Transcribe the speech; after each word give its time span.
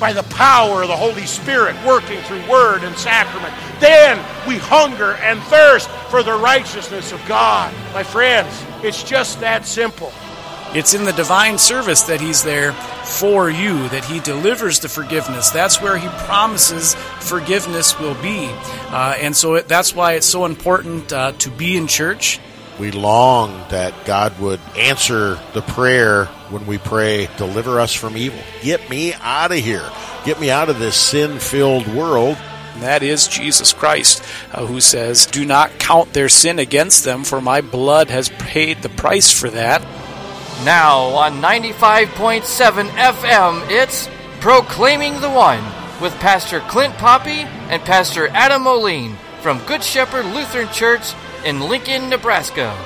by 0.00 0.12
the 0.14 0.22
power 0.24 0.82
of 0.82 0.88
the 0.88 0.96
Holy 0.96 1.26
Spirit 1.26 1.76
working 1.86 2.20
through 2.22 2.48
word 2.50 2.82
and 2.82 2.96
sacrament. 2.96 3.54
Then 3.78 4.18
we 4.48 4.56
hunger 4.56 5.12
and 5.16 5.40
thirst 5.44 5.88
for 6.08 6.22
the 6.22 6.32
righteousness 6.32 7.12
of 7.12 7.24
God. 7.28 7.72
My 7.92 8.02
friends, 8.02 8.64
it's 8.82 9.02
just 9.02 9.40
that 9.40 9.66
simple. 9.66 10.12
It's 10.72 10.94
in 10.94 11.04
the 11.04 11.12
divine 11.12 11.58
service 11.58 12.02
that 12.02 12.20
He's 12.20 12.44
there 12.44 12.72
for 12.72 13.50
you, 13.50 13.88
that 13.88 14.04
He 14.04 14.20
delivers 14.20 14.78
the 14.78 14.88
forgiveness. 14.88 15.50
That's 15.50 15.82
where 15.82 15.98
He 15.98 16.08
promises 16.08 16.94
forgiveness 16.94 17.98
will 17.98 18.14
be. 18.22 18.48
Uh, 18.88 19.16
and 19.18 19.36
so 19.36 19.54
it, 19.56 19.68
that's 19.68 19.94
why 19.94 20.12
it's 20.12 20.28
so 20.28 20.44
important 20.44 21.12
uh, 21.12 21.32
to 21.32 21.50
be 21.50 21.76
in 21.76 21.88
church. 21.88 22.38
We 22.78 22.92
long 22.92 23.50
that 23.70 24.06
God 24.06 24.38
would 24.38 24.60
answer 24.78 25.40
the 25.54 25.62
prayer 25.62 26.28
when 26.50 26.66
we 26.66 26.78
pray, 26.78 27.28
Deliver 27.36 27.80
us 27.80 27.94
from 27.94 28.16
evil. 28.16 28.40
Get 28.62 28.88
me 28.90 29.14
out 29.14 29.52
of 29.52 29.58
here. 29.58 29.88
Get 30.24 30.40
me 30.40 30.50
out 30.50 30.68
of 30.68 30.78
this 30.78 30.96
sin 30.96 31.38
filled 31.38 31.86
world. 31.88 32.36
And 32.74 32.82
that 32.82 33.02
is 33.02 33.28
Jesus 33.28 33.72
Christ, 33.72 34.22
uh, 34.52 34.64
who 34.64 34.80
says, 34.80 35.26
Do 35.26 35.44
not 35.44 35.78
count 35.78 36.12
their 36.12 36.28
sin 36.28 36.58
against 36.58 37.04
them, 37.04 37.24
for 37.24 37.40
my 37.40 37.60
blood 37.60 38.10
has 38.10 38.28
paid 38.28 38.82
the 38.82 38.88
price 38.88 39.30
for 39.30 39.50
that. 39.50 39.82
Now 40.64 41.00
on 41.16 41.40
95.7 41.40 42.88
FM, 42.90 43.66
it's 43.70 44.08
Proclaiming 44.40 45.20
the 45.20 45.30
One 45.30 45.64
with 46.00 46.14
Pastor 46.20 46.60
Clint 46.60 46.94
Poppy 46.94 47.46
and 47.70 47.82
Pastor 47.82 48.28
Adam 48.28 48.62
Moline 48.62 49.16
from 49.40 49.58
Good 49.66 49.82
Shepherd 49.82 50.26
Lutheran 50.26 50.68
Church 50.72 51.12
in 51.44 51.60
Lincoln, 51.60 52.08
Nebraska. 52.08 52.76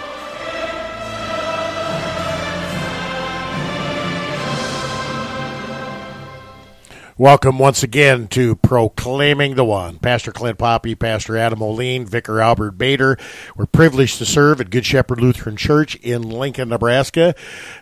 Welcome 7.16 7.60
once 7.60 7.84
again 7.84 8.26
to 8.30 8.56
Proclaiming 8.56 9.54
the 9.54 9.64
One. 9.64 10.00
Pastor 10.00 10.32
Clint 10.32 10.58
Poppy, 10.58 10.96
Pastor 10.96 11.36
Adam 11.36 11.60
Moline, 11.60 12.06
Vicar 12.06 12.40
Albert 12.40 12.72
Bader. 12.72 13.16
We're 13.54 13.66
privileged 13.66 14.18
to 14.18 14.26
serve 14.26 14.60
at 14.60 14.68
Good 14.68 14.84
Shepherd 14.84 15.20
Lutheran 15.20 15.56
Church 15.56 15.94
in 16.02 16.22
Lincoln, 16.22 16.70
Nebraska. 16.70 17.36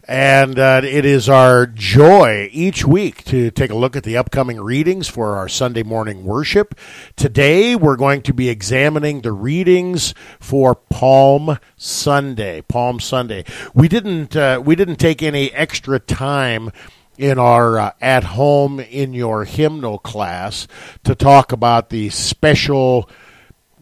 And 0.06 0.58
uh, 0.58 0.82
it 0.84 1.06
is 1.06 1.30
our 1.30 1.64
joy 1.64 2.50
each 2.52 2.84
week 2.84 3.24
to 3.24 3.50
take 3.50 3.70
a 3.70 3.74
look 3.74 3.96
at 3.96 4.04
the 4.04 4.18
upcoming 4.18 4.60
readings 4.60 5.08
for 5.08 5.34
our 5.38 5.48
Sunday 5.48 5.82
morning 5.82 6.24
worship. 6.26 6.78
Today, 7.16 7.74
we're 7.74 7.96
going 7.96 8.20
to 8.20 8.34
be 8.34 8.50
examining 8.50 9.22
the 9.22 9.32
readings 9.32 10.12
for 10.40 10.74
Palm 10.74 11.58
Sunday. 11.78 12.60
Palm 12.60 13.00
Sunday. 13.00 13.46
We 13.72 13.88
didn't, 13.88 14.36
uh, 14.36 14.60
we 14.62 14.76
didn't 14.76 14.96
take 14.96 15.22
any 15.22 15.50
extra 15.54 15.98
time 15.98 16.70
in 17.18 17.38
our 17.38 17.78
uh, 17.78 17.90
at 18.00 18.24
home 18.24 18.80
in 18.80 19.12
your 19.12 19.44
hymnal 19.44 19.98
class 19.98 20.66
to 21.04 21.14
talk 21.14 21.52
about 21.52 21.90
the 21.90 22.08
special 22.10 23.08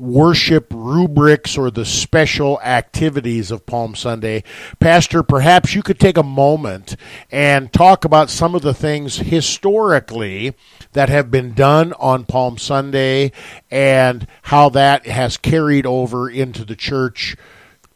worship 0.01 0.67
rubrics 0.75 1.59
or 1.59 1.71
the 1.71 1.85
special 1.85 2.59
activities 2.63 3.51
of 3.51 3.67
Palm 3.67 3.95
Sunday. 3.95 4.43
Pastor, 4.79 5.23
perhaps 5.23 5.75
you 5.75 5.83
could 5.83 6.01
take 6.01 6.17
a 6.17 6.23
moment 6.23 6.97
and 7.31 7.71
talk 7.71 8.07
about 8.07 8.31
some 8.31 8.55
of 8.55 8.63
the 8.63 8.73
things 8.73 9.19
historically 9.19 10.55
that 10.93 11.11
have 11.11 11.31
been 11.31 11.53
done 11.53 11.93
on 11.95 12.25
Palm 12.25 12.57
Sunday 12.57 13.31
and 13.71 14.27
how 14.45 14.71
that 14.71 15.07
has 15.07 15.37
carried 15.37 15.85
over 15.85 16.31
into 16.31 16.65
the 16.65 16.77
church 16.77 17.37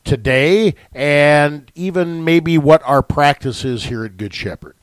today 0.05 0.75
and 0.93 1.73
even 1.75 2.23
maybe 2.23 2.59
what 2.59 2.83
our 2.85 3.03
practice 3.03 3.65
is 3.65 3.85
here 3.85 4.05
at 4.05 4.19
Good 4.19 4.35
Shepherd. 4.35 4.77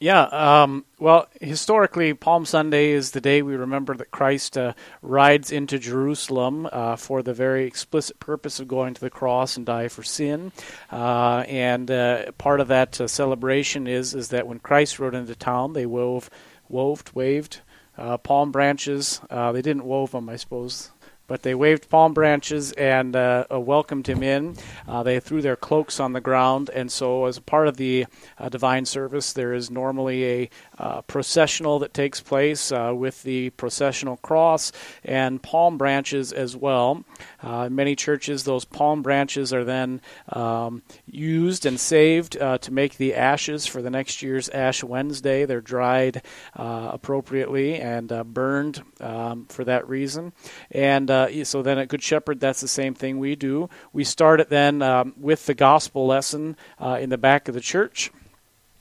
Yeah, 0.00 0.22
um, 0.62 0.84
well, 1.00 1.26
historically, 1.40 2.14
Palm 2.14 2.46
Sunday 2.46 2.90
is 2.90 3.10
the 3.10 3.20
day 3.20 3.42
we 3.42 3.56
remember 3.56 3.96
that 3.96 4.12
Christ 4.12 4.56
uh, 4.56 4.74
rides 5.02 5.50
into 5.50 5.76
Jerusalem 5.76 6.68
uh, 6.70 6.94
for 6.94 7.20
the 7.20 7.34
very 7.34 7.66
explicit 7.66 8.20
purpose 8.20 8.60
of 8.60 8.68
going 8.68 8.94
to 8.94 9.00
the 9.00 9.10
cross 9.10 9.56
and 9.56 9.66
die 9.66 9.88
for 9.88 10.04
sin. 10.04 10.52
Uh, 10.92 11.44
and 11.48 11.90
uh, 11.90 12.30
part 12.38 12.60
of 12.60 12.68
that 12.68 13.00
uh, 13.00 13.08
celebration 13.08 13.88
is 13.88 14.14
is 14.14 14.28
that 14.28 14.46
when 14.46 14.60
Christ 14.60 15.00
rode 15.00 15.16
into 15.16 15.34
town, 15.34 15.72
they 15.72 15.86
wove, 15.86 16.30
woved, 16.70 17.12
waved 17.12 17.62
uh, 17.96 18.18
palm 18.18 18.52
branches. 18.52 19.20
they 19.28 19.62
didn't 19.62 19.84
wove 19.84 20.12
them, 20.12 20.28
I 20.28 20.36
suppose 20.36 20.92
but 21.28 21.42
they 21.42 21.54
waved 21.54 21.88
palm 21.88 22.14
branches 22.14 22.72
and 22.72 23.14
uh, 23.14 23.44
uh, 23.52 23.60
welcomed 23.60 24.08
him 24.08 24.22
in. 24.22 24.56
Uh, 24.88 25.02
they 25.02 25.20
threw 25.20 25.40
their 25.40 25.54
cloaks 25.54 26.00
on 26.00 26.14
the 26.14 26.20
ground, 26.20 26.70
and 26.74 26.90
so 26.90 27.26
as 27.26 27.36
a 27.36 27.42
part 27.42 27.68
of 27.68 27.76
the 27.76 28.06
uh, 28.38 28.48
divine 28.48 28.84
service, 28.84 29.32
there 29.34 29.52
is 29.52 29.70
normally 29.70 30.24
a 30.24 30.50
uh, 30.78 31.02
processional 31.02 31.78
that 31.78 31.94
takes 31.94 32.20
place 32.20 32.72
with 32.72 33.22
the 33.22 33.50
processional 33.50 34.16
cross 34.16 34.72
and 35.04 35.42
palm 35.42 35.76
branches 35.76 36.32
as 36.32 36.56
well. 36.56 37.04
in 37.42 37.74
many 37.74 37.94
churches, 37.94 38.44
those 38.44 38.64
palm 38.64 39.02
branches 39.02 39.52
are 39.52 39.64
then 39.64 40.00
um, 40.30 40.82
used 41.06 41.66
and 41.66 41.78
saved 41.78 42.32
to 42.32 42.72
make 42.72 42.96
the 42.96 43.14
ashes 43.14 43.66
for 43.66 43.82
the 43.82 43.90
next 43.90 44.22
year's 44.22 44.48
Ash 44.48 44.82
Wednesday. 44.82 45.44
They're 45.44 45.60
dried 45.60 46.22
appropriately 46.54 47.74
and 47.74 48.08
burned 48.32 48.82
um, 49.00 49.44
for 49.46 49.64
that 49.64 49.86
reason, 49.88 50.32
and 50.70 51.10
uh, 51.26 51.44
so 51.44 51.62
then 51.62 51.78
at 51.78 51.88
Good 51.88 52.02
Shepherd, 52.02 52.40
that's 52.40 52.60
the 52.60 52.68
same 52.68 52.94
thing 52.94 53.18
we 53.18 53.36
do. 53.36 53.68
We 53.92 54.04
start 54.04 54.40
it 54.40 54.48
then 54.48 54.82
um, 54.82 55.14
with 55.16 55.46
the 55.46 55.54
gospel 55.54 56.06
lesson 56.06 56.56
uh, 56.78 56.98
in 57.00 57.10
the 57.10 57.18
back 57.18 57.48
of 57.48 57.54
the 57.54 57.60
church 57.60 58.10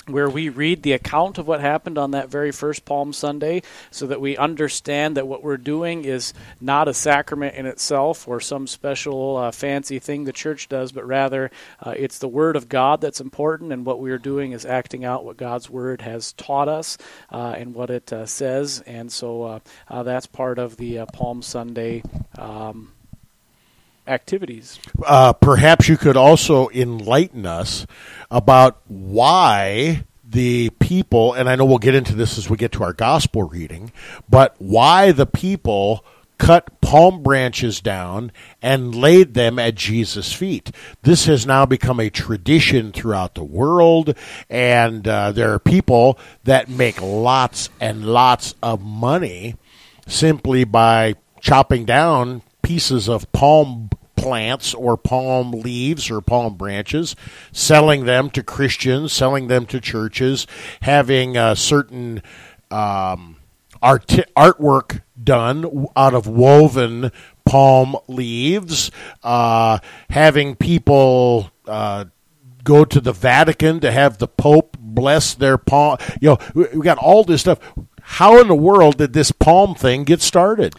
where 0.08 0.30
we 0.30 0.50
read 0.50 0.84
the 0.84 0.94
account 0.94 1.38
of 1.38 1.48
what 1.48 1.60
happened 1.60 1.98
on 1.98 2.12
that 2.12 2.30
very 2.30 2.52
first 2.52 2.86
Palm 2.86 3.14
Sunday 3.14 3.62
so 3.92 4.08
that 4.08 4.22
we 4.22 4.38
understand 4.38 5.18
that 5.18 5.28
what 5.28 5.44
we're 5.44 5.58
doing 5.58 6.06
is 6.06 6.34
not 6.62 6.88
a 6.88 6.94
sacrament 6.94 7.56
in 7.56 7.66
itself 7.66 8.28
or 8.28 8.40
some 8.40 8.68
special 8.68 9.38
uh, 9.38 9.52
fancy 9.52 10.00
thing 10.00 10.24
the 10.24 10.34
church 10.34 10.70
does, 10.70 10.92
but 10.92 11.06
rather 11.06 11.52
uh, 11.82 11.94
it's 11.98 12.20
the 12.20 12.28
Word 12.28 12.56
of 12.56 12.70
God 12.70 13.02
that's 13.02 13.22
important, 13.22 13.72
and 13.72 13.86
what 13.86 14.00
we're 14.00 14.18
doing 14.18 14.52
is 14.52 14.66
acting 14.66 15.04
out 15.04 15.26
what 15.26 15.38
God's 15.38 15.70
Word 15.70 16.02
has 16.02 16.34
taught 16.34 16.70
us 16.70 16.98
uh, 17.32 17.56
and 17.58 17.74
what 17.74 17.90
it 17.90 18.12
uh, 18.14 18.26
says. 18.26 18.82
And 18.86 19.12
so 19.12 19.44
uh, 19.44 19.60
uh, 19.88 20.04
that's 20.04 20.26
part 20.26 20.60
of 20.60 20.78
the 20.78 21.06
Palm 21.14 21.42
Sunday. 21.42 22.04
Um, 22.38 22.94
activities. 24.08 24.80
Uh, 25.06 25.34
perhaps 25.34 25.88
you 25.88 25.98
could 25.98 26.18
also 26.18 26.70
enlighten 26.70 27.46
us 27.46 27.86
about 28.32 28.82
why 28.88 30.06
the 30.24 30.70
people, 30.80 31.34
and 31.34 31.50
I 31.50 31.56
know 31.56 31.66
we'll 31.66 31.78
get 31.78 31.96
into 31.96 32.16
this 32.16 32.38
as 32.38 32.50
we 32.50 32.58
get 32.58 32.72
to 32.74 32.84
our 32.84 32.94
gospel 32.94 33.44
reading, 33.44 33.92
but 34.30 34.56
why 34.58 35.12
the 35.12 35.26
people 35.26 36.04
cut 36.38 36.80
palm 36.82 37.24
branches 37.24 37.82
down 37.82 38.32
and 38.62 38.94
laid 38.94 39.34
them 39.34 39.58
at 39.58 39.76
Jesus' 39.76 40.34
feet. 40.34 40.72
This 41.02 41.26
has 41.26 41.46
now 41.46 41.66
become 41.66 42.00
a 42.00 42.10
tradition 42.10 42.92
throughout 42.92 43.36
the 43.36 43.44
world, 43.44 44.16
and 44.50 45.08
uh, 45.08 45.32
there 45.32 45.52
are 45.54 45.60
people 45.60 46.20
that 46.44 46.70
make 46.70 47.02
lots 47.02 47.70
and 47.80 48.06
lots 48.06 48.54
of 48.62 48.82
money 48.82 49.56
simply 50.08 50.64
by 50.64 51.16
chopping 51.42 51.86
down 51.86 52.42
pieces 52.62 53.08
of 53.08 53.32
palm 53.32 53.87
plants 54.28 54.74
or 54.74 54.98
palm 54.98 55.52
leaves 55.52 56.12
or 56.12 56.20
palm 56.20 56.56
branches, 56.56 57.16
selling 57.54 58.04
them 58.04 58.30
to 58.30 58.44
Christians, 58.44 59.14
selling 59.14 59.48
them 59.48 59.66
to 59.68 59.80
churches, 59.80 60.46
having 60.82 61.38
a 61.38 61.56
certain 61.56 62.22
um, 62.70 63.38
art- 63.82 64.06
artwork 64.36 65.02
done 65.22 65.88
out 65.96 66.14
of 66.14 66.28
woven 66.28 67.10
palm 67.46 67.96
leaves, 68.08 68.92
uh, 69.24 69.80
having 70.10 70.56
people. 70.56 71.52
Uh, 71.66 72.06
go 72.64 72.84
to 72.84 73.00
the 73.00 73.14
Vatican 73.14 73.80
to 73.80 73.90
have 73.90 74.18
the 74.18 74.28
Pope 74.28 74.76
bless 74.78 75.34
their 75.36 75.58
palm. 75.58 75.98
You 76.20 76.32
know, 76.32 76.38
we 76.54 76.82
got 76.82 76.98
all 76.98 77.24
this 77.24 77.40
stuff. 77.40 77.60
How 78.02 78.42
in 78.42 78.50
the 78.50 78.56
world 78.56 78.98
did 78.98 79.14
this 79.14 79.32
palm 79.32 79.74
thing 79.74 80.04
get 80.04 80.22
started? 80.22 80.76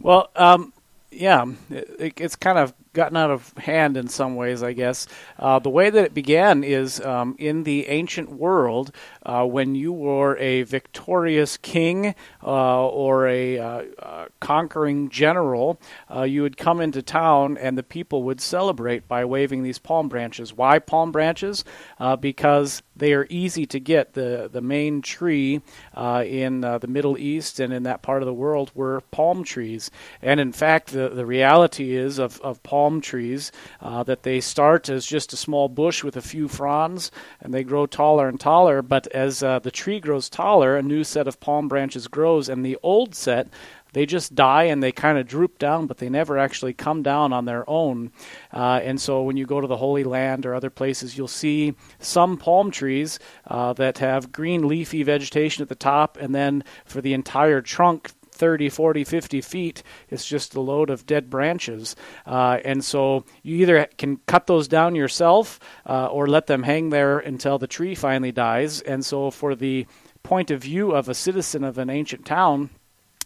Well, 0.00 0.30
um, 0.36 0.72
yeah, 1.10 1.44
it, 1.70 2.20
it's 2.20 2.36
kind 2.36 2.58
of 2.58 2.72
gotten 2.94 3.16
out 3.16 3.30
of 3.30 3.52
hand 3.58 3.96
in 3.96 4.08
some 4.08 4.36
ways, 4.36 4.62
I 4.62 4.72
guess. 4.72 5.06
Uh, 5.38 5.58
the 5.58 5.68
way 5.68 5.90
that 5.90 6.04
it 6.06 6.14
began 6.14 6.64
is 6.64 7.00
um, 7.02 7.36
in 7.38 7.64
the 7.64 7.88
ancient 7.88 8.30
world, 8.30 8.94
uh, 9.24 9.44
when 9.44 9.74
you 9.74 9.92
were 9.92 10.36
a 10.38 10.62
victorious 10.62 11.56
king 11.56 12.14
uh, 12.42 12.86
or 12.88 13.26
a 13.26 13.58
uh, 13.58 13.82
uh, 13.98 14.26
conquering 14.40 15.08
general, 15.08 15.80
uh, 16.14 16.22
you 16.22 16.42
would 16.42 16.56
come 16.56 16.80
into 16.80 17.02
town 17.02 17.56
and 17.56 17.78
the 17.78 17.82
people 17.82 18.22
would 18.24 18.40
celebrate 18.40 19.08
by 19.08 19.24
waving 19.24 19.62
these 19.62 19.78
palm 19.78 20.08
branches. 20.08 20.52
Why 20.52 20.78
palm 20.78 21.12
branches? 21.12 21.64
because 22.20 22.82
they 22.96 23.12
are 23.12 23.26
easy 23.30 23.66
to 23.66 23.80
get. 23.80 24.12
The, 24.12 24.48
the 24.52 24.60
main 24.60 25.02
tree 25.02 25.62
in 25.96 26.60
the 26.60 26.86
Middle 26.86 27.16
East 27.18 27.58
and 27.60 27.72
in 27.72 27.84
that 27.84 28.02
part 28.02 28.22
of 28.22 28.26
the 28.26 28.34
world 28.34 28.70
were 28.74 29.00
palm 29.10 29.42
trees. 29.42 29.90
And 30.20 30.38
in 30.38 30.52
fact, 30.52 30.92
the, 30.92 31.08
the 31.08 31.26
reality 31.26 31.96
is 31.96 32.18
of, 32.18 32.40
of 32.42 32.62
palm 32.62 33.00
trees 33.00 33.52
that 33.80 34.22
they 34.22 34.40
start 34.40 34.88
as 34.88 35.06
just 35.06 35.32
a 35.32 35.36
small 35.36 35.68
bush 35.68 36.04
with 36.04 36.16
a 36.16 36.22
few 36.22 36.46
fronds 36.46 37.10
and 37.40 37.54
they 37.54 37.64
grow 37.64 37.86
taller 37.86 38.28
and 38.28 38.38
taller, 38.38 38.82
but 38.82 39.13
as 39.14 39.42
uh, 39.42 39.60
the 39.60 39.70
tree 39.70 40.00
grows 40.00 40.28
taller, 40.28 40.76
a 40.76 40.82
new 40.82 41.04
set 41.04 41.28
of 41.28 41.40
palm 41.40 41.68
branches 41.68 42.08
grows, 42.08 42.48
and 42.48 42.64
the 42.64 42.76
old 42.82 43.14
set 43.14 43.48
they 43.94 44.06
just 44.06 44.34
die 44.34 44.64
and 44.64 44.82
they 44.82 44.92
kind 44.92 45.18
of 45.18 45.26
droop 45.26 45.58
down, 45.58 45.86
but 45.86 45.98
they 45.98 46.08
never 46.08 46.36
actually 46.36 46.74
come 46.74 47.02
down 47.02 47.32
on 47.32 47.44
their 47.44 47.68
own. 47.70 48.10
Uh, 48.52 48.80
and 48.82 49.00
so 49.00 49.22
when 49.22 49.36
you 49.36 49.46
go 49.46 49.60
to 49.60 49.68
the 49.68 49.76
Holy 49.76 50.04
Land 50.04 50.44
or 50.44 50.54
other 50.54 50.68
places, 50.68 51.16
you'll 51.16 51.28
see 51.28 51.74
some 52.00 52.36
palm 52.36 52.70
trees 52.70 53.18
uh, 53.46 53.72
that 53.74 53.98
have 53.98 54.32
green 54.32 54.66
leafy 54.66 55.04
vegetation 55.04 55.62
at 55.62 55.68
the 55.68 55.74
top, 55.76 56.18
and 56.20 56.34
then 56.34 56.64
for 56.84 57.00
the 57.00 57.14
entire 57.14 57.62
trunk, 57.62 58.10
30, 58.34 58.68
40, 58.68 59.04
50 59.04 59.40
feet, 59.40 59.82
it's 60.10 60.26
just 60.26 60.54
a 60.54 60.60
load 60.60 60.90
of 60.90 61.06
dead 61.06 61.30
branches. 61.30 61.96
Uh, 62.26 62.58
and 62.64 62.84
so 62.84 63.24
you 63.42 63.56
either 63.56 63.86
can 63.96 64.18
cut 64.26 64.46
those 64.46 64.68
down 64.68 64.94
yourself 64.94 65.60
uh, 65.86 66.06
or 66.06 66.26
let 66.26 66.46
them 66.46 66.64
hang 66.64 66.90
there 66.90 67.18
until 67.18 67.58
the 67.58 67.66
tree 67.66 67.94
finally 67.94 68.32
dies. 68.32 68.80
And 68.80 69.04
so, 69.04 69.30
for 69.30 69.54
the 69.54 69.86
point 70.22 70.50
of 70.50 70.62
view 70.62 70.92
of 70.92 71.08
a 71.08 71.14
citizen 71.14 71.64
of 71.64 71.78
an 71.78 71.90
ancient 71.90 72.24
town, 72.24 72.70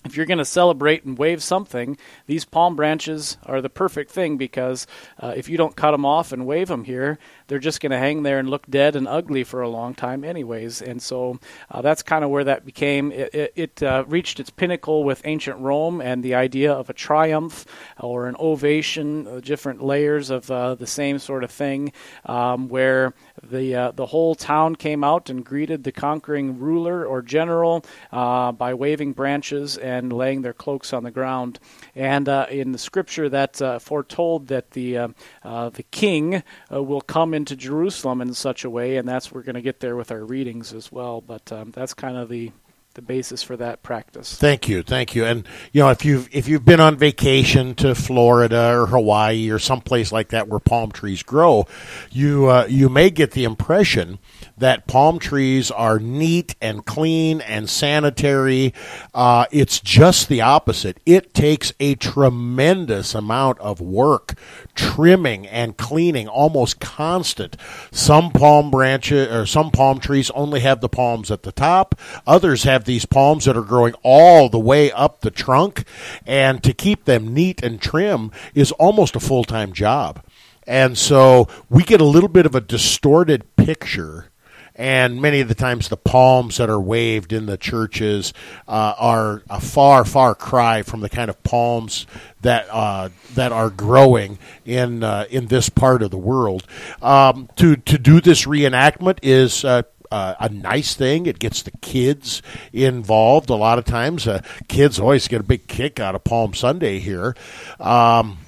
if 0.05 0.17
you're 0.17 0.27
going 0.27 0.39
to 0.39 0.45
celebrate 0.45 1.05
and 1.05 1.19
wave 1.19 1.43
something, 1.43 1.99
these 2.27 2.45
palm 2.45 2.77
branches 2.77 3.37
are 3.45 3.61
the 3.61 3.69
perfect 3.69 4.11
thing 4.11 4.37
because 4.37 4.87
uh, 5.19 5.35
if 5.37 5.49
you 5.49 5.57
don't 5.57 5.77
cut 5.77 5.91
them 5.91 6.05
off 6.05 6.33
and 6.33 6.47
wave 6.47 6.69
them 6.69 6.85
here, 6.85 7.19
they're 7.49 7.59
just 7.59 7.81
going 7.81 7.91
to 7.93 7.99
hang 7.99 8.23
there 8.23 8.39
and 8.39 8.49
look 8.49 8.67
dead 8.69 8.95
and 8.95 9.09
ugly 9.09 9.43
for 9.43 9.63
a 9.63 9.69
long 9.69 9.95
time, 9.95 10.23
anyways. 10.23 10.83
And 10.83 11.03
so 11.03 11.41
uh, 11.71 11.81
that's 11.81 12.03
kind 12.03 12.23
of 12.23 12.31
where 12.31 12.45
that 12.45 12.65
became. 12.65 13.11
It, 13.11 13.35
it, 13.35 13.53
it 13.57 13.83
uh, 13.83 14.05
reached 14.07 14.39
its 14.39 14.51
pinnacle 14.51 15.03
with 15.03 15.23
ancient 15.25 15.59
Rome 15.59 16.01
and 16.01 16.23
the 16.23 16.35
idea 16.35 16.73
of 16.73 16.91
a 16.91 16.93
triumph 16.93 17.65
or 17.99 18.27
an 18.27 18.37
ovation, 18.39 19.27
uh, 19.27 19.41
different 19.41 19.83
layers 19.83 20.29
of 20.29 20.51
uh, 20.51 20.75
the 20.75 20.87
same 20.87 21.19
sort 21.19 21.43
of 21.43 21.51
thing, 21.51 21.93
um, 22.27 22.69
where 22.69 23.15
the 23.43 23.75
uh, 23.75 23.91
the 23.93 24.07
whole 24.07 24.35
town 24.35 24.77
came 24.77 25.03
out 25.03 25.31
and 25.31 25.45
greeted 25.45 25.85
the 25.85 25.93
conquering 25.93 26.59
ruler 26.59 27.07
or 27.07 27.23
general 27.23 27.85
by 28.11 28.75
waving 28.75 29.13
branches 29.13 29.79
and 29.79 30.13
laying 30.13 30.43
their 30.43 30.53
cloaks 30.53 30.93
on 30.93 31.03
the 31.03 31.11
ground. 31.11 31.59
And 31.95 32.29
in 32.29 32.73
the 32.73 32.79
scripture, 32.79 33.29
that 33.31 33.57
foretold 33.81 34.49
that 34.49 34.73
the 34.73 35.15
the 35.45 35.85
king 35.91 36.43
will 36.71 37.01
come 37.01 37.33
into 37.39 37.55
Jerusalem 37.55 38.21
in 38.21 38.35
such 38.35 38.65
a 38.65 38.71
way, 38.71 38.97
and 38.97 39.09
that's 39.09 39.31
we're 39.31 39.43
going 39.43 39.55
to 39.55 39.63
get 39.63 39.79
there 39.79 39.95
with 39.95 40.11
our 40.11 40.25
readings 40.25 40.75
as 40.75 40.91
well. 40.91 41.21
But 41.21 41.51
um, 41.53 41.71
that's 41.71 41.95
kind 41.95 42.17
of 42.17 42.29
the 42.29 42.51
the 42.95 43.03
basis 43.03 43.45
for 43.45 43.57
that 43.57 43.81
practice. 43.85 44.35
Thank 44.35 44.69
you, 44.69 44.83
thank 44.83 45.15
you. 45.15 45.25
And 45.25 45.47
you 45.73 45.83
know, 45.83 45.91
if 45.91 46.05
you've 46.05 46.29
if 46.33 46.49
you've 46.49 46.65
been 46.65 46.81
on 46.81 46.97
vacation 46.97 47.77
to 47.77 47.95
Florida 47.95 48.77
or 48.77 48.87
Hawaii 48.87 49.51
or 49.51 49.61
someplace 49.61 50.11
like 50.11 50.31
that 50.31 50.49
where 50.49 50.59
palm 50.59 50.91
trees 50.91 51.23
grow, 51.23 51.69
you 52.11 52.49
uh, 52.49 52.67
you 52.69 52.89
may 52.89 53.11
get 53.11 53.31
the 53.31 53.45
impression 53.45 54.19
that 54.61 54.87
palm 54.87 55.19
trees 55.19 55.71
are 55.71 55.99
neat 55.99 56.55
and 56.61 56.85
clean 56.85 57.41
and 57.41 57.69
sanitary. 57.69 58.75
Uh, 59.15 59.47
it's 59.51 59.81
just 59.81 60.29
the 60.29 60.41
opposite. 60.41 60.99
It 61.07 61.35
takes 61.35 61.73
a 61.81 61.95
tremendous 61.95 63.15
amount 63.15 63.59
of 63.61 63.81
work, 63.81 64.35
trimming 64.75 65.47
and 65.47 65.77
cleaning, 65.77 66.29
almost 66.29 66.81
constant. 66.81 67.57
Some 67.91 68.31
palm 68.31 68.71
branches 68.71 69.29
or 69.29 69.47
some 69.47 69.71
palm 69.71 70.01
trees 70.01 70.31
only 70.31 70.61
have 70.61 70.81
the 70.81 70.89
palms 70.89 71.31
at 71.31 71.43
the 71.43 71.53
top. 71.53 71.95
Others 72.27 72.65
have 72.65 72.85
these 72.85 73.07
palms 73.07 73.45
that 73.45 73.57
are 73.57 73.63
growing 73.63 73.95
all 74.03 74.49
the 74.49 74.59
way 74.59 74.91
up 74.93 75.21
the 75.21 75.31
trunk, 75.31 75.85
and 76.27 76.63
to 76.63 76.73
keep 76.73 77.05
them 77.05 77.33
neat 77.35 77.63
and 77.63 77.81
trim 77.81 78.31
is 78.55 78.73
almost 78.73 79.17
a 79.17 79.21
full 79.21 79.45
time 79.45 79.73
job. 79.73 80.23
And 80.67 80.99
so 80.99 81.49
we 81.71 81.83
get 81.83 82.01
a 82.01 82.05
little 82.05 82.29
bit 82.29 82.45
of 82.45 82.55
a 82.55 82.61
distorted 82.61 83.57
picture 83.57 84.31
and 84.79 85.21
many 85.21 85.41
of 85.41 85.49
the 85.49 85.57
times 85.57 85.89
the 85.89 85.97
palms 85.97 86.57
that 86.59 86.71
are 86.71 86.81
waved 86.81 87.33
in 87.33 87.47
the 87.47 87.59
churches 87.59 88.33
uh, 88.69 88.95
are 88.97 89.43
a 89.51 89.61
far, 89.61 90.05
far 90.05 90.37
cry 90.37 90.83
from 90.83 91.01
the 91.01 91.09
kind 91.09 91.29
of 91.29 91.43
palms 91.43 92.07
that 92.43 92.69
uh, 92.71 93.09
that 93.35 93.51
are 93.51 93.71
growing 93.71 94.39
in 94.65 95.03
uh, 95.03 95.27
in 95.29 95.49
this 95.49 95.69
part 95.69 96.01
of 96.01 96.13
the 96.13 96.19
world. 96.19 96.65
Um, 97.03 97.49
to 97.57 97.77
to 97.77 97.99
do 97.99 98.21
this 98.21 98.47
reenactment 98.47 99.19
is. 99.23 99.65
Uh, 99.65 99.83
uh, 100.11 100.35
a 100.41 100.49
nice 100.49 100.95
thing. 100.95 101.27
It 101.27 101.39
gets 101.39 101.61
the 101.61 101.71
kids 101.83 102.41
involved. 102.73 103.51
A 103.51 103.55
lot 103.55 103.77
of 103.77 103.85
times, 103.85 104.27
uh, 104.27 104.41
kids 104.67 104.99
always 104.99 105.29
get 105.29 105.43
a 105.43 105.45
big 105.45 105.67
kick 105.67 106.01
out 106.01 106.15
of 106.15 106.25
Palm 106.25 106.55
Sunday 106.55 106.99
here. 106.99 107.37
Um, 107.79 108.39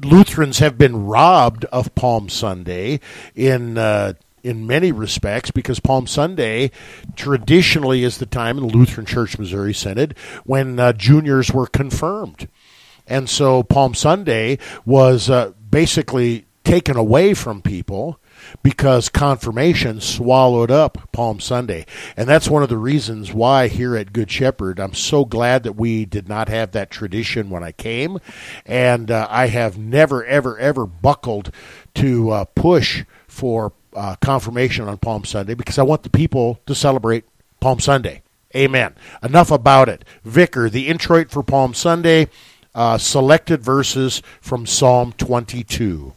Lutherans 0.00 0.60
have 0.60 0.78
been 0.78 1.06
robbed 1.06 1.64
of 1.64 1.92
Palm 1.96 2.28
Sunday 2.28 3.00
in 3.34 3.78
uh, 3.78 4.12
in 4.48 4.66
many 4.66 4.90
respects 4.90 5.50
because 5.50 5.78
Palm 5.78 6.06
Sunday 6.06 6.70
traditionally 7.16 8.02
is 8.02 8.16
the 8.16 8.26
time 8.26 8.56
in 8.56 8.66
the 8.66 8.74
Lutheran 8.74 9.06
Church 9.06 9.38
Missouri 9.38 9.74
Synod 9.74 10.16
when 10.44 10.80
uh, 10.80 10.94
juniors 10.94 11.52
were 11.52 11.66
confirmed. 11.66 12.48
And 13.06 13.28
so 13.28 13.62
Palm 13.62 13.92
Sunday 13.94 14.58
was 14.86 15.28
uh, 15.28 15.52
basically 15.70 16.46
taken 16.64 16.96
away 16.96 17.34
from 17.34 17.62
people 17.62 18.20
because 18.62 19.08
confirmation 19.08 20.00
swallowed 20.00 20.70
up 20.70 21.12
Palm 21.12 21.40
Sunday. 21.40 21.84
And 22.16 22.28
that's 22.28 22.48
one 22.48 22.62
of 22.62 22.68
the 22.68 22.76
reasons 22.76 23.32
why 23.32 23.68
here 23.68 23.96
at 23.96 24.12
Good 24.12 24.30
Shepherd, 24.30 24.78
I'm 24.78 24.94
so 24.94 25.24
glad 25.24 25.62
that 25.64 25.76
we 25.76 26.04
did 26.04 26.28
not 26.28 26.48
have 26.48 26.72
that 26.72 26.90
tradition 26.90 27.50
when 27.50 27.64
I 27.64 27.72
came. 27.72 28.18
And 28.64 29.10
uh, 29.10 29.26
I 29.30 29.48
have 29.48 29.76
never, 29.76 30.24
ever, 30.24 30.58
ever 30.58 30.86
buckled 30.86 31.52
to 31.94 32.30
uh, 32.30 32.44
push 32.44 33.04
for 33.26 33.72
uh, 33.98 34.16
confirmation 34.20 34.88
on 34.88 34.96
Palm 34.96 35.24
Sunday 35.24 35.54
because 35.54 35.78
I 35.78 35.82
want 35.82 36.04
the 36.04 36.10
people 36.10 36.60
to 36.66 36.74
celebrate 36.74 37.24
Palm 37.60 37.80
Sunday. 37.80 38.22
Amen. 38.54 38.94
Enough 39.22 39.50
about 39.50 39.88
it. 39.88 40.04
Vicar, 40.24 40.70
the 40.70 40.88
introit 40.88 41.30
for 41.30 41.42
Palm 41.42 41.74
Sunday, 41.74 42.28
uh, 42.74 42.96
selected 42.96 43.60
verses 43.60 44.22
from 44.40 44.66
Psalm 44.66 45.12
22. 45.18 46.14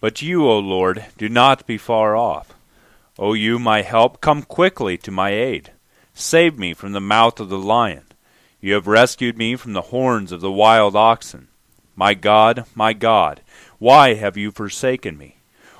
But 0.00 0.22
you, 0.22 0.46
O 0.48 0.58
Lord, 0.58 1.04
do 1.18 1.28
not 1.28 1.66
be 1.66 1.76
far 1.76 2.16
off. 2.16 2.54
O 3.18 3.32
you, 3.32 3.58
my 3.58 3.82
help, 3.82 4.20
come 4.20 4.42
quickly 4.42 4.96
to 4.98 5.10
my 5.10 5.30
aid. 5.30 5.72
Save 6.14 6.58
me 6.58 6.72
from 6.72 6.92
the 6.92 7.00
mouth 7.00 7.40
of 7.40 7.48
the 7.48 7.58
lion. 7.58 8.04
You 8.60 8.74
have 8.74 8.86
rescued 8.86 9.36
me 9.36 9.56
from 9.56 9.72
the 9.72 9.82
horns 9.82 10.32
of 10.32 10.40
the 10.40 10.52
wild 10.52 10.94
oxen. 10.94 11.48
My 11.94 12.14
God, 12.14 12.64
my 12.74 12.92
God, 12.92 13.40
why 13.78 14.14
have 14.14 14.36
you 14.36 14.50
forsaken 14.50 15.18
me? 15.18 15.35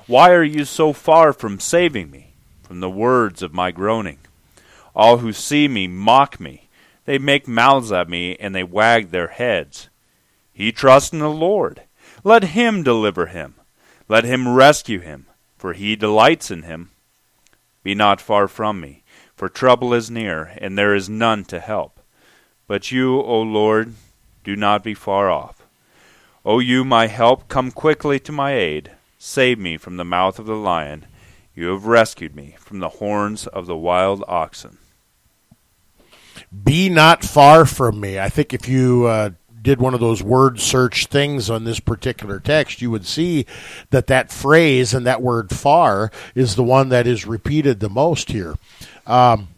Why 0.07 0.31
are 0.31 0.43
you 0.43 0.63
so 0.63 0.93
far 0.93 1.33
from 1.33 1.59
saving 1.59 2.09
me, 2.09 2.31
from 2.63 2.79
the 2.79 2.89
words 2.89 3.43
of 3.43 3.53
my 3.53 3.71
groaning? 3.71 4.19
All 4.95 5.17
who 5.17 5.33
see 5.33 5.67
me 5.67 5.85
mock 5.85 6.39
me. 6.39 6.69
They 7.03 7.17
make 7.17 7.45
mouths 7.45 7.91
at 7.91 8.07
me, 8.07 8.37
and 8.37 8.55
they 8.55 8.63
wag 8.63 9.11
their 9.11 9.27
heads. 9.27 9.89
He 10.53 10.71
trusts 10.71 11.11
in 11.11 11.19
the 11.19 11.29
Lord. 11.29 11.81
Let 12.23 12.45
him 12.45 12.83
deliver 12.83 13.25
him. 13.25 13.55
Let 14.07 14.23
him 14.23 14.47
rescue 14.47 15.01
him, 15.01 15.25
for 15.57 15.73
he 15.73 15.97
delights 15.97 16.51
in 16.51 16.63
him. 16.63 16.91
Be 17.83 17.93
not 17.93 18.21
far 18.21 18.47
from 18.47 18.79
me, 18.79 19.03
for 19.35 19.49
trouble 19.49 19.93
is 19.93 20.09
near, 20.09 20.53
and 20.57 20.77
there 20.77 20.95
is 20.95 21.09
none 21.09 21.43
to 21.45 21.59
help. 21.59 21.99
But 22.65 22.93
you, 22.93 23.19
O 23.19 23.41
Lord, 23.41 23.93
do 24.45 24.55
not 24.55 24.85
be 24.85 24.93
far 24.93 25.29
off. 25.29 25.63
O 26.45 26.59
you, 26.59 26.85
my 26.85 27.07
help, 27.07 27.49
come 27.49 27.71
quickly 27.71 28.21
to 28.21 28.31
my 28.31 28.53
aid. 28.53 28.91
Save 29.17 29.57
me 29.57 29.77
from 29.77 29.97
the 29.97 30.05
mouth 30.05 30.39
of 30.39 30.45
the 30.45 30.55
lion. 30.55 31.05
You 31.55 31.69
have 31.69 31.87
rescued 31.87 32.35
me 32.35 32.55
from 32.59 32.79
the 32.79 32.89
horns 32.89 33.47
of 33.47 33.65
the 33.65 33.75
wild 33.75 34.23
oxen. 34.27 34.77
Be 36.63 36.87
not 36.87 37.23
far 37.23 37.65
from 37.65 37.99
me. 37.99 38.19
I 38.19 38.29
think 38.29 38.53
if 38.53 38.69
you 38.69 39.05
uh, 39.05 39.31
did 39.59 39.81
one 39.81 39.95
of 39.95 39.99
those 39.99 40.21
word 40.21 40.59
search 40.59 41.07
things 41.07 41.49
on 41.49 41.63
this 41.63 41.79
particular 41.79 42.39
text, 42.39 42.81
you 42.81 42.91
would 42.91 43.05
see 43.07 43.45
that 43.89 44.07
that 44.07 44.31
phrase 44.31 44.93
and 44.93 45.05
that 45.07 45.21
word 45.21 45.49
far 45.49 46.11
is 46.35 46.55
the 46.55 46.63
one 46.63 46.89
that 46.89 47.07
is 47.07 47.25
repeated 47.25 47.79
the 47.79 47.89
most 47.89 48.31
here. 48.31 48.55
Um, 49.07 49.49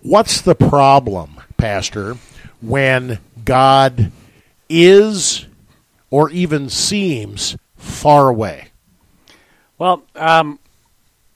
what's 0.00 0.40
the 0.40 0.54
problem, 0.54 1.40
Pastor, 1.58 2.16
when 2.62 3.18
God 3.44 4.10
is 4.70 5.46
or 6.10 6.30
even 6.30 6.70
seems 6.70 7.56
far 7.76 8.28
away? 8.28 8.71
Well, 9.82 10.04
um, 10.14 10.60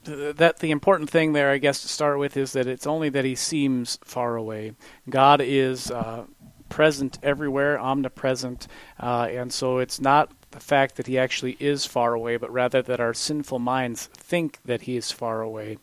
th- 0.05 0.37
that 0.37 0.61
the 0.61 0.71
important 0.71 1.11
thing 1.11 1.33
there, 1.33 1.51
I 1.51 1.59
guess, 1.59 1.83
to 1.83 1.89
start 1.89 2.21
with 2.21 2.37
is 2.37 2.53
that 2.53 2.69
it's 2.69 2.87
only 2.87 3.09
that 3.09 3.25
he 3.25 3.35
seems 3.35 3.99
far 4.05 4.37
away. 4.37 4.75
God 5.11 5.41
is 5.41 5.91
uh, 5.91 6.27
present 6.69 7.19
everywhere, 7.25 7.77
omnipresent, 7.77 8.69
uh, 9.01 9.27
and 9.29 9.53
so 9.53 9.79
it's 9.79 10.01
not 10.01 10.31
the 10.53 10.61
fact 10.61 10.95
that 10.95 11.09
he 11.09 11.19
actually 11.19 11.57
is 11.59 11.87
far 11.87 12.15
away, 12.15 12.37
but 12.37 12.53
rather 12.53 12.83
that 12.83 13.01
our 13.01 13.15
sinful 13.15 13.59
minds 13.59 14.07
think 14.07 14.61
that 14.65 14.83
he 14.83 14.97
is 14.97 15.11
far 15.11 15.43
away, 15.43 15.79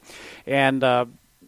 and. 0.48 0.86
Uh, 0.86 1.06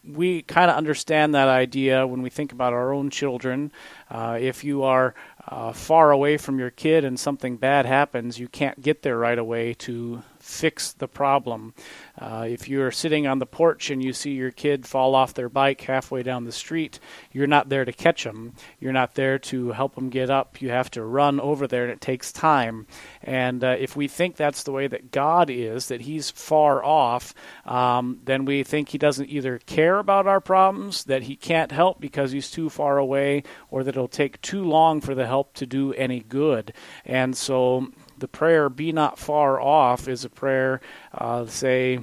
we 0.08 0.44
kind 0.44 0.70
of 0.70 0.78
understand 0.78 1.34
that 1.34 1.48
idea 1.48 2.06
when 2.06 2.22
we 2.22 2.30
think 2.30 2.52
about 2.52 2.74
our 2.74 2.94
own 2.94 3.10
children. 3.10 3.72
Uh, 4.08 4.38
if 4.40 4.64
you 4.64 4.84
are 4.84 5.16
uh, 5.48 5.74
far 5.74 6.12
away 6.12 6.38
from 6.38 6.60
your 6.60 6.70
kid 6.70 7.04
and 7.04 7.20
something 7.20 7.58
bad 7.58 7.88
happens, 7.88 8.38
you 8.38 8.48
can't 8.48 8.80
get 8.84 9.02
there 9.02 9.18
right 9.18 9.40
away 9.40 9.74
to 9.74 10.22
fix 10.46 10.94
the 10.94 11.08
problem. 11.08 11.74
Uh, 12.20 12.46
if 12.48 12.70
you're 12.70 12.92
sitting 12.92 13.26
on 13.26 13.40
the 13.40 13.46
porch 13.46 13.90
and 13.90 14.04
you 14.04 14.14
see 14.14 14.32
your 14.32 14.52
kid 14.52 14.86
fall 14.86 15.16
off 15.16 15.34
their 15.34 15.50
bike 15.50 15.82
halfway 15.82 16.22
down 16.22 16.46
the 16.46 16.52
street, 16.52 17.00
you're 17.32 17.48
not 17.48 17.68
there 17.68 17.84
to 17.84 17.92
catch 17.92 18.24
them. 18.24 18.54
You're 18.80 18.94
not 18.94 19.16
there 19.16 19.40
to 19.40 19.72
help 19.72 19.96
them 19.96 20.10
get 20.10 20.30
up. 20.30 20.62
You 20.62 20.70
have 20.70 20.92
to 20.92 21.04
run 21.04 21.40
over 21.40 21.66
there, 21.68 21.84
and 21.84 21.92
it 21.92 22.00
takes 22.00 22.32
time. 22.32 22.86
And 23.24 23.64
uh, 23.64 23.76
if 23.80 23.96
we 23.96 24.08
think 24.08 24.36
that's 24.36 24.64
the 24.64 24.72
way 24.72 24.88
that 24.88 25.12
God 25.12 25.50
is, 25.50 25.88
that 25.88 26.02
He's 26.02 26.30
far 26.30 26.84
off, 26.84 27.34
um, 27.66 28.20
then 28.24 28.46
we 28.46 28.64
think 28.64 28.90
He 28.90 29.00
doesn't 29.00 29.30
either 29.30 29.58
care 29.58 29.98
about 29.98 30.28
our 30.28 30.40
problems, 30.40 31.06
that 31.06 31.24
He 31.24 31.36
can't 31.36 31.72
help 31.72 32.00
because 32.00 32.32
He's 32.32 32.52
too 32.52 32.70
far 32.70 33.00
away, 33.00 33.44
or 33.72 33.84
that 33.84 33.96
it'll 33.96 34.08
take 34.08 34.42
too 34.42 34.64
long 34.64 35.02
for 35.02 35.16
the 35.16 35.26
help 35.26 35.56
to 35.56 35.66
do 35.66 35.92
any 35.94 36.20
good. 36.20 36.72
And 37.04 37.36
so 37.36 37.88
the 38.18 38.28
prayer 38.28 38.70
"Be 38.70 38.92
not 38.92 39.20
far 39.20 39.60
off" 39.60 40.08
is 40.08 40.26
a 40.26 40.30
prayer, 40.30 40.82
uh, 41.14 41.46
say, 41.46 42.00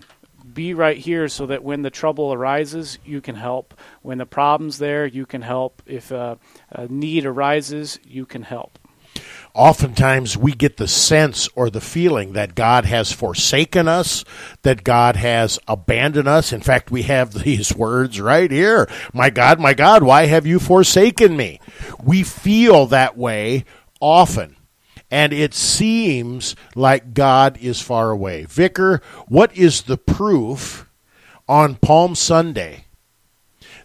be 0.52 0.74
right 0.74 0.98
here 0.98 1.28
so 1.28 1.46
that 1.46 1.62
when 1.62 1.82
the 1.82 1.90
trouble 1.90 2.32
arises, 2.32 2.98
you 3.04 3.20
can 3.20 3.36
help. 3.36 3.74
When 4.02 4.18
the 4.18 4.26
problem's 4.26 4.78
there, 4.78 5.06
you 5.06 5.24
can 5.24 5.42
help. 5.42 5.82
If 5.86 6.10
a, 6.10 6.38
a 6.70 6.88
need 6.88 7.26
arises, 7.26 7.98
you 8.04 8.26
can 8.26 8.42
help 8.42 8.78
oftentimes 9.54 10.36
we 10.36 10.52
get 10.52 10.76
the 10.76 10.88
sense 10.88 11.48
or 11.54 11.70
the 11.70 11.80
feeling 11.80 12.32
that 12.32 12.54
God 12.54 12.84
has 12.84 13.12
forsaken 13.12 13.88
us, 13.88 14.24
that 14.62 14.84
God 14.84 15.16
has 15.16 15.58
abandoned 15.68 16.28
us. 16.28 16.52
In 16.52 16.60
fact, 16.60 16.90
we 16.90 17.02
have 17.02 17.32
these 17.44 17.74
words 17.74 18.20
right 18.20 18.50
here 18.50 18.88
My 19.12 19.30
God, 19.30 19.60
my 19.60 19.74
God, 19.74 20.02
why 20.02 20.26
have 20.26 20.46
you 20.46 20.58
forsaken 20.58 21.36
me? 21.36 21.60
We 22.02 22.22
feel 22.22 22.86
that 22.86 23.16
way 23.16 23.64
often 24.00 24.56
and 25.12 25.34
it 25.34 25.52
seems 25.52 26.56
like 26.74 27.12
God 27.12 27.58
is 27.60 27.82
far 27.82 28.10
away. 28.10 28.46
Vicar, 28.46 29.02
what 29.28 29.54
is 29.54 29.82
the 29.82 29.98
proof 29.98 30.88
on 31.46 31.74
Palm 31.74 32.14
Sunday 32.14 32.86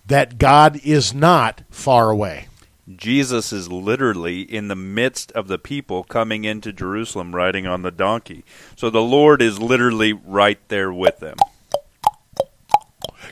that 0.06 0.38
God 0.38 0.80
is 0.86 1.14
not 1.14 1.64
far 1.70 2.10
away? 2.10 2.48
Jesus 2.96 3.52
is 3.52 3.70
literally 3.70 4.42
in 4.42 4.70
the 4.70 4.76
midst 4.76 5.34
of 5.34 5.50
the 5.50 5.60
people 5.60 6.06
coming 6.06 6.46
into 6.46 6.72
Jerusalem 6.72 7.36
riding 7.36 7.68
on 7.68 7.82
the 7.82 7.92
donkey. 7.92 8.46
So 8.78 8.90
the 8.90 9.02
Lord 9.02 9.42
is 9.42 9.60
literally 9.60 10.14
right 10.14 10.60
there 10.70 10.94
with 10.94 11.20
them. 11.20 11.36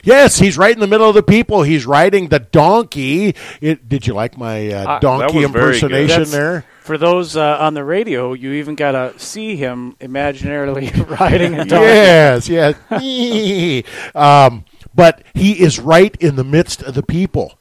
Yes, 0.04 0.38
he's 0.38 0.58
right 0.58 0.74
in 0.74 0.80
the 0.80 0.86
middle 0.86 1.08
of 1.08 1.14
the 1.14 1.22
people. 1.22 1.62
He's 1.62 1.86
riding 1.86 2.28
the 2.28 2.40
donkey. 2.40 3.34
It, 3.62 3.88
did 3.88 4.06
you 4.06 4.12
like 4.12 4.36
my 4.36 4.70
uh, 4.70 4.84
uh 4.86 4.98
donkey 4.98 5.42
impersonation 5.42 6.24
there? 6.24 6.66
For 6.86 6.96
those 6.96 7.36
uh, 7.36 7.58
on 7.58 7.74
the 7.74 7.82
radio, 7.82 8.32
you 8.32 8.52
even 8.52 8.76
got 8.76 8.92
to 8.92 9.18
see 9.18 9.56
him 9.56 9.96
imaginarily 9.98 10.94
riding 11.20 11.54
a 11.54 11.64
donkey. 11.64 11.84
Yes, 11.84 12.48
yes. 12.48 12.76
um, 14.14 14.64
but 14.94 15.24
he 15.34 15.60
is 15.60 15.80
right 15.80 16.14
in 16.20 16.36
the 16.36 16.44
midst 16.44 16.84
of 16.84 16.94
the 16.94 17.02
people. 17.02 17.58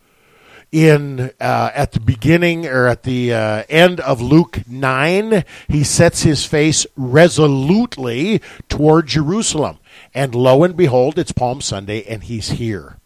In 0.71 1.31
uh, 1.39 1.71
at 1.73 1.93
the 1.93 1.99
beginning 1.99 2.67
or 2.67 2.85
at 2.85 3.01
the 3.01 3.33
uh, 3.33 3.63
end 3.67 3.99
of 4.01 4.21
Luke 4.21 4.59
nine, 4.67 5.43
he 5.67 5.83
sets 5.83 6.21
his 6.21 6.45
face 6.45 6.85
resolutely 6.95 8.43
toward 8.69 9.07
Jerusalem 9.07 9.79
and 10.13 10.35
lo 10.35 10.63
and 10.63 10.77
behold, 10.77 11.17
it's 11.17 11.31
Palm 11.31 11.61
Sunday, 11.61 12.03
and 12.03 12.23
he's 12.23 12.51
here. 12.51 12.99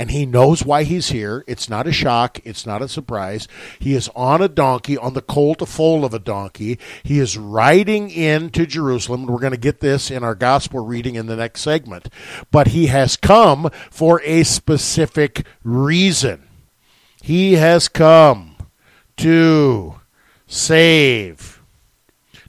And 0.00 0.10
he 0.10 0.24
knows 0.24 0.64
why 0.64 0.84
he's 0.84 1.10
here. 1.10 1.44
It's 1.46 1.68
not 1.68 1.86
a 1.86 1.92
shock. 1.92 2.40
It's 2.42 2.64
not 2.64 2.80
a 2.80 2.88
surprise. 2.88 3.46
He 3.78 3.92
is 3.92 4.08
on 4.16 4.40
a 4.40 4.48
donkey, 4.48 4.96
on 4.96 5.12
the 5.12 5.20
colt 5.20 5.60
a 5.60 5.66
foal 5.66 6.06
of 6.06 6.14
a 6.14 6.18
donkey. 6.18 6.78
He 7.02 7.18
is 7.18 7.36
riding 7.36 8.08
into 8.08 8.64
Jerusalem. 8.64 9.26
We're 9.26 9.40
going 9.40 9.52
to 9.52 9.58
get 9.58 9.80
this 9.80 10.10
in 10.10 10.24
our 10.24 10.34
gospel 10.34 10.80
reading 10.80 11.16
in 11.16 11.26
the 11.26 11.36
next 11.36 11.60
segment. 11.60 12.08
But 12.50 12.68
he 12.68 12.86
has 12.86 13.18
come 13.18 13.68
for 13.90 14.22
a 14.22 14.42
specific 14.44 15.44
reason. 15.62 16.48
He 17.20 17.56
has 17.56 17.86
come 17.86 18.56
to 19.18 20.00
save 20.46 21.60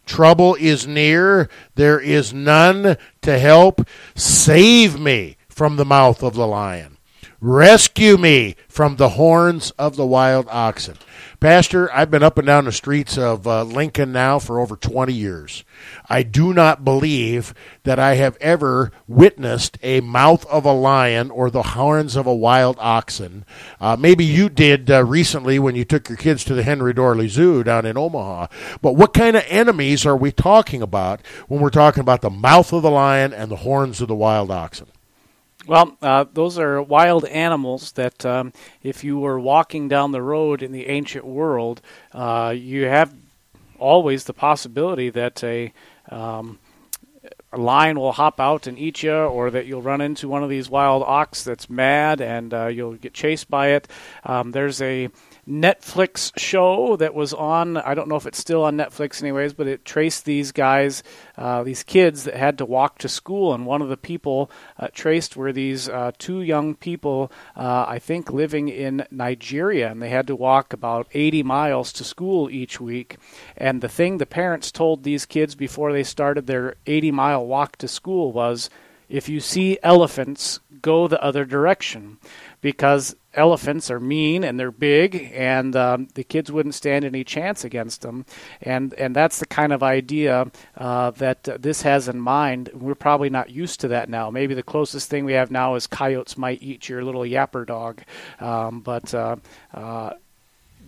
Trouble 0.06 0.56
is 0.56 0.88
near, 0.88 1.50
there 1.76 2.00
is 2.00 2.34
none 2.34 2.98
to 3.22 3.40
help. 3.40 3.88
Save 4.16 4.98
me 4.98 5.38
from 5.50 5.76
the 5.76 5.86
mouth 5.86 6.24
of 6.24 6.34
the 6.34 6.48
lion. 6.48 6.98
Rescue 7.44 8.20
me 8.20 8.56
from 8.68 8.98
the 8.98 9.10
horns 9.10 9.72
of 9.72 9.96
the 9.96 10.06
wild 10.06 10.46
oxen. 10.52 10.96
Pastor, 11.40 11.92
I've 11.92 12.12
been 12.12 12.22
up 12.22 12.38
and 12.38 12.46
down 12.46 12.66
the 12.66 12.72
streets 12.72 13.18
of 13.18 13.48
uh, 13.48 13.64
Lincoln 13.64 14.12
now 14.12 14.38
for 14.38 14.60
over 14.60 14.76
20 14.76 15.12
years. 15.12 15.64
I 16.08 16.22
do 16.22 16.54
not 16.54 16.86
believe 16.86 17.56
that 17.82 17.98
I 17.98 18.14
have 18.14 18.38
ever 18.42 18.92
witnessed 19.08 19.80
a 19.82 20.02
mouth 20.02 20.46
of 20.46 20.66
a 20.66 20.72
lion 20.72 21.32
or 21.32 21.50
the 21.50 21.64
horns 21.64 22.16
of 22.16 22.28
a 22.28 22.36
wild 22.36 22.78
oxen. 22.80 23.44
Uh, 23.80 23.96
maybe 24.00 24.24
you 24.24 24.48
did 24.48 24.92
uh, 24.92 25.04
recently 25.04 25.58
when 25.58 25.74
you 25.74 25.84
took 25.84 26.10
your 26.10 26.20
kids 26.20 26.44
to 26.44 26.54
the 26.54 26.62
Henry 26.62 26.94
Doorly 26.94 27.28
Zoo 27.28 27.64
down 27.64 27.88
in 27.88 27.98
Omaha. 27.98 28.50
But 28.84 28.96
what 28.96 29.16
kind 29.16 29.36
of 29.36 29.44
enemies 29.48 30.06
are 30.06 30.16
we 30.16 30.32
talking 30.32 30.84
about 30.84 31.26
when 31.48 31.60
we're 31.60 31.72
talking 31.72 32.02
about 32.02 32.22
the 32.22 32.30
mouth 32.30 32.72
of 32.72 32.84
the 32.84 32.92
lion 32.92 33.34
and 33.34 33.50
the 33.50 33.56
horns 33.56 34.00
of 34.00 34.10
the 34.10 34.14
wild 34.14 34.52
oxen? 34.52 34.92
Well, 35.68 35.96
uh, 36.02 36.26
those 36.34 36.58
are 36.58 36.82
wild 36.82 37.26
animals 37.26 37.92
that, 37.94 38.26
um, 38.26 38.52
if 38.82 39.04
you 39.04 39.20
were 39.20 39.40
walking 39.40 39.88
down 39.88 40.12
the 40.12 40.22
road 40.22 40.64
in 40.64 40.72
the 40.72 40.88
ancient 40.88 41.24
world, 41.24 41.82
uh, 42.14 42.54
you 42.58 42.86
have 42.86 43.14
always 43.78 44.24
the 44.24 44.34
possibility 44.34 45.10
that 45.10 45.44
a 45.44 45.72
um, 46.10 46.60
a 47.54 47.58
lion 47.58 48.00
will 48.00 48.14
hop 48.14 48.40
out 48.40 48.66
and 48.66 48.80
eat 48.80 49.04
you, 49.04 49.14
or 49.14 49.52
that 49.52 49.66
you'll 49.66 49.82
run 49.82 50.02
into 50.02 50.28
one 50.30 50.42
of 50.44 50.50
these 50.50 50.70
wild 50.70 51.04
ox 51.04 51.44
that's 51.44 51.70
mad 51.70 52.22
and 52.22 52.54
uh, 52.54 52.68
you'll 52.68 52.94
get 52.94 53.14
chased 53.14 53.50
by 53.50 53.68
it. 53.70 53.88
Um, 54.24 54.52
there's 54.52 54.82
a 54.82 55.10
Netflix 55.48 56.32
show 56.38 56.96
that 56.98 57.14
was 57.14 57.34
on. 57.34 57.78
I 57.78 57.94
don't 57.94 58.08
know 58.08 58.16
if 58.16 58.26
it's 58.26 58.38
still 58.38 58.64
on 58.64 58.78
Netflix, 58.78 59.22
anyways, 59.22 59.54
but 59.54 59.68
it 59.68 59.84
traced 59.86 60.26
these 60.26 60.52
guys, 60.52 61.02
uh, 61.38 61.64
these 61.64 61.84
kids 61.84 62.26
that 62.26 62.36
had 62.36 62.58
to 62.60 62.66
walk 62.66 63.00
to 63.00 63.10
school. 63.10 63.54
And 63.54 63.66
one 63.66 63.82
of 63.82 63.90
the 63.90 63.98
people 63.98 64.52
uh, 64.78 64.90
traced 64.94 65.36
were 65.36 65.52
these 65.52 65.90
uh, 65.90 66.12
two 66.20 66.42
young 66.42 66.76
people, 66.76 67.32
uh, 67.56 67.86
I 67.88 67.98
think, 68.00 68.32
living 68.32 68.70
in 68.70 69.06
Nigeria, 69.10 69.90
and 69.90 70.02
they 70.02 70.10
had 70.10 70.28
to 70.28 70.36
walk 70.36 70.74
about 70.74 71.08
80 71.14 71.44
miles 71.44 71.92
to 71.94 72.04
school 72.04 72.50
each 72.50 72.80
week. 72.80 73.18
And 73.58 73.82
the 73.82 73.90
thing 73.90 74.18
the 74.18 74.26
parents 74.26 74.72
told 74.72 75.04
these 75.04 75.26
kids 75.26 75.56
before 75.56 75.92
they 75.92 76.04
started 76.04 76.46
their 76.46 76.76
80 76.86 77.12
mile 77.12 77.46
walk 77.46 77.78
to 77.78 77.88
school 77.88 78.32
was 78.32 78.70
if 79.10 79.28
you 79.28 79.42
see 79.42 79.78
elephants, 79.84 80.60
go 80.82 81.08
the 81.08 81.22
other 81.22 81.46
direction 81.46 82.18
because 82.62 83.16
elephants 83.34 83.90
are 83.90 84.00
mean 84.00 84.44
and 84.44 84.60
they're 84.60 84.72
big, 84.72 85.32
and 85.34 85.76
um, 85.76 86.08
the 86.14 86.24
kids 86.24 86.52
wouldn't 86.52 86.76
stand 86.76 87.06
any 87.06 87.24
chance 87.24 87.64
against 87.64 88.02
them. 88.02 88.26
And 88.62 88.94
and 88.96 89.16
that's 89.16 89.40
the 89.40 89.46
kind 89.46 89.74
of 89.74 89.84
idea 89.84 90.52
uh, 90.78 91.12
that 91.12 91.48
uh, 91.48 91.58
this 91.60 91.82
has 91.84 92.08
in 92.08 92.20
mind. 92.20 92.70
We're 92.74 92.96
probably 92.96 93.30
not 93.30 93.50
used 93.50 93.80
to 93.82 93.88
that 93.90 94.10
now. 94.10 94.30
Maybe 94.30 94.54
the 94.54 94.64
closest 94.64 95.10
thing 95.10 95.26
we 95.26 95.34
have 95.34 95.52
now 95.52 95.76
is 95.76 95.88
coyotes 95.88 96.38
might 96.38 96.62
eat 96.62 96.90
your 96.90 97.04
little 97.04 97.22
yapper 97.22 97.66
dog, 97.66 98.02
um, 98.40 98.82
but. 98.82 99.14
Uh, 99.14 99.38
uh 99.74 100.14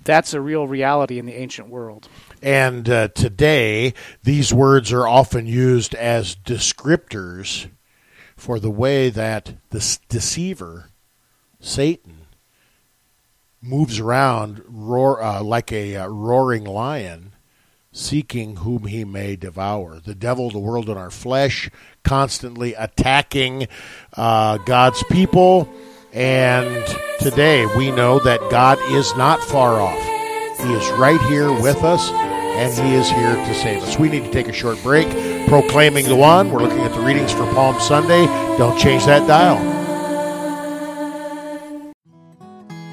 that's 0.06 0.34
a 0.34 0.42
real 0.42 0.68
reality 0.68 1.18
in 1.18 1.26
the 1.26 1.34
ancient 1.34 1.70
world. 1.70 2.10
And 2.42 2.90
uh, 2.90 3.08
today, 3.10 3.94
these 4.22 4.54
words 4.54 4.92
are 4.92 5.08
often 5.08 5.46
used 5.46 5.96
as 5.96 6.36
descriptors 6.36 7.70
for 8.36 8.60
the 8.60 8.70
way 8.70 9.10
that 9.10 9.54
the 9.70 9.98
deceiver, 10.10 10.90
Satan, 11.62 12.23
moves 13.64 13.98
around 14.00 14.62
roar, 14.68 15.24
uh, 15.24 15.42
like 15.42 15.72
a 15.72 15.96
uh, 15.96 16.08
roaring 16.08 16.66
lion, 16.66 17.34
seeking 17.92 18.58
whom 18.58 18.86
he 18.86 19.06
may 19.06 19.36
devour. 19.36 20.00
The 20.00 20.16
devil, 20.16 20.52
the 20.52 20.60
world, 20.60 20.90
and 20.90 21.00
our 21.00 21.12
flesh, 21.12 21.70
constantly 22.04 22.74
attacking 22.74 23.68
uh, 24.18 24.58
God's 24.58 25.02
people. 25.10 25.74
And 26.12 26.86
today 27.20 27.66
we 27.78 27.90
know 27.90 28.20
that 28.20 28.40
God 28.52 28.78
is 28.92 29.16
not 29.16 29.40
far 29.42 29.80
off. 29.80 30.04
He 30.60 30.74
is 30.74 30.88
right 31.00 31.22
here 31.22 31.52
with 31.52 31.84
us, 31.84 32.10
and 32.12 32.88
He 32.88 32.96
is 32.96 33.10
here 33.10 33.36
to 33.36 33.56
save 33.56 33.82
us. 33.82 33.98
We 33.98 34.10
need 34.10 34.26
to 34.26 34.32
take 34.32 34.48
a 34.48 34.54
short 34.54 34.82
break. 34.84 35.08
Proclaiming 35.48 36.06
the 36.06 36.16
One. 36.16 36.52
We're 36.52 36.62
looking 36.62 36.80
at 36.80 36.94
the 36.94 37.02
readings 37.02 37.32
for 37.32 37.46
Palm 37.54 37.80
Sunday. 37.80 38.26
Don't 38.58 38.78
change 38.78 39.06
that 39.06 39.28
dial. 39.28 39.83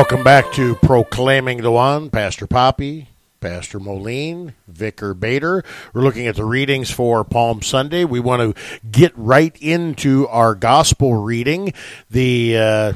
Welcome 0.00 0.24
back 0.24 0.50
to 0.52 0.76
Proclaiming 0.76 1.60
the 1.60 1.70
One. 1.70 2.08
Pastor 2.08 2.46
Poppy, 2.46 3.08
Pastor 3.40 3.78
Moline, 3.78 4.54
Vicar 4.66 5.12
Bader. 5.12 5.62
We're 5.92 6.00
looking 6.00 6.26
at 6.26 6.36
the 6.36 6.44
readings 6.46 6.90
for 6.90 7.22
Palm 7.22 7.60
Sunday. 7.60 8.06
We 8.06 8.18
want 8.18 8.56
to 8.56 8.80
get 8.90 9.12
right 9.14 9.54
into 9.60 10.26
our 10.28 10.54
gospel 10.54 11.16
reading. 11.16 11.74
The 12.10 12.56
uh, 12.56 12.92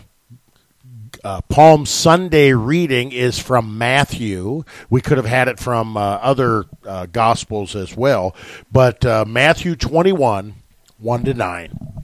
uh, 1.23 1.43
Palm 1.51 1.85
Sunday 1.85 2.55
reading 2.55 3.13
is 3.13 3.39
from 3.39 3.77
Matthew. 3.77 4.65
We 4.89 5.03
could 5.03 5.19
have 5.19 5.27
had 5.27 5.49
it 5.49 5.61
from 5.61 5.99
uh, 5.99 6.01
other 6.01 6.65
uh, 6.87 7.05
gospels 7.05 7.77
as 7.77 7.95
well, 7.95 8.35
but 8.73 9.05
uh, 9.05 9.27
Matthew 9.29 9.77
21, 9.77 10.55
1 10.97 11.25
to 11.25 11.35
9. 11.35 12.04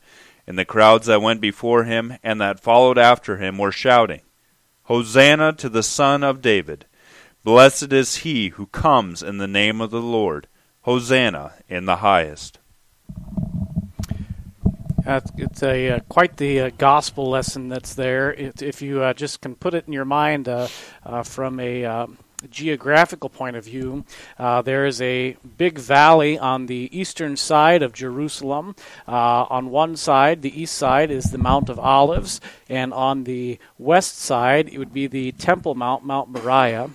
And 0.51 0.59
the 0.59 0.65
crowds 0.65 1.07
that 1.07 1.21
went 1.21 1.39
before 1.39 1.85
him 1.85 2.17
and 2.21 2.41
that 2.41 2.59
followed 2.59 2.97
after 2.97 3.37
him 3.37 3.57
were 3.57 3.71
shouting, 3.71 4.19
Hosanna 4.83 5.53
to 5.53 5.69
the 5.69 5.81
Son 5.81 6.25
of 6.25 6.41
David! 6.41 6.85
Blessed 7.45 7.93
is 7.93 8.17
he 8.17 8.49
who 8.49 8.65
comes 8.65 9.23
in 9.23 9.37
the 9.37 9.47
name 9.47 9.79
of 9.79 9.91
the 9.91 10.01
Lord! 10.01 10.47
Hosanna 10.81 11.53
in 11.69 11.85
the 11.85 11.95
highest. 11.95 12.59
Uh, 15.07 15.21
it's 15.37 15.63
a 15.63 15.91
uh, 15.91 15.99
quite 16.09 16.35
the 16.35 16.59
uh, 16.59 16.71
gospel 16.77 17.29
lesson 17.29 17.69
that's 17.69 17.93
there. 17.93 18.33
It, 18.33 18.61
if 18.61 18.81
you 18.81 19.01
uh, 19.01 19.13
just 19.13 19.39
can 19.39 19.55
put 19.55 19.73
it 19.73 19.87
in 19.87 19.93
your 19.93 20.03
mind 20.03 20.49
uh, 20.49 20.67
uh, 21.05 21.23
from 21.23 21.61
a 21.61 22.07
geographical 22.49 23.29
point 23.29 23.55
of 23.55 23.65
view, 23.65 24.05
uh, 24.39 24.61
there 24.61 24.85
is 24.85 25.01
a 25.01 25.37
big 25.57 25.77
valley 25.77 26.37
on 26.37 26.65
the 26.65 26.89
eastern 26.91 27.37
side 27.37 27.81
of 27.81 27.93
Jerusalem. 27.93 28.75
Uh, 29.07 29.45
on 29.49 29.69
one 29.69 29.95
side, 29.95 30.41
the 30.41 30.61
east 30.61 30.75
side, 30.75 31.11
is 31.11 31.25
the 31.25 31.37
Mount 31.37 31.69
of 31.69 31.79
Olives, 31.79 32.41
and 32.69 32.93
on 32.93 33.23
the 33.23 33.59
west 33.77 34.17
side, 34.17 34.69
it 34.69 34.77
would 34.77 34.93
be 34.93 35.07
the 35.07 35.31
Temple 35.33 35.75
Mount, 35.75 36.03
Mount 36.03 36.29
Moriah. 36.29 36.89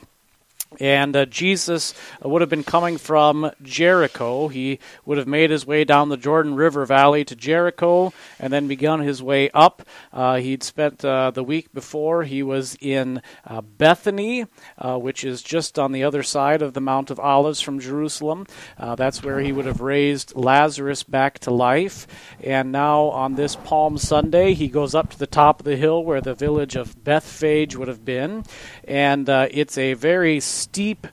And 0.81 1.16
uh, 1.16 1.24
Jesus 1.26 1.94
would 2.22 2.42
have 2.42 2.50
been 2.50 2.64
coming 2.64 2.98
from 2.98 3.50
Jericho. 3.62 4.48
He 4.48 4.79
would 5.05 5.16
have 5.16 5.26
made 5.26 5.50
his 5.50 5.66
way 5.66 5.85
down 5.85 6.09
the 6.09 6.16
Jordan 6.16 6.55
River 6.55 6.85
Valley 6.85 7.24
to 7.24 7.37
Jericho 7.37 8.12
and 8.38 8.52
then 8.52 8.68
begun 8.68 9.00
his 9.00 9.22
way 9.22 9.48
up. 9.50 9.83
Uh, 10.12 10.37
he'd 10.37 10.62
spent 10.62 11.05
uh, 11.05 11.31
the 11.31 11.44
week 11.44 11.72
before, 11.72 12.24
he 12.24 12.42
was 12.42 12.76
in 12.81 13.22
uh, 13.46 13.62
Bethany, 13.62 14.46
uh, 14.79 14.98
which 14.98 15.24
is 15.24 15.42
just 15.42 15.79
on 15.79 15.92
the 15.92 16.05
other 16.05 16.22
side 16.22 16.61
of 16.62 16.74
the 16.74 16.81
Mount 16.81 17.11
of 17.11 17.20
Olives 17.20 17.61
from 17.61 17.81
Jerusalem. 17.81 18.46
Uh, 18.76 18.94
that's 18.94 19.22
where 19.22 19.40
he 19.40 19.52
would 19.52 19.66
have 19.66 19.81
raised 19.81 20.37
Lazarus 20.37 21.02
back 21.02 21.38
to 21.40 21.50
life. 21.50 22.07
And 22.42 22.70
now 22.70 23.05
on 23.05 23.35
this 23.35 23.57
Palm 23.57 23.96
Sunday, 23.96 24.52
he 24.52 24.68
goes 24.68 24.94
up 24.94 25.11
to 25.11 25.18
the 25.18 25.26
top 25.26 25.61
of 25.61 25.64
the 25.64 25.76
hill 25.76 26.05
where 26.05 26.20
the 26.20 26.35
village 26.35 26.76
of 26.76 27.02
Bethphage 27.02 27.76
would 27.76 27.88
have 27.88 28.05
been. 28.05 28.44
And 28.85 29.29
it's 29.29 29.79
a 29.79 29.94
very 29.94 30.40
steep 30.56 31.06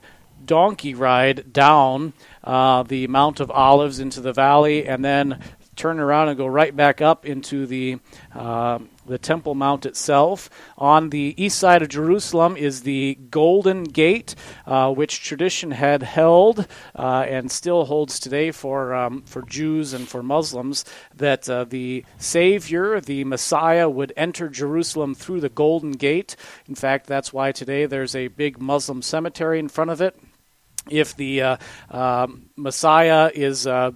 donkey 0.44 0.94
ride 0.94 1.52
down 1.52 2.12
uh, 2.42 2.82
the 2.82 3.06
Mount 3.06 3.40
of 3.40 3.50
Olives 3.50 3.98
into 3.98 4.20
the 4.20 4.32
valley, 4.32 4.86
and 4.86 5.04
then 5.04 5.40
turn 5.76 5.98
around 5.98 6.28
and 6.28 6.36
go 6.36 6.46
right 6.46 6.74
back 6.74 7.00
up 7.00 7.26
into 7.26 7.66
the 7.66 7.98
uh, 8.34 8.78
the 9.06 9.18
Temple 9.18 9.54
Mount 9.54 9.86
itself. 9.86 10.50
On 10.78 11.10
the 11.10 11.34
east 11.36 11.58
side 11.58 11.82
of 11.82 11.88
Jerusalem 11.88 12.56
is 12.56 12.82
the 12.82 13.18
Golden 13.30 13.84
Gate, 13.84 14.34
uh, 14.66 14.92
which 14.92 15.22
tradition 15.22 15.70
had 15.72 16.02
held 16.02 16.66
uh, 16.94 17.24
and 17.28 17.50
still 17.50 17.84
holds 17.84 18.18
today 18.18 18.50
for 18.50 18.94
um, 18.94 19.22
for 19.22 19.42
Jews 19.42 19.92
and 19.92 20.08
for 20.08 20.22
Muslims 20.22 20.84
that 21.14 21.48
uh, 21.48 21.64
the 21.64 22.04
Savior, 22.18 23.00
the 23.00 23.24
Messiah, 23.24 23.88
would 23.88 24.12
enter 24.16 24.48
Jerusalem 24.48 25.14
through 25.14 25.40
the 25.40 25.48
Golden 25.48 25.92
Gate. 25.92 26.36
In 26.68 26.74
fact, 26.74 27.06
that's 27.06 27.32
why 27.32 27.52
today 27.52 27.86
there's 27.86 28.14
a 28.14 28.28
big 28.28 28.60
Muslim 28.60 29.02
cemetery 29.02 29.58
in 29.58 29.68
front 29.68 29.90
of 29.90 30.00
it. 30.00 30.18
If 30.90 31.16
the 31.16 31.40
uh, 31.40 31.56
um, 31.90 32.50
Messiah 32.56 33.30
is 33.34 33.66
uh, 33.66 33.92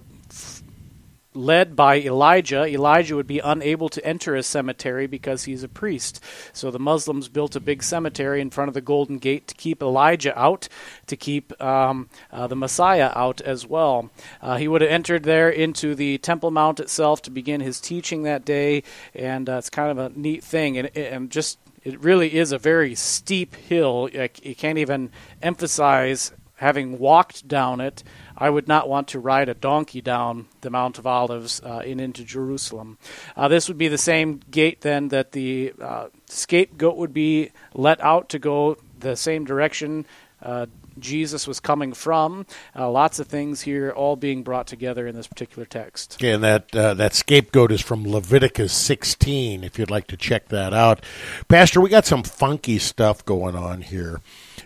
led 1.33 1.75
by 1.75 1.99
Elijah. 1.99 2.65
Elijah 2.65 3.15
would 3.15 3.27
be 3.27 3.39
unable 3.39 3.89
to 3.89 4.03
enter 4.05 4.35
a 4.35 4.43
cemetery 4.43 5.05
because 5.07 5.43
he's 5.43 5.63
a 5.63 5.67
priest. 5.67 6.23
So 6.53 6.71
the 6.71 6.79
Muslims 6.79 7.29
built 7.29 7.55
a 7.55 7.59
big 7.59 7.83
cemetery 7.83 8.41
in 8.41 8.49
front 8.49 8.67
of 8.67 8.73
the 8.73 8.81
Golden 8.81 9.19
Gate 9.19 9.47
to 9.47 9.55
keep 9.55 9.81
Elijah 9.81 10.37
out, 10.37 10.67
to 11.07 11.15
keep 11.15 11.59
um, 11.61 12.09
uh, 12.31 12.47
the 12.47 12.55
Messiah 12.55 13.11
out 13.15 13.41
as 13.41 13.65
well. 13.65 14.09
Uh, 14.41 14.57
he 14.57 14.67
would 14.67 14.81
have 14.81 14.89
entered 14.89 15.23
there 15.23 15.49
into 15.49 15.93
the 15.93 16.17
Temple 16.17 16.51
Mount 16.51 16.79
itself 16.79 17.21
to 17.23 17.31
begin 17.31 17.61
his 17.61 17.79
teaching 17.79 18.23
that 18.23 18.45
day, 18.45 18.83
and 19.13 19.49
uh, 19.49 19.57
it's 19.57 19.69
kind 19.69 19.91
of 19.91 19.97
a 19.97 20.17
neat 20.17 20.43
thing. 20.43 20.77
And, 20.77 20.95
and 20.97 21.29
just 21.29 21.59
it 21.83 22.01
really 22.03 22.35
is 22.35 22.51
a 22.51 22.57
very 22.57 22.95
steep 22.95 23.55
hill. 23.55 24.09
You 24.11 24.55
can't 24.55 24.77
even 24.77 25.11
emphasize 25.41 26.31
having 26.55 26.99
walked 26.99 27.47
down 27.47 27.79
it 27.79 28.03
I 28.39 28.49
would 28.49 28.67
not 28.67 28.87
want 28.87 29.07
to 29.09 29.19
ride 29.19 29.49
a 29.49 29.53
donkey 29.53 30.01
down 30.01 30.47
the 30.61 30.69
Mount 30.69 30.97
of 30.97 31.05
Olives 31.05 31.61
uh, 31.61 31.81
and 31.85 31.99
into 31.99 32.23
Jerusalem. 32.23 32.97
Uh, 33.35 33.47
this 33.47 33.67
would 33.67 33.77
be 33.77 33.87
the 33.87 33.97
same 33.97 34.41
gate 34.49 34.81
then 34.81 35.09
that 35.09 35.33
the 35.33 35.73
uh, 35.81 36.07
scapegoat 36.27 36.95
would 36.97 37.13
be 37.13 37.51
let 37.73 37.99
out 38.01 38.29
to 38.29 38.39
go 38.39 38.77
the 38.99 39.15
same 39.15 39.45
direction. 39.45 40.05
Uh, 40.41 40.67
Jesus 40.99 41.47
was 41.47 41.59
coming 41.59 41.93
from. 41.93 42.45
Uh, 42.75 42.89
lots 42.89 43.19
of 43.19 43.27
things 43.27 43.61
here, 43.61 43.91
all 43.91 44.15
being 44.15 44.43
brought 44.43 44.67
together 44.67 45.07
in 45.07 45.15
this 45.15 45.27
particular 45.27 45.65
text. 45.65 46.17
Okay, 46.19 46.31
and 46.31 46.43
that 46.43 46.75
uh, 46.75 46.93
that 46.93 47.13
scapegoat 47.13 47.71
is 47.71 47.81
from 47.81 48.09
Leviticus 48.09 48.73
16. 48.73 49.63
If 49.63 49.79
you'd 49.79 49.89
like 49.89 50.07
to 50.07 50.17
check 50.17 50.49
that 50.49 50.73
out, 50.73 51.03
Pastor, 51.47 51.81
we 51.81 51.89
got 51.89 52.05
some 52.05 52.23
funky 52.23 52.79
stuff 52.79 53.25
going 53.25 53.55
on 53.55 53.81
here. 53.81 54.21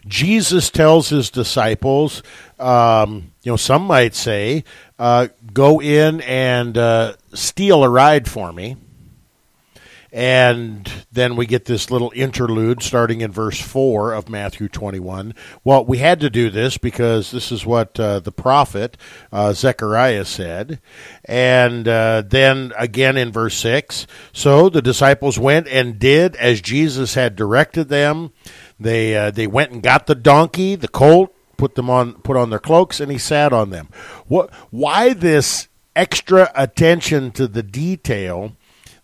Jesus 0.08 0.70
tells 0.70 1.10
his 1.10 1.30
disciples, 1.30 2.24
um, 2.60 3.32
you 3.44 3.52
know, 3.52 3.58
some 3.58 3.84
might 3.84 4.16
say, 4.16 4.64
uh, 5.00 5.28
go 5.54 5.82
in 5.82 6.22
and 6.22 6.78
uh, 6.78 7.16
steal 7.34 7.84
a 7.84 7.90
ride 7.90 8.30
for 8.30 8.52
me. 8.52 8.78
And 10.16 10.88
then 11.12 11.36
we 11.36 11.48
get 11.48 11.66
this 11.66 11.90
little 11.90 12.12
interlude 12.16 12.84
starting 12.84 13.22
in 13.22 13.32
verse 13.32 13.60
4 13.60 14.14
of 14.14 14.30
Matthew 14.30 14.70
21. 14.70 15.34
Well, 15.64 15.84
we 15.84 15.98
had 15.98 16.20
to 16.20 16.30
do 16.30 16.52
this 16.52 16.78
because 16.78 17.32
this 17.32 17.52
is 17.52 17.66
what 17.66 18.00
uh, 18.00 18.20
the 18.20 18.32
prophet 18.32 18.96
uh, 19.32 19.54
Zechariah 19.54 20.26
said. 20.26 20.80
And 21.26 21.88
uh, 21.88 22.22
then 22.28 22.74
again 22.78 23.18
in 23.18 23.32
verse 23.32 23.58
6 23.58 24.06
So 24.32 24.70
the 24.70 24.84
disciples 24.84 25.40
went 25.40 25.68
and 25.68 25.98
did 25.98 26.36
as 26.36 26.62
Jesus 26.62 27.16
had 27.16 27.36
directed 27.36 27.90
them. 27.90 28.34
They 28.80 29.16
uh, 29.16 29.32
they 29.32 29.48
went 29.48 29.72
and 29.72 29.82
got 29.82 30.08
the 30.08 30.16
donkey, 30.16 30.76
the 30.76 30.88
colt, 30.88 31.34
put 31.58 31.76
them 31.76 31.90
on 31.90 32.14
put 32.22 32.38
on 32.38 32.50
their 32.50 32.60
cloaks, 32.60 33.00
and 33.00 33.12
he 33.12 33.18
sat 33.18 33.54
on 33.54 33.70
them. 33.70 33.90
What? 34.28 34.54
Why 34.72 35.14
this 35.14 35.68
extra 35.96 36.52
attention 36.56 37.32
to 37.32 37.48
the 37.48 37.64
detail 37.64 38.56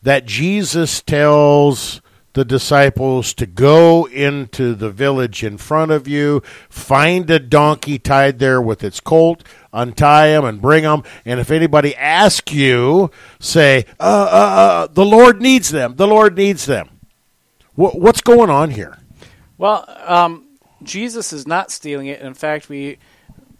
that 0.01 0.25
Jesus 0.25 1.01
tells 1.01 2.01
the 2.34 2.45
disciples 2.45 3.34
to 3.34 3.45
go 3.45 4.05
into 4.05 4.75
the 4.75 4.91
village 4.91 5.43
in 5.43 5.58
front 5.58 5.91
of 5.91 6.08
you, 6.08 6.41
find 6.69 7.29
a 7.29 7.39
donkey 7.39 7.97
tied 7.97 8.39
there 8.39 8.62
with 8.62 8.84
its 8.84 8.99
colt, 8.99 9.43
untie 9.73 10.27
him 10.27 10.45
and 10.45 10.62
bring 10.62 10.84
them. 10.84 11.03
And 11.25 11.39
if 11.39 11.51
anybody 11.51 11.95
asks 11.95 12.53
you, 12.53 13.12
say, 13.39 13.86
uh, 13.99 14.03
uh, 14.32 14.36
uh, 14.36 14.88
"The 14.88 15.05
Lord 15.05 15.41
needs 15.41 15.69
them. 15.69 15.95
The 15.95 16.08
Lord 16.08 16.38
needs 16.38 16.65
them." 16.65 16.89
what's 17.79 18.19
going 18.19 18.49
on 18.49 18.71
here? 18.71 18.97
Well, 19.60 19.84
um, 20.06 20.48
Jesus 20.82 21.34
is 21.34 21.45
not 21.45 21.69
stealing 21.69 22.08
it. 22.08 22.22
In 22.22 22.34
fact, 22.34 22.69
we 22.69 22.98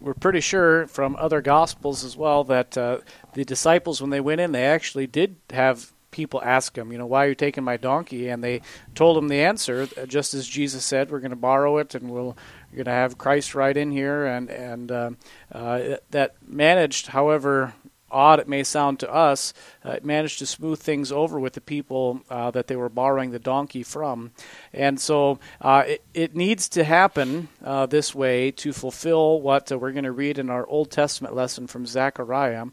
we're 0.00 0.14
pretty 0.14 0.40
sure 0.40 0.86
from 0.86 1.14
other 1.16 1.42
gospels 1.42 2.04
as 2.04 2.16
well 2.16 2.42
that 2.44 2.76
uh, 2.78 3.00
the 3.34 3.44
disciples, 3.44 4.00
when 4.00 4.08
they 4.08 4.20
went 4.20 4.40
in, 4.40 4.52
they 4.52 4.64
actually 4.64 5.06
did 5.06 5.36
have 5.50 5.92
people 6.10 6.40
ask 6.42 6.76
him, 6.76 6.90
you 6.90 6.96
know, 6.96 7.04
why 7.04 7.26
are 7.26 7.28
you 7.28 7.34
taking 7.34 7.64
my 7.64 7.76
donkey? 7.76 8.28
And 8.28 8.42
they 8.42 8.62
told 8.94 9.18
him 9.18 9.28
the 9.28 9.42
answer, 9.42 9.86
uh, 10.00 10.06
just 10.06 10.32
as 10.32 10.48
Jesus 10.48 10.86
said, 10.86 11.10
we're 11.10 11.20
going 11.20 11.30
to 11.32 11.36
borrow 11.36 11.76
it 11.76 11.94
and 11.94 12.10
we'll 12.10 12.34
we're 12.70 12.76
going 12.76 12.84
to 12.86 12.92
have 12.92 13.18
Christ 13.18 13.54
right 13.54 13.76
in 13.76 13.90
here, 13.90 14.24
and 14.24 14.48
and 14.48 14.90
uh, 14.90 15.10
uh, 15.52 15.96
that 16.12 16.36
managed, 16.46 17.08
however 17.08 17.74
odd 18.10 18.40
it 18.40 18.48
may 18.48 18.62
sound 18.62 19.00
to 19.00 19.12
us, 19.12 19.52
uh, 19.84 19.90
it 19.90 20.04
managed 20.04 20.38
to 20.40 20.46
smooth 20.46 20.78
things 20.78 21.12
over 21.12 21.38
with 21.38 21.54
the 21.54 21.60
people 21.60 22.20
uh, 22.30 22.50
that 22.50 22.66
they 22.66 22.76
were 22.76 22.88
borrowing 22.88 23.30
the 23.30 23.38
donkey 23.38 23.82
from. 23.82 24.32
And 24.72 25.00
so 25.00 25.38
uh, 25.60 25.84
it, 25.86 26.04
it, 26.14 26.36
needs 26.36 26.68
to 26.70 26.84
happen 26.84 27.48
uh, 27.64 27.86
this 27.86 28.14
way 28.14 28.50
to 28.52 28.72
fulfill 28.72 29.40
what 29.40 29.70
uh, 29.70 29.78
we're 29.78 29.92
going 29.92 30.04
to 30.04 30.12
read 30.12 30.38
in 30.38 30.50
our 30.50 30.66
Old 30.66 30.90
Testament 30.90 31.34
lesson 31.34 31.66
from 31.66 31.86
Zechariah. 31.86 32.66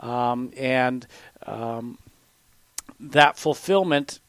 Um, 0.00 0.52
and 0.56 1.06
um, 1.46 1.98
that 2.98 3.36
fulfillment 3.38 4.20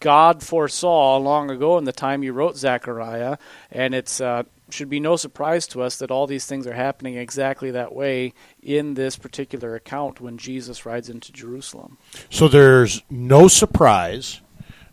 God 0.00 0.42
foresaw 0.42 1.16
long 1.16 1.50
ago 1.50 1.78
in 1.78 1.84
the 1.84 1.92
time 1.92 2.22
He 2.22 2.30
wrote 2.30 2.56
Zechariah, 2.56 3.36
and 3.70 3.94
it's 3.94 4.20
uh, 4.20 4.44
should 4.70 4.88
be 4.88 5.00
no 5.00 5.16
surprise 5.16 5.66
to 5.68 5.82
us 5.82 5.96
that 5.96 6.10
all 6.10 6.26
these 6.26 6.46
things 6.46 6.66
are 6.66 6.74
happening 6.74 7.16
exactly 7.16 7.70
that 7.70 7.94
way 7.94 8.34
in 8.62 8.94
this 8.94 9.16
particular 9.16 9.74
account 9.74 10.20
when 10.20 10.38
Jesus 10.38 10.84
rides 10.84 11.08
into 11.08 11.32
Jerusalem. 11.32 11.98
So 12.30 12.48
there's 12.48 13.02
no 13.10 13.48
surprise. 13.48 14.40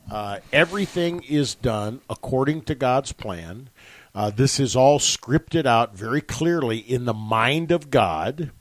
Uh, 0.09 0.39
everything 0.53 1.23
is 1.23 1.55
done 1.55 2.01
according 2.09 2.61
to 2.63 2.75
God's 2.75 3.11
plan. 3.11 3.69
Uh, 4.13 4.29
this 4.29 4.59
is 4.59 4.75
all 4.75 4.99
scripted 4.99 5.65
out 5.65 5.95
very 5.95 6.21
clearly 6.21 6.77
in 6.77 7.05
the 7.05 7.13
mind 7.13 7.71
of 7.71 7.89
God. 7.89 8.51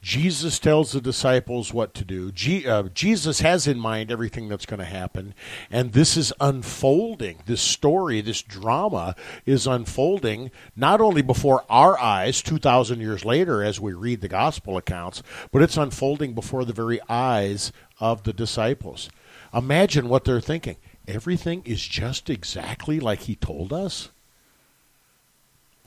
Jesus 0.00 0.60
tells 0.60 0.92
the 0.92 1.00
disciples 1.00 1.74
what 1.74 1.92
to 1.94 2.04
do. 2.04 2.32
Uh, 2.66 2.84
Jesus 2.94 3.40
has 3.40 3.66
in 3.66 3.78
mind 3.78 4.12
everything 4.12 4.48
that's 4.48 4.66
going 4.66 4.78
to 4.78 4.86
happen. 4.86 5.34
And 5.70 5.92
this 5.92 6.16
is 6.16 6.32
unfolding. 6.40 7.40
This 7.46 7.60
story, 7.60 8.20
this 8.20 8.40
drama 8.40 9.16
is 9.44 9.66
unfolding 9.66 10.52
not 10.76 11.00
only 11.00 11.20
before 11.20 11.64
our 11.68 11.98
eyes 11.98 12.42
2,000 12.42 13.00
years 13.00 13.24
later 13.24 13.62
as 13.62 13.80
we 13.80 13.92
read 13.92 14.20
the 14.20 14.28
gospel 14.28 14.76
accounts, 14.76 15.22
but 15.50 15.62
it's 15.62 15.76
unfolding 15.76 16.32
before 16.32 16.64
the 16.64 16.72
very 16.72 17.00
eyes 17.08 17.72
of 17.98 18.22
the 18.22 18.32
disciples. 18.32 19.10
Imagine 19.52 20.08
what 20.08 20.24
they're 20.24 20.40
thinking. 20.40 20.76
Everything 21.08 21.62
is 21.64 21.84
just 21.84 22.30
exactly 22.30 23.00
like 23.00 23.20
he 23.20 23.34
told 23.34 23.72
us. 23.72 24.10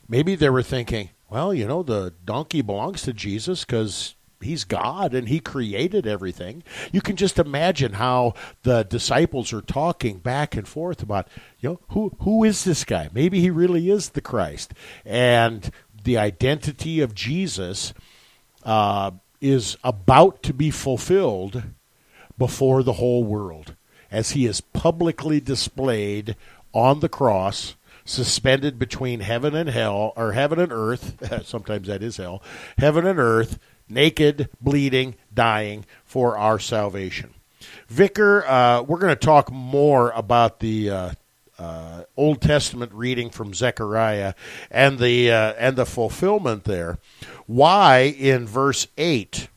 Maybe 0.09 0.35
they 0.35 0.49
were 0.49 0.63
thinking, 0.63 1.11
well, 1.31 1.53
you 1.53 1.65
know, 1.65 1.81
the 1.81 2.13
donkey 2.25 2.61
belongs 2.61 3.03
to 3.03 3.13
Jesus 3.13 3.63
because 3.63 4.15
he's 4.41 4.65
God 4.65 5.13
and 5.13 5.29
he 5.29 5.39
created 5.39 6.05
everything. 6.05 6.61
You 6.91 6.99
can 6.99 7.15
just 7.15 7.39
imagine 7.39 7.93
how 7.93 8.33
the 8.63 8.83
disciples 8.83 9.53
are 9.53 9.61
talking 9.61 10.19
back 10.19 10.57
and 10.57 10.67
forth 10.67 11.01
about, 11.01 11.29
you 11.59 11.69
know, 11.69 11.79
who 11.91 12.11
who 12.19 12.43
is 12.43 12.65
this 12.65 12.83
guy? 12.83 13.09
Maybe 13.13 13.39
he 13.39 13.49
really 13.49 13.89
is 13.89 14.09
the 14.09 14.19
Christ. 14.19 14.73
And 15.05 15.71
the 16.03 16.17
identity 16.17 16.99
of 16.99 17.15
Jesus 17.15 17.93
uh, 18.63 19.11
is 19.39 19.77
about 19.85 20.43
to 20.43 20.53
be 20.53 20.69
fulfilled 20.69 21.63
before 22.37 22.83
the 22.83 22.93
whole 22.93 23.23
world 23.23 23.75
as 24.11 24.31
he 24.31 24.45
is 24.45 24.59
publicly 24.59 25.39
displayed 25.39 26.35
on 26.73 26.99
the 26.99 27.09
cross 27.09 27.75
suspended 28.11 28.77
between 28.77 29.21
heaven 29.21 29.55
and 29.55 29.69
hell, 29.69 30.13
or 30.15 30.33
heaven 30.33 30.59
and 30.59 30.71
earth. 30.71 31.43
Sometimes 31.45 31.87
that 31.87 32.03
is 32.03 32.17
hell. 32.17 32.43
Heaven 32.77 33.07
and 33.07 33.19
earth, 33.19 33.57
naked, 33.89 34.49
bleeding, 34.59 35.15
dying 35.33 35.85
for 36.03 36.37
our 36.37 36.59
salvation. 36.59 37.33
Vicar, 37.87 38.45
uh, 38.45 38.81
we're 38.83 38.99
going 38.99 39.15
to 39.15 39.25
talk 39.25 39.51
more 39.51 40.11
about 40.11 40.59
the 40.59 40.89
uh, 40.89 41.11
uh, 41.59 42.03
Old 42.17 42.41
Testament 42.41 42.91
reading 42.93 43.29
from 43.29 43.53
Zechariah 43.53 44.33
and 44.69 44.97
the 44.97 45.31
uh, 45.31 45.53
and 45.57 45.75
the 45.75 45.85
fulfillment 45.85 46.63
there. 46.63 46.97
Why 47.45 48.15
in 48.17 48.47
verse 48.47 48.87
eight 48.97 49.47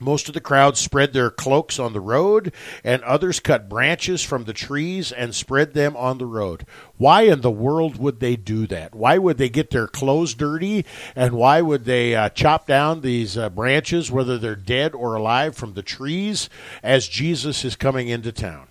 most 0.00 0.28
of 0.28 0.34
the 0.34 0.40
crowd 0.40 0.76
spread 0.76 1.12
their 1.12 1.30
cloaks 1.30 1.78
on 1.78 1.92
the 1.92 2.00
road, 2.00 2.52
and 2.82 3.02
others 3.02 3.38
cut 3.38 3.68
branches 3.68 4.22
from 4.22 4.44
the 4.44 4.52
trees 4.52 5.12
and 5.12 5.34
spread 5.34 5.74
them 5.74 5.96
on 5.96 6.18
the 6.18 6.26
road. 6.26 6.66
Why 6.96 7.22
in 7.22 7.42
the 7.42 7.50
world 7.50 7.98
would 7.98 8.20
they 8.20 8.36
do 8.36 8.66
that? 8.68 8.94
Why 8.94 9.18
would 9.18 9.38
they 9.38 9.48
get 9.48 9.70
their 9.70 9.86
clothes 9.86 10.34
dirty? 10.34 10.84
And 11.14 11.34
why 11.34 11.60
would 11.60 11.84
they 11.84 12.14
uh, 12.14 12.30
chop 12.30 12.66
down 12.66 13.00
these 13.00 13.36
uh, 13.36 13.50
branches, 13.50 14.10
whether 14.10 14.38
they're 14.38 14.56
dead 14.56 14.94
or 14.94 15.14
alive, 15.14 15.54
from 15.54 15.74
the 15.74 15.82
trees 15.82 16.48
as 16.82 17.06
Jesus 17.06 17.64
is 17.64 17.76
coming 17.76 18.08
into 18.08 18.32
town? 18.32 18.66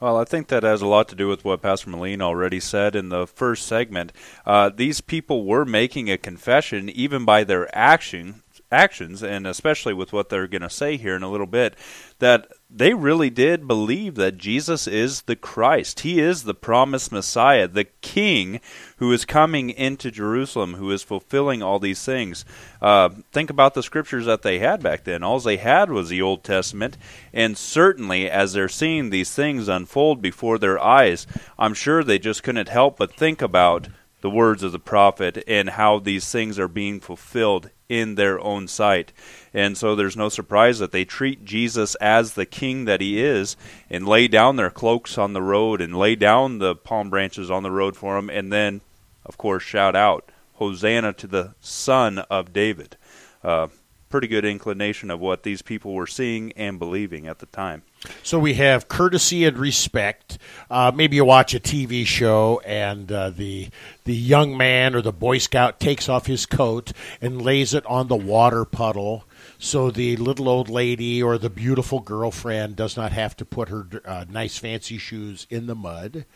Well, 0.00 0.18
I 0.18 0.24
think 0.24 0.48
that 0.48 0.64
has 0.64 0.82
a 0.82 0.86
lot 0.86 1.08
to 1.08 1.14
do 1.14 1.28
with 1.28 1.44
what 1.44 1.62
Pastor 1.62 1.88
Moline 1.88 2.20
already 2.20 2.60
said 2.60 2.94
in 2.94 3.08
the 3.08 3.26
first 3.26 3.66
segment. 3.66 4.12
Uh, 4.44 4.68
these 4.68 5.00
people 5.00 5.46
were 5.46 5.64
making 5.64 6.10
a 6.10 6.18
confession, 6.18 6.90
even 6.90 7.24
by 7.24 7.42
their 7.42 7.74
action, 7.74 8.42
actions, 8.74 9.22
and 9.22 9.46
especially 9.46 9.94
with 9.94 10.12
what 10.12 10.28
they're 10.28 10.46
going 10.48 10.62
to 10.62 10.70
say 10.70 10.96
here 10.96 11.16
in 11.16 11.22
a 11.22 11.30
little 11.30 11.46
bit, 11.46 11.74
that 12.18 12.48
they 12.68 12.92
really 12.92 13.30
did 13.30 13.68
believe 13.68 14.16
that 14.16 14.36
Jesus 14.36 14.88
is 14.88 15.22
the 15.22 15.36
Christ. 15.36 16.00
He 16.00 16.18
is 16.20 16.42
the 16.42 16.54
promised 16.54 17.12
Messiah, 17.12 17.68
the 17.68 17.84
King 17.84 18.60
who 18.96 19.12
is 19.12 19.24
coming 19.24 19.70
into 19.70 20.10
Jerusalem, 20.10 20.74
who 20.74 20.90
is 20.90 21.02
fulfilling 21.02 21.62
all 21.62 21.78
these 21.78 22.04
things. 22.04 22.44
Uh, 22.82 23.10
think 23.32 23.48
about 23.48 23.74
the 23.74 23.82
scriptures 23.82 24.26
that 24.26 24.42
they 24.42 24.58
had 24.58 24.82
back 24.82 25.04
then. 25.04 25.22
All 25.22 25.38
they 25.38 25.56
had 25.56 25.90
was 25.90 26.08
the 26.08 26.22
Old 26.22 26.42
Testament, 26.42 26.96
and 27.32 27.56
certainly 27.56 28.28
as 28.28 28.52
they're 28.52 28.68
seeing 28.68 29.10
these 29.10 29.32
things 29.32 29.68
unfold 29.68 30.20
before 30.20 30.58
their 30.58 30.82
eyes, 30.82 31.26
I'm 31.58 31.74
sure 31.74 32.02
they 32.02 32.18
just 32.18 32.42
couldn't 32.42 32.68
help 32.68 32.98
but 32.98 33.14
think 33.14 33.40
about 33.40 33.88
the 34.24 34.30
words 34.30 34.62
of 34.62 34.72
the 34.72 34.78
prophet 34.78 35.44
and 35.46 35.68
how 35.68 35.98
these 35.98 36.32
things 36.32 36.58
are 36.58 36.66
being 36.66 36.98
fulfilled 36.98 37.68
in 37.88 38.14
their 38.14 38.40
own 38.40 38.68
sight. 38.68 39.12
And 39.52 39.76
so 39.76 39.94
there's 39.94 40.16
no 40.16 40.28
surprise 40.28 40.78
that 40.78 40.92
they 40.92 41.04
treat 41.04 41.44
Jesus 41.44 41.94
as 41.96 42.34
the 42.34 42.46
king 42.46 42.86
that 42.86 43.00
he 43.00 43.20
is 43.20 43.56
and 43.90 44.08
lay 44.08 44.28
down 44.28 44.56
their 44.56 44.70
cloaks 44.70 45.18
on 45.18 45.32
the 45.32 45.42
road 45.42 45.80
and 45.80 45.96
lay 45.96 46.16
down 46.16 46.58
the 46.58 46.74
palm 46.74 47.10
branches 47.10 47.50
on 47.50 47.62
the 47.62 47.70
road 47.70 47.96
for 47.96 48.18
him 48.18 48.30
and 48.30 48.52
then, 48.52 48.80
of 49.24 49.36
course, 49.36 49.62
shout 49.62 49.94
out, 49.94 50.30
Hosanna 50.54 51.12
to 51.14 51.26
the 51.26 51.54
Son 51.60 52.18
of 52.30 52.52
David. 52.52 52.96
Uh, 53.42 53.68
pretty 54.08 54.28
good 54.28 54.44
inclination 54.44 55.10
of 55.10 55.18
what 55.18 55.42
these 55.42 55.60
people 55.60 55.92
were 55.92 56.06
seeing 56.06 56.52
and 56.52 56.78
believing 56.78 57.26
at 57.26 57.40
the 57.40 57.46
time. 57.46 57.82
So 58.22 58.38
we 58.38 58.54
have 58.54 58.88
courtesy 58.88 59.44
and 59.44 59.56
respect. 59.56 60.38
Uh, 60.70 60.92
maybe 60.94 61.16
you 61.16 61.24
watch 61.24 61.54
a 61.54 61.60
TV 61.60 62.06
show 62.06 62.60
and 62.64 63.10
uh, 63.10 63.30
the 63.30 63.68
the 64.04 64.14
young 64.14 64.56
man 64.56 64.94
or 64.94 65.00
the 65.00 65.12
Boy 65.12 65.38
Scout 65.38 65.80
takes 65.80 66.08
off 66.08 66.26
his 66.26 66.44
coat 66.46 66.92
and 67.20 67.40
lays 67.40 67.72
it 67.72 67.84
on 67.86 68.08
the 68.08 68.16
water 68.16 68.64
puddle, 68.66 69.24
so 69.58 69.90
the 69.90 70.16
little 70.16 70.48
old 70.48 70.68
lady 70.68 71.22
or 71.22 71.38
the 71.38 71.48
beautiful 71.48 72.00
girlfriend 72.00 72.76
does 72.76 72.96
not 72.96 73.12
have 73.12 73.36
to 73.36 73.44
put 73.44 73.70
her 73.70 73.86
uh, 74.04 74.24
nice 74.28 74.58
fancy 74.58 74.98
shoes 74.98 75.46
in 75.48 75.66
the 75.66 75.74
mud. 75.74 76.26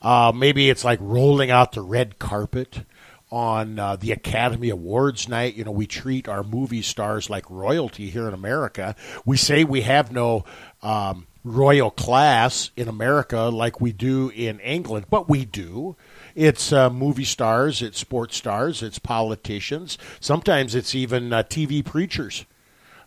Uh, 0.00 0.32
maybe 0.34 0.70
it's 0.70 0.84
like 0.84 0.98
rolling 1.02 1.50
out 1.50 1.72
the 1.72 1.82
red 1.82 2.18
carpet 2.18 2.84
on 3.30 3.78
uh, 3.78 3.96
the 3.96 4.12
Academy 4.12 4.70
Awards 4.70 5.28
night. 5.28 5.54
You 5.54 5.64
know, 5.64 5.70
we 5.70 5.86
treat 5.86 6.28
our 6.28 6.42
movie 6.42 6.82
stars 6.82 7.30
like 7.30 7.48
royalty 7.50 8.10
here 8.10 8.26
in 8.26 8.34
America. 8.34 8.96
We 9.24 9.36
say 9.36 9.64
we 9.64 9.82
have 9.82 10.12
no 10.12 10.44
um, 10.82 11.26
royal 11.44 11.90
class 11.90 12.70
in 12.76 12.88
America 12.88 13.42
like 13.42 13.80
we 13.80 13.92
do 13.92 14.30
in 14.30 14.60
England, 14.60 15.06
but 15.10 15.28
we 15.28 15.44
do. 15.44 15.96
It's 16.34 16.72
uh, 16.72 16.90
movie 16.90 17.24
stars, 17.24 17.82
it's 17.82 17.98
sports 17.98 18.36
stars, 18.36 18.82
it's 18.82 18.98
politicians. 18.98 19.98
Sometimes 20.20 20.74
it's 20.74 20.94
even 20.94 21.32
uh, 21.32 21.42
TV 21.42 21.84
preachers. 21.84 22.44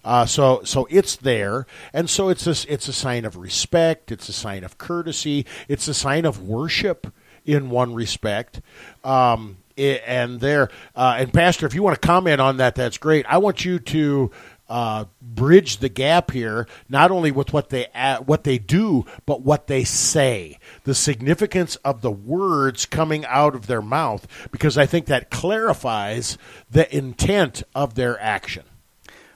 Uh, 0.04 0.26
so, 0.26 0.62
so 0.66 0.86
it's 0.90 1.16
there, 1.16 1.66
and 1.94 2.10
so 2.10 2.28
it's 2.28 2.46
a, 2.46 2.72
it's 2.72 2.90
a 2.90 2.94
sign 2.94 3.24
of 3.24 3.38
respect. 3.38 4.12
It's 4.12 4.28
a 4.28 4.34
sign 4.34 4.66
of 4.66 4.78
courtesy. 4.78 5.46
It's 5.70 5.88
a 5.88 5.94
sign 5.94 6.26
of 6.26 6.42
worship 6.44 7.08
in 7.46 7.70
one 7.70 7.94
respect. 7.94 8.62
Um, 9.06 9.58
and 9.78 10.40
there. 10.40 10.70
Uh, 10.96 11.16
and 11.20 11.34
Pastor, 11.34 11.66
if 11.66 11.74
you 11.74 11.84
want 11.84 12.00
to 12.00 12.06
comment 12.08 12.40
on 12.42 12.58
that, 12.58 12.76
that's 12.76 12.98
great. 12.98 13.26
I 13.28 13.38
want 13.38 13.66
you 13.66 13.80
to 13.80 14.32
uh, 14.70 15.06
bridge 15.22 15.78
the 15.78 15.90
gap 15.90 16.32
here, 16.32 16.68
not 16.90 17.12
only 17.12 17.32
with 17.32 17.54
what 17.54 17.70
they 17.70 17.88
what 18.26 18.44
they 18.44 18.58
do, 18.58 19.06
but 19.26 19.42
what 19.42 19.68
they 19.68 19.84
say. 19.84 20.58
The 20.84 20.96
significance 20.96 21.76
of 21.78 22.02
the 22.02 22.12
words 22.12 22.86
coming 22.86 23.26
out 23.26 23.56
of 23.56 23.68
their 23.68 23.82
mouth, 23.82 24.28
because 24.52 24.78
I 24.78 24.86
think 24.86 25.06
that 25.08 25.30
clarifies 25.30 26.38
the 26.72 26.96
intent 26.96 27.64
of 27.76 27.96
their 27.96 28.20
action. 28.20 28.64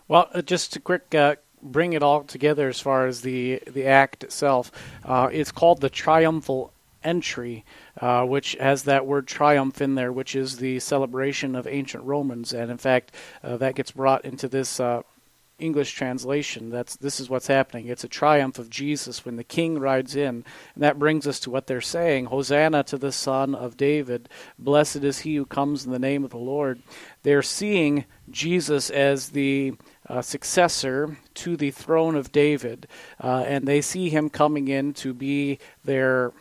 Well, 0.08 0.30
uh, 0.34 0.42
just 0.42 0.74
to 0.74 0.80
quick. 0.80 1.14
Uh, 1.14 1.36
bring 1.62 1.94
it 1.94 2.04
all 2.04 2.24
together 2.24 2.70
as 2.70 2.80
far 2.80 3.08
as 3.08 3.22
the 3.22 3.62
the 3.68 3.86
act 3.86 4.24
itself. 4.24 4.72
Uh, 5.04 5.30
it's 5.32 5.52
called 5.52 5.82
the 5.82 5.90
triumphal 5.90 6.72
entry, 7.04 7.66
uh, 8.00 8.24
which 8.24 8.54
has 8.60 8.84
that 8.84 9.06
word 9.06 9.28
triumph 9.28 9.82
in 9.82 9.96
there, 9.96 10.12
which 10.12 10.36
is 10.36 10.58
the 10.58 10.80
celebration 10.80 11.56
of 11.56 11.68
ancient 11.68 12.04
Romans. 12.04 12.54
And 12.54 12.72
in 12.72 12.78
fact, 12.78 13.12
uh, 13.44 13.58
that 13.58 13.76
gets 13.76 13.92
brought 13.92 14.26
into 14.26 14.48
this 14.48 14.80
uh, 14.80 15.02
English 15.60 15.94
translation. 15.94 16.70
That's 16.70 16.96
this 16.98 17.20
is 17.20 17.30
what's 17.30 17.48
happening. 17.48 17.88
It's 17.88 18.04
a 18.04 18.10
triumph 18.10 18.60
of 18.60 18.70
Jesus 18.70 19.26
when 19.26 19.38
the 19.38 19.44
King 19.44 19.80
rides 19.80 20.16
in, 20.16 20.46
and 20.76 20.84
that 20.84 21.00
brings 21.00 21.26
us 21.26 21.40
to 21.42 21.50
what 21.50 21.66
they're 21.66 21.82
saying: 21.82 22.26
Hosanna 22.26 22.84
to 22.84 22.98
the 22.98 23.12
Son 23.12 23.56
of 23.56 23.76
David! 23.76 24.30
Blessed 24.60 24.98
is 24.98 25.20
he 25.20 25.36
who 25.36 25.46
comes 25.46 25.86
in 25.86 25.92
the 25.92 26.00
name 26.00 26.24
of 26.24 26.30
the 26.30 26.38
Lord. 26.38 26.82
They're 27.24 27.42
seeing 27.42 28.06
Jesus 28.30 28.92
as 28.92 29.30
the 29.30 29.74
uh, 30.08 30.22
successor 30.22 31.18
to 31.36 31.58
the 31.58 31.72
throne 31.72 32.16
of 32.16 32.32
David, 32.32 32.88
uh, 33.20 33.44
and 33.48 33.68
they 33.68 33.82
see 33.82 34.10
him 34.10 34.30
coming 34.30 34.68
in 34.68 34.94
to 34.96 35.14
be 35.14 35.58
their 35.84 36.34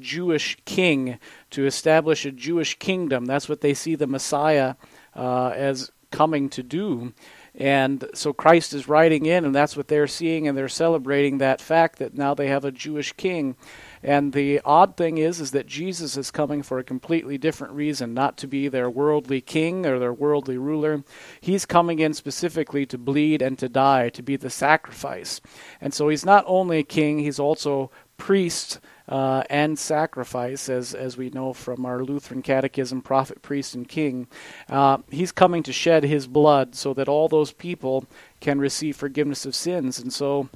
Jewish 0.00 0.56
king 0.64 1.18
to 1.50 1.66
establish 1.66 2.24
a 2.24 2.32
Jewish 2.32 2.78
kingdom. 2.78 3.24
That's 3.24 3.48
what 3.48 3.60
they 3.60 3.74
see 3.74 3.94
the 3.94 4.06
Messiah 4.06 4.74
uh, 5.14 5.48
as 5.48 5.90
coming 6.10 6.48
to 6.50 6.62
do. 6.62 7.12
And 7.54 8.08
so 8.14 8.32
Christ 8.32 8.72
is 8.72 8.86
riding 8.86 9.26
in, 9.26 9.44
and 9.44 9.52
that's 9.52 9.76
what 9.76 9.88
they're 9.88 10.06
seeing, 10.06 10.46
and 10.46 10.56
they're 10.56 10.68
celebrating 10.68 11.38
that 11.38 11.60
fact 11.60 11.98
that 11.98 12.14
now 12.14 12.32
they 12.32 12.46
have 12.46 12.64
a 12.64 12.70
Jewish 12.70 13.12
king. 13.14 13.56
And 14.00 14.32
the 14.32 14.60
odd 14.64 14.96
thing 14.96 15.18
is, 15.18 15.40
is 15.40 15.50
that 15.50 15.66
Jesus 15.66 16.16
is 16.16 16.30
coming 16.30 16.62
for 16.62 16.78
a 16.78 16.84
completely 16.84 17.36
different 17.36 17.74
reason, 17.74 18.14
not 18.14 18.36
to 18.38 18.46
be 18.46 18.68
their 18.68 18.88
worldly 18.88 19.40
king 19.40 19.86
or 19.86 19.98
their 19.98 20.12
worldly 20.12 20.56
ruler. 20.56 21.02
He's 21.40 21.66
coming 21.66 21.98
in 21.98 22.14
specifically 22.14 22.86
to 22.86 22.96
bleed 22.96 23.42
and 23.42 23.58
to 23.58 23.68
die, 23.68 24.08
to 24.10 24.22
be 24.22 24.36
the 24.36 24.50
sacrifice. 24.50 25.40
And 25.80 25.92
so 25.92 26.08
he's 26.08 26.24
not 26.24 26.44
only 26.46 26.78
a 26.78 26.84
king, 26.84 27.18
he's 27.18 27.40
also 27.40 27.90
priest 28.16 28.78
uh, 29.08 29.42
and 29.48 29.78
sacrifice, 29.78 30.68
as, 30.68 30.94
as 30.94 31.16
we 31.16 31.30
know 31.30 31.52
from 31.52 31.86
our 31.86 32.04
Lutheran 32.04 32.42
Catechism, 32.42 33.00
prophet, 33.00 33.40
priest, 33.40 33.74
and 33.74 33.88
king. 33.88 34.26
Uh, 34.68 34.98
he's 35.10 35.32
coming 35.32 35.62
to 35.62 35.72
shed 35.72 36.04
his 36.04 36.26
blood 36.26 36.74
so 36.74 36.92
that 36.94 37.08
all 37.08 37.28
those 37.28 37.52
people 37.52 38.04
can 38.40 38.58
receive 38.58 38.96
forgiveness 38.96 39.46
of 39.46 39.54
sins. 39.54 39.98
And 39.98 40.12
so, 40.12 40.48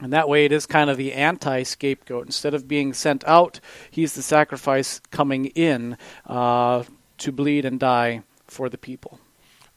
and 0.00 0.12
that 0.12 0.28
way, 0.28 0.44
it 0.44 0.52
is 0.52 0.64
kind 0.64 0.90
of 0.90 0.96
the 0.96 1.12
anti 1.12 1.64
scapegoat. 1.64 2.26
Instead 2.26 2.54
of 2.54 2.68
being 2.68 2.92
sent 2.92 3.24
out, 3.26 3.60
he's 3.90 4.14
the 4.14 4.22
sacrifice 4.22 5.00
coming 5.10 5.46
in 5.46 5.96
uh, 6.26 6.84
to 7.18 7.32
bleed 7.32 7.64
and 7.64 7.80
die 7.80 8.22
for 8.46 8.68
the 8.68 8.78
people. 8.78 9.18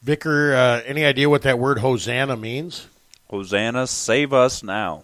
Vicar, 0.04 0.54
uh, 0.54 0.82
any 0.86 1.04
idea 1.04 1.28
what 1.30 1.42
that 1.42 1.58
word 1.58 1.80
Hosanna 1.80 2.38
means? 2.38 2.88
Hosanna, 3.30 3.88
save 3.88 4.34
us 4.34 4.62
now. 4.62 5.04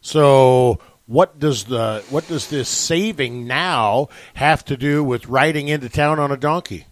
So, 0.00 0.78
what 1.06 1.38
does 1.38 1.64
the 1.64 2.02
what 2.10 2.26
does 2.28 2.48
this 2.48 2.68
saving 2.68 3.46
now 3.46 4.08
have 4.34 4.64
to 4.64 4.76
do 4.76 5.04
with 5.04 5.26
riding 5.26 5.68
into 5.68 5.88
town 5.88 6.18
on 6.18 6.32
a 6.32 6.36
donkey? 6.36 6.86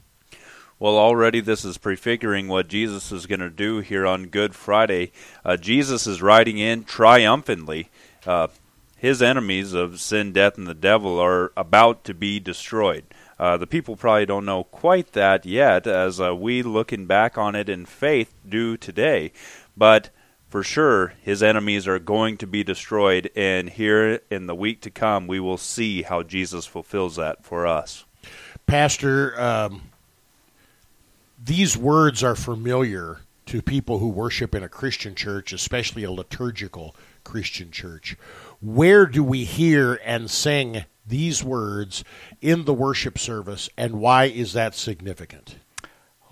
Well, 0.79 0.99
already 0.99 1.41
this 1.41 1.65
is 1.65 1.79
prefiguring 1.79 2.49
what 2.49 2.67
Jesus 2.67 3.13
is 3.13 3.27
going 3.27 3.41
to 3.41 3.51
do 3.51 3.79
here 3.79 4.05
on 4.05 4.27
Good 4.27 4.55
Friday. 4.55 5.13
Uh, 5.45 5.57
Jesus 5.57 6.09
is 6.09 6.21
riding 6.21 6.59
in 6.59 6.83
triumphantly. 6.83 7.89
Uh, 8.27 8.49
his 8.97 9.23
enemies 9.23 9.75
of 9.75 10.01
sin, 10.01 10.33
death, 10.33 10.59
and 10.59 10.67
the 10.67 10.75
devil 10.75 11.21
are 11.21 11.53
about 11.57 12.03
to 12.05 12.15
be 12.15 12.41
destroyed. 12.41 13.05
Uh, 13.39 13.57
the 13.57 13.67
people 13.67 13.97
probably 13.97 14.27
don't 14.27 14.45
know 14.45 14.65
quite 14.65 15.13
that 15.13 15.47
yet, 15.47 15.87
as 15.87 16.21
uh, 16.21 16.35
we, 16.35 16.63
looking 16.63 17.07
back 17.07 17.39
on 17.39 17.55
it 17.55 17.69
in 17.69 17.87
faith, 17.87 18.35
do 18.49 18.77
today. 18.77 19.33
But 19.77 20.11
for 20.53 20.63
sure 20.63 21.15
his 21.23 21.43
enemies 21.43 21.89
are 21.89 21.99
going 21.99 22.37
to 22.37 22.47
be 22.47 22.63
destroyed 22.63 23.31
and 23.35 23.71
here 23.71 24.21
in 24.31 24.47
the 24.47 24.55
week 24.55 24.83
to 24.83 24.91
come 24.91 25.27
we 25.27 25.41
will 25.41 25.57
see 25.57 26.03
how 26.03 26.23
jesus 26.23 26.67
fulfills 26.67 27.17
that 27.17 27.43
for 27.43 27.67
us. 27.67 28.05
Pastor 28.67 29.41
um, 29.41 29.81
these 31.43 31.75
words 31.75 32.23
are 32.23 32.37
familiar 32.37 33.21
to 33.47 33.63
people 33.63 33.99
who 33.99 34.09
worship 34.09 34.55
in 34.55 34.63
a 34.63 34.69
christian 34.69 35.15
church 35.15 35.55
especially 35.55 36.05
a 36.05 36.13
liturgical 36.13 36.95
christian 37.25 37.71
church. 37.71 38.15
Where 38.61 39.07
do 39.07 39.25
we 39.25 39.45
hear 39.45 39.99
and 40.05 40.31
sing 40.31 40.85
these 41.07 41.43
words 41.43 42.05
in 42.43 42.67
the 42.67 42.75
worship 42.75 43.19
service 43.19 43.71
and 43.79 43.95
why 43.95 44.25
is 44.25 44.53
that 44.53 44.75
significant 44.75 45.57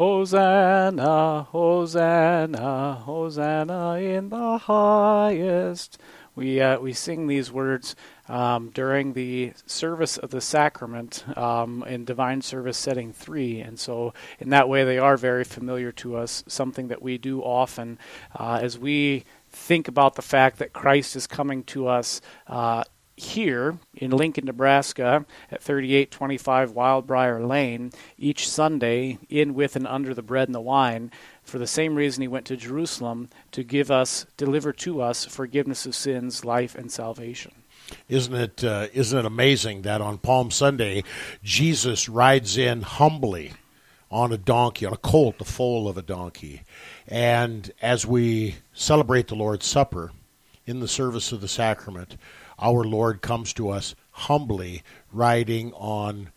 Hosanna, 0.00 1.42
Hosanna, 1.50 3.02
Hosanna 3.04 3.96
in 3.96 4.30
the 4.30 4.56
highest. 4.56 5.98
We 6.34 6.58
uh, 6.58 6.80
we 6.80 6.94
sing 6.94 7.26
these 7.26 7.52
words 7.52 7.94
um, 8.26 8.70
during 8.70 9.12
the 9.12 9.52
service 9.66 10.16
of 10.16 10.30
the 10.30 10.40
sacrament 10.40 11.26
um, 11.36 11.84
in 11.86 12.06
divine 12.06 12.40
service 12.40 12.78
setting 12.78 13.12
three, 13.12 13.60
and 13.60 13.78
so 13.78 14.14
in 14.38 14.48
that 14.48 14.70
way 14.70 14.84
they 14.84 14.96
are 14.96 15.18
very 15.18 15.44
familiar 15.44 15.92
to 15.92 16.16
us. 16.16 16.44
Something 16.46 16.88
that 16.88 17.02
we 17.02 17.18
do 17.18 17.42
often 17.42 17.98
uh, 18.34 18.58
as 18.62 18.78
we 18.78 19.26
think 19.50 19.86
about 19.86 20.14
the 20.14 20.22
fact 20.22 20.60
that 20.60 20.72
Christ 20.72 21.14
is 21.14 21.26
coming 21.26 21.62
to 21.64 21.88
us 21.88 22.22
uh, 22.46 22.84
here 23.20 23.78
in 23.94 24.10
Lincoln, 24.10 24.46
Nebraska 24.46 25.24
at 25.50 25.62
3825 25.62 26.72
Wildbriar 26.72 27.46
Lane 27.46 27.92
each 28.18 28.48
Sunday 28.48 29.18
in 29.28 29.54
with 29.54 29.76
and 29.76 29.86
under 29.86 30.14
the 30.14 30.22
bread 30.22 30.48
and 30.48 30.54
the 30.54 30.60
wine 30.60 31.10
for 31.42 31.58
the 31.58 31.66
same 31.66 31.94
reason 31.94 32.22
he 32.22 32.28
went 32.28 32.46
to 32.46 32.56
Jerusalem 32.56 33.28
to 33.52 33.62
give 33.62 33.90
us 33.90 34.26
deliver 34.36 34.72
to 34.72 35.02
us 35.02 35.24
forgiveness 35.24 35.86
of 35.86 35.94
sins, 35.94 36.44
life 36.44 36.74
and 36.74 36.90
salvation. 36.90 37.52
Isn't 38.08 38.34
it 38.34 38.64
uh, 38.64 38.88
not 38.94 39.12
it 39.12 39.26
amazing 39.26 39.82
that 39.82 40.00
on 40.00 40.18
Palm 40.18 40.50
Sunday 40.50 41.04
Jesus 41.42 42.08
rides 42.08 42.56
in 42.56 42.82
humbly 42.82 43.52
on 44.10 44.32
a 44.32 44.38
donkey, 44.38 44.86
on 44.86 44.92
a 44.92 44.98
colt, 44.98 45.38
the 45.38 45.44
foal 45.44 45.88
of 45.88 45.96
a 45.96 46.02
donkey. 46.02 46.62
And 47.06 47.70
as 47.80 48.06
we 48.06 48.56
celebrate 48.72 49.28
the 49.28 49.36
Lord's 49.36 49.66
Supper 49.66 50.10
in 50.66 50.80
the 50.80 50.88
service 50.88 51.32
of 51.32 51.40
the 51.40 51.48
sacrament, 51.48 52.16
our 52.60 52.84
Lord 52.84 53.22
comes 53.22 53.52
to 53.54 53.70
us 53.70 53.94
humbly, 54.10 54.82
riding 55.12 55.72
on 55.72 56.30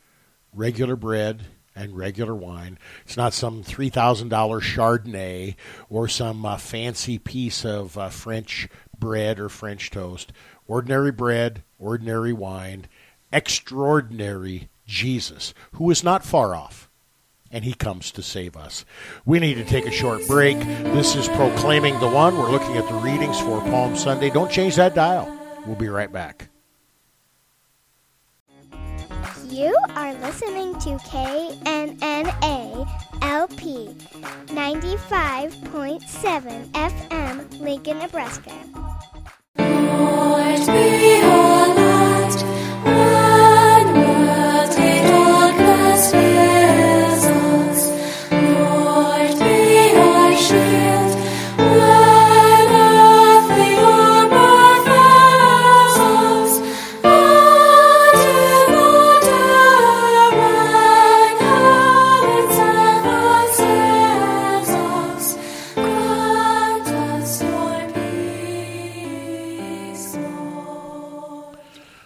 regular 0.53 0.95
bread 0.95 1.43
and 1.75 1.97
regular 1.97 2.35
wine. 2.35 2.77
It's 3.05 3.17
not 3.17 3.33
some 3.33 3.63
$3,000 3.63 4.29
Chardonnay 4.29 5.55
or 5.89 6.07
some 6.07 6.45
uh, 6.45 6.57
fancy 6.57 7.17
piece 7.17 7.65
of 7.65 7.97
uh, 7.97 8.09
French 8.09 8.69
bread 8.97 9.39
or 9.39 9.49
French 9.49 9.89
toast. 9.89 10.31
Ordinary 10.67 11.11
bread, 11.11 11.63
ordinary 11.79 12.31
wine, 12.31 12.85
extraordinary 13.31 14.69
Jesus, 14.85 15.53
who 15.73 15.89
is 15.89 16.03
not 16.03 16.23
far 16.23 16.55
off. 16.55 16.89
And 17.51 17.63
he 17.63 17.73
comes 17.73 18.11
to 18.11 18.23
save 18.23 18.57
us. 18.57 18.83
We 19.25 19.39
need 19.39 19.55
to 19.55 19.65
take 19.65 19.85
a 19.85 19.91
short 19.91 20.25
break. 20.25 20.57
This 20.57 21.15
is 21.15 21.27
Proclaiming 21.27 21.99
the 21.99 22.07
One. 22.07 22.35
We're 22.35 22.49
looking 22.49 22.77
at 22.77 22.87
the 22.87 22.95
readings 22.95 23.39
for 23.39 23.61
Palm 23.61 23.95
Sunday. 23.95 24.31
Don't 24.31 24.51
change 24.51 24.75
that 24.77 24.95
dial. 24.95 25.42
We'll 25.65 25.75
be 25.75 25.89
right 25.89 26.11
back. 26.11 26.49
You 29.49 29.75
are 29.95 30.13
listening 30.15 30.73
to 30.79 30.97
KNNA 30.97 32.87
LP 33.21 33.95
95.7 34.47 36.71
FM, 36.71 37.61
Lincoln, 37.61 37.99
Nebraska. 37.99 38.51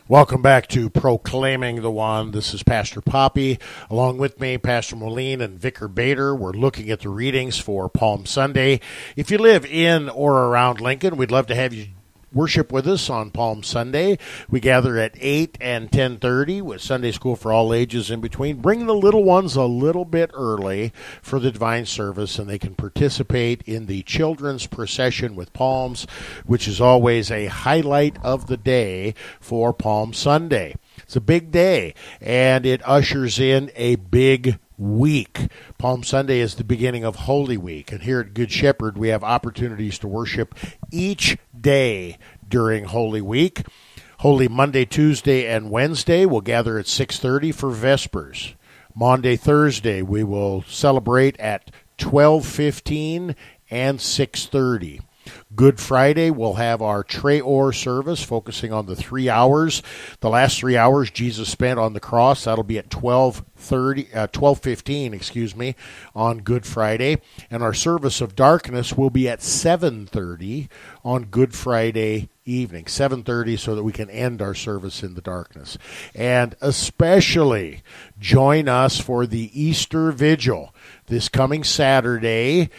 Welcome 0.10 0.42
back 0.42 0.68
to 0.70 0.90
Proclaiming 0.90 1.82
the 1.82 1.92
One. 1.92 2.32
This 2.32 2.54
is 2.54 2.64
Pastor 2.64 3.02
Poppy. 3.02 3.60
Along 3.90 4.18
with 4.18 4.40
me, 4.40 4.58
Pastor 4.58 4.96
Moline 4.96 5.42
and 5.42 5.60
Vicar 5.60 5.90
Bader. 5.90 6.34
We're 6.34 6.54
looking 6.54 6.90
at 6.90 7.02
the 7.02 7.10
readings 7.10 7.60
for 7.60 7.90
Palm 7.90 8.26
Sunday. 8.26 8.80
If 9.18 9.30
you 9.30 9.38
live 9.38 9.66
in 9.66 10.08
or 10.08 10.46
around 10.46 10.80
Lincoln, 10.80 11.18
we'd 11.18 11.30
love 11.30 11.48
to 11.48 11.56
have 11.56 11.74
you 11.74 11.88
worship 12.34 12.72
with 12.72 12.88
us 12.88 13.10
on 13.10 13.32
Palm 13.32 13.64
Sunday. 13.64 14.18
We 14.50 14.60
gather 14.60 14.98
at 14.98 15.16
8 15.20 15.58
and 15.62 15.92
10:30 15.92 16.62
with 16.62 16.82
Sunday 16.82 17.12
school 17.12 17.36
for 17.36 17.52
all 17.52 17.74
ages 17.74 18.12
in 18.12 18.20
between. 18.20 18.58
Bring 18.58 18.86
the 18.86 18.96
little 18.96 19.24
ones 19.24 19.56
a 19.56 19.64
little 19.64 20.06
bit 20.06 20.32
early 20.34 20.92
for 21.22 21.40
the 21.40 21.52
divine 21.52 21.86
service 21.86 22.38
and 22.38 22.50
they 22.50 22.60
can 22.60 22.76
participate 22.76 23.62
in 23.66 23.86
the 23.86 24.04
children's 24.04 24.68
procession 24.68 25.36
with 25.36 25.54
palms, 25.54 26.06
which 26.46 26.68
is 26.68 26.82
always 26.82 27.32
a 27.32 27.48
highlight 27.48 28.18
of 28.24 28.48
the 28.48 28.58
day 28.58 29.14
for 29.40 29.74
Palm 29.74 30.14
Sunday. 30.14 30.76
It's 31.00 31.16
a 31.16 31.22
big 31.22 31.52
day 31.52 31.94
and 32.22 32.66
it 32.66 32.82
ushers 32.86 33.40
in 33.40 33.72
a 33.76 33.96
big 33.96 34.60
week. 34.78 35.48
Palm 35.78 36.04
Sunday 36.04 36.40
is 36.40 36.56
the 36.56 36.64
beginning 36.64 37.04
of 37.04 37.16
Holy 37.16 37.58
Week, 37.58 37.92
and 37.92 38.04
here 38.04 38.20
at 38.20 38.34
Good 38.34 38.52
Shepherd 38.52 38.98
we 38.98 39.10
have 39.10 39.24
opportunities 39.24 39.98
to 40.00 40.08
worship 40.08 40.56
each 40.92 41.38
day 41.60 42.18
during 42.48 42.86
Holy 42.86 43.22
Week. 43.22 43.64
Holy 44.20 44.48
Monday, 44.48 44.86
Tuesday, 44.86 45.46
and 45.46 45.70
Wednesday 45.70 46.26
we'll 46.26 46.42
gather 46.42 46.80
at 46.80 46.88
6:30 46.88 47.52
for 47.52 47.72
Vespers. 47.72 48.56
Monday, 48.96 49.36
Thursday 49.36 50.02
we 50.02 50.24
will 50.24 50.64
celebrate 50.68 51.40
at 51.40 51.72
12:15 51.98 53.36
and 53.70 54.00
6:30. 54.00 55.02
Good 55.56 55.80
Friday, 55.80 56.30
we'll 56.30 56.56
have 56.56 56.82
our 56.82 57.04
Tre 57.04 57.40
Ore 57.40 57.72
service 57.72 58.22
focusing 58.22 58.74
on 58.74 58.86
the 58.86 58.98
three 58.98 59.30
hours. 59.30 59.82
The 60.20 60.30
last 60.30 60.60
three 60.60 60.76
hours 60.76 61.10
Jesus 61.10 61.48
spent 61.50 61.80
on 61.80 61.94
the 61.94 62.02
cross. 62.02 62.44
That'll 62.44 62.66
be 62.66 62.78
at 62.78 62.94
1230, 62.94 64.14
uh, 64.14 64.28
1215, 64.28 65.14
excuse 65.14 65.56
me, 65.56 65.76
on 66.14 66.40
Good 66.40 66.66
Friday. 66.66 67.22
And 67.50 67.64
our 67.64 67.74
service 67.74 68.20
of 68.20 68.36
darkness 68.36 68.98
will 68.98 69.10
be 69.10 69.30
at 69.30 69.42
730 69.42 70.68
on 71.06 71.24
Good 71.26 71.56
Friday 71.56 72.28
evening 72.44 72.86
7:30 72.86 73.58
so 73.58 73.76
that 73.76 73.84
we 73.84 73.92
can 73.92 74.10
end 74.10 74.42
our 74.42 74.54
service 74.54 75.04
in 75.04 75.16
the 75.16 75.22
darkness 75.22 75.78
and 76.16 76.56
especially 76.62 77.84
join 78.20 78.70
us 78.70 79.02
for 79.02 79.28
the 79.28 79.52
Easter 79.54 80.14
vigil 80.14 80.74
this 81.08 81.28
coming 81.28 81.66
Saturday 81.66 82.70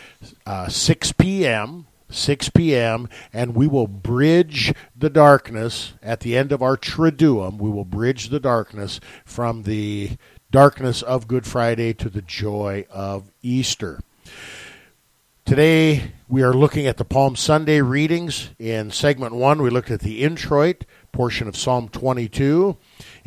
uh, 0.46 0.68
6 0.68 1.12
p.m. 1.12 1.86
6 2.10 2.50
p.m., 2.50 3.08
and 3.32 3.54
we 3.54 3.66
will 3.66 3.86
bridge 3.86 4.72
the 4.96 5.10
darkness 5.10 5.92
at 6.02 6.20
the 6.20 6.36
end 6.36 6.52
of 6.52 6.62
our 6.62 6.76
Triduum. 6.76 7.58
We 7.58 7.70
will 7.70 7.84
bridge 7.84 8.28
the 8.28 8.40
darkness 8.40 9.00
from 9.24 9.64
the 9.64 10.16
darkness 10.50 11.02
of 11.02 11.28
Good 11.28 11.46
Friday 11.46 11.92
to 11.94 12.08
the 12.08 12.22
joy 12.22 12.86
of 12.90 13.30
Easter. 13.42 14.00
Today, 15.44 16.12
we 16.28 16.42
are 16.42 16.52
looking 16.52 16.86
at 16.86 16.98
the 16.98 17.06
Palm 17.06 17.34
Sunday 17.34 17.80
readings. 17.80 18.50
In 18.58 18.90
segment 18.90 19.34
one, 19.34 19.62
we 19.62 19.70
looked 19.70 19.90
at 19.90 20.00
the 20.00 20.22
introit 20.22 20.84
portion 21.10 21.48
of 21.48 21.56
Psalm 21.56 21.88
22. 21.88 22.76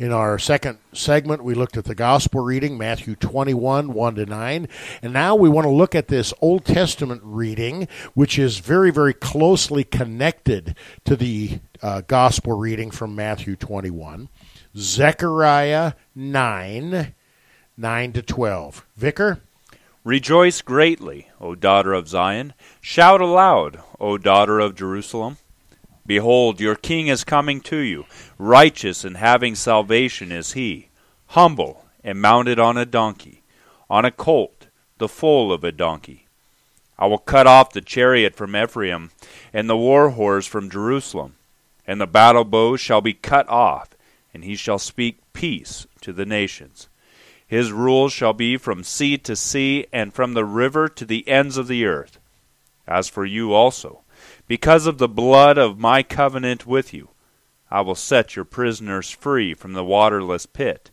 In 0.02 0.10
our 0.10 0.36
second 0.36 0.78
segment, 0.92 1.44
we 1.44 1.54
looked 1.54 1.76
at 1.76 1.84
the 1.84 1.94
gospel 1.94 2.40
reading, 2.40 2.76
Matthew 2.76 3.14
21, 3.14 3.92
1 3.92 4.14
to 4.16 4.26
9. 4.26 4.68
And 5.00 5.12
now 5.12 5.36
we 5.36 5.48
want 5.48 5.64
to 5.64 5.70
look 5.70 5.94
at 5.94 6.08
this 6.08 6.34
Old 6.40 6.64
Testament 6.64 7.20
reading, 7.24 7.86
which 8.12 8.36
is 8.36 8.58
very, 8.58 8.90
very 8.90 9.14
closely 9.14 9.84
connected 9.84 10.74
to 11.04 11.14
the 11.14 11.60
uh, 11.82 12.00
gospel 12.00 12.58
reading 12.58 12.90
from 12.90 13.14
Matthew 13.14 13.54
21. 13.54 14.28
Zechariah 14.76 15.92
9, 16.16 17.14
9 17.76 18.12
to 18.12 18.22
12. 18.22 18.86
Vicar? 18.96 19.40
Rejoice 20.02 20.62
greatly, 20.62 21.28
O 21.40 21.54
daughter 21.54 21.92
of 21.92 22.08
Zion. 22.08 22.54
Shout 22.80 23.20
aloud, 23.20 23.80
O 24.00 24.18
daughter 24.18 24.58
of 24.58 24.74
Jerusalem. 24.74 25.36
Behold, 26.06 26.60
your 26.60 26.74
king 26.74 27.06
is 27.06 27.24
coming 27.24 27.60
to 27.62 27.76
you. 27.76 28.06
Righteous 28.38 29.04
and 29.04 29.16
having 29.16 29.54
salvation 29.54 30.32
is 30.32 30.52
he, 30.52 30.88
humble 31.28 31.84
and 32.02 32.20
mounted 32.20 32.58
on 32.58 32.76
a 32.76 32.84
donkey, 32.84 33.42
on 33.88 34.04
a 34.04 34.10
colt, 34.10 34.66
the 34.98 35.08
foal 35.08 35.52
of 35.52 35.64
a 35.64 35.72
donkey. 35.72 36.26
I 36.98 37.06
will 37.06 37.18
cut 37.18 37.46
off 37.46 37.72
the 37.72 37.80
chariot 37.80 38.36
from 38.36 38.54
Ephraim, 38.54 39.10
and 39.52 39.68
the 39.68 39.76
war 39.76 40.10
horse 40.10 40.46
from 40.46 40.70
Jerusalem. 40.70 41.34
And 41.86 42.00
the 42.00 42.06
battle 42.06 42.44
bow 42.44 42.76
shall 42.76 43.00
be 43.00 43.14
cut 43.14 43.48
off, 43.48 43.90
and 44.32 44.44
he 44.44 44.54
shall 44.54 44.78
speak 44.78 45.18
peace 45.32 45.86
to 46.02 46.12
the 46.12 46.26
nations. 46.26 46.88
His 47.46 47.72
rule 47.72 48.08
shall 48.08 48.32
be 48.32 48.56
from 48.56 48.84
sea 48.84 49.18
to 49.18 49.34
sea, 49.34 49.86
and 49.92 50.14
from 50.14 50.34
the 50.34 50.44
river 50.44 50.88
to 50.88 51.04
the 51.04 51.26
ends 51.28 51.56
of 51.56 51.66
the 51.66 51.84
earth. 51.84 52.18
As 52.86 53.08
for 53.08 53.24
you 53.24 53.52
also, 53.52 54.01
because 54.52 54.86
of 54.86 54.98
the 54.98 55.08
blood 55.08 55.56
of 55.56 55.78
my 55.78 56.02
covenant 56.02 56.66
with 56.66 56.92
you, 56.92 57.08
I 57.70 57.80
will 57.80 57.94
set 57.94 58.36
your 58.36 58.44
prisoners 58.44 59.10
free 59.10 59.54
from 59.54 59.72
the 59.72 59.82
waterless 59.82 60.44
pit. 60.44 60.90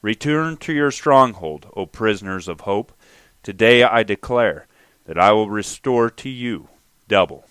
Return 0.00 0.56
to 0.56 0.72
your 0.72 0.90
stronghold, 0.90 1.70
O 1.76 1.84
prisoners 1.84 2.48
of 2.48 2.62
hope. 2.62 2.94
Today 3.42 3.82
I 3.82 4.02
declare 4.02 4.66
that 5.04 5.18
I 5.18 5.32
will 5.32 5.50
restore 5.50 6.08
to 6.08 6.30
you 6.30 6.70
double. 7.06 7.44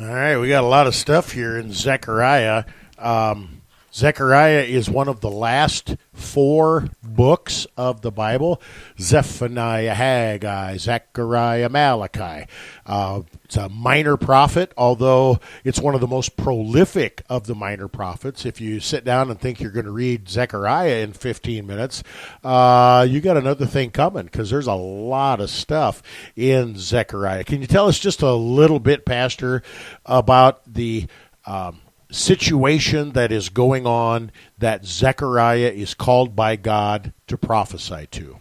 All 0.00 0.06
right, 0.06 0.38
we 0.38 0.48
got 0.48 0.64
a 0.64 0.66
lot 0.66 0.86
of 0.86 0.94
stuff 0.94 1.32
here 1.32 1.58
in 1.58 1.74
Zechariah. 1.74 2.64
Um, 2.96 3.60
Zechariah 3.96 4.64
is 4.64 4.90
one 4.90 5.08
of 5.08 5.22
the 5.22 5.30
last 5.30 5.96
four 6.12 6.90
books 7.02 7.66
of 7.78 8.02
the 8.02 8.10
Bible 8.10 8.60
Zephaniah, 9.00 9.94
Haggai, 9.94 10.76
Zechariah, 10.76 11.70
Malachi. 11.70 12.46
Uh, 12.84 13.22
it's 13.44 13.56
a 13.56 13.70
minor 13.70 14.18
prophet, 14.18 14.74
although 14.76 15.40
it's 15.64 15.80
one 15.80 15.94
of 15.94 16.02
the 16.02 16.06
most 16.06 16.36
prolific 16.36 17.22
of 17.30 17.46
the 17.46 17.54
minor 17.54 17.88
prophets. 17.88 18.44
If 18.44 18.60
you 18.60 18.80
sit 18.80 19.02
down 19.02 19.30
and 19.30 19.40
think 19.40 19.62
you're 19.62 19.70
going 19.70 19.86
to 19.86 19.92
read 19.92 20.28
Zechariah 20.28 20.98
in 20.98 21.14
15 21.14 21.66
minutes, 21.66 22.02
uh, 22.44 23.06
you 23.08 23.22
got 23.22 23.38
another 23.38 23.64
thing 23.64 23.92
coming 23.92 24.26
because 24.26 24.50
there's 24.50 24.66
a 24.66 24.74
lot 24.74 25.40
of 25.40 25.48
stuff 25.48 26.02
in 26.36 26.76
Zechariah. 26.76 27.44
Can 27.44 27.62
you 27.62 27.66
tell 27.66 27.88
us 27.88 27.98
just 27.98 28.20
a 28.20 28.34
little 28.34 28.78
bit, 28.78 29.06
Pastor, 29.06 29.62
about 30.04 30.60
the. 30.70 31.06
Um, 31.46 31.80
situation 32.10 33.12
that 33.12 33.32
is 33.32 33.48
going 33.48 33.86
on 33.86 34.30
that 34.58 34.84
Zechariah 34.84 35.70
is 35.70 35.94
called 35.94 36.36
by 36.36 36.56
God 36.56 37.12
to 37.26 37.36
prophesy 37.36 38.06
to? 38.12 38.38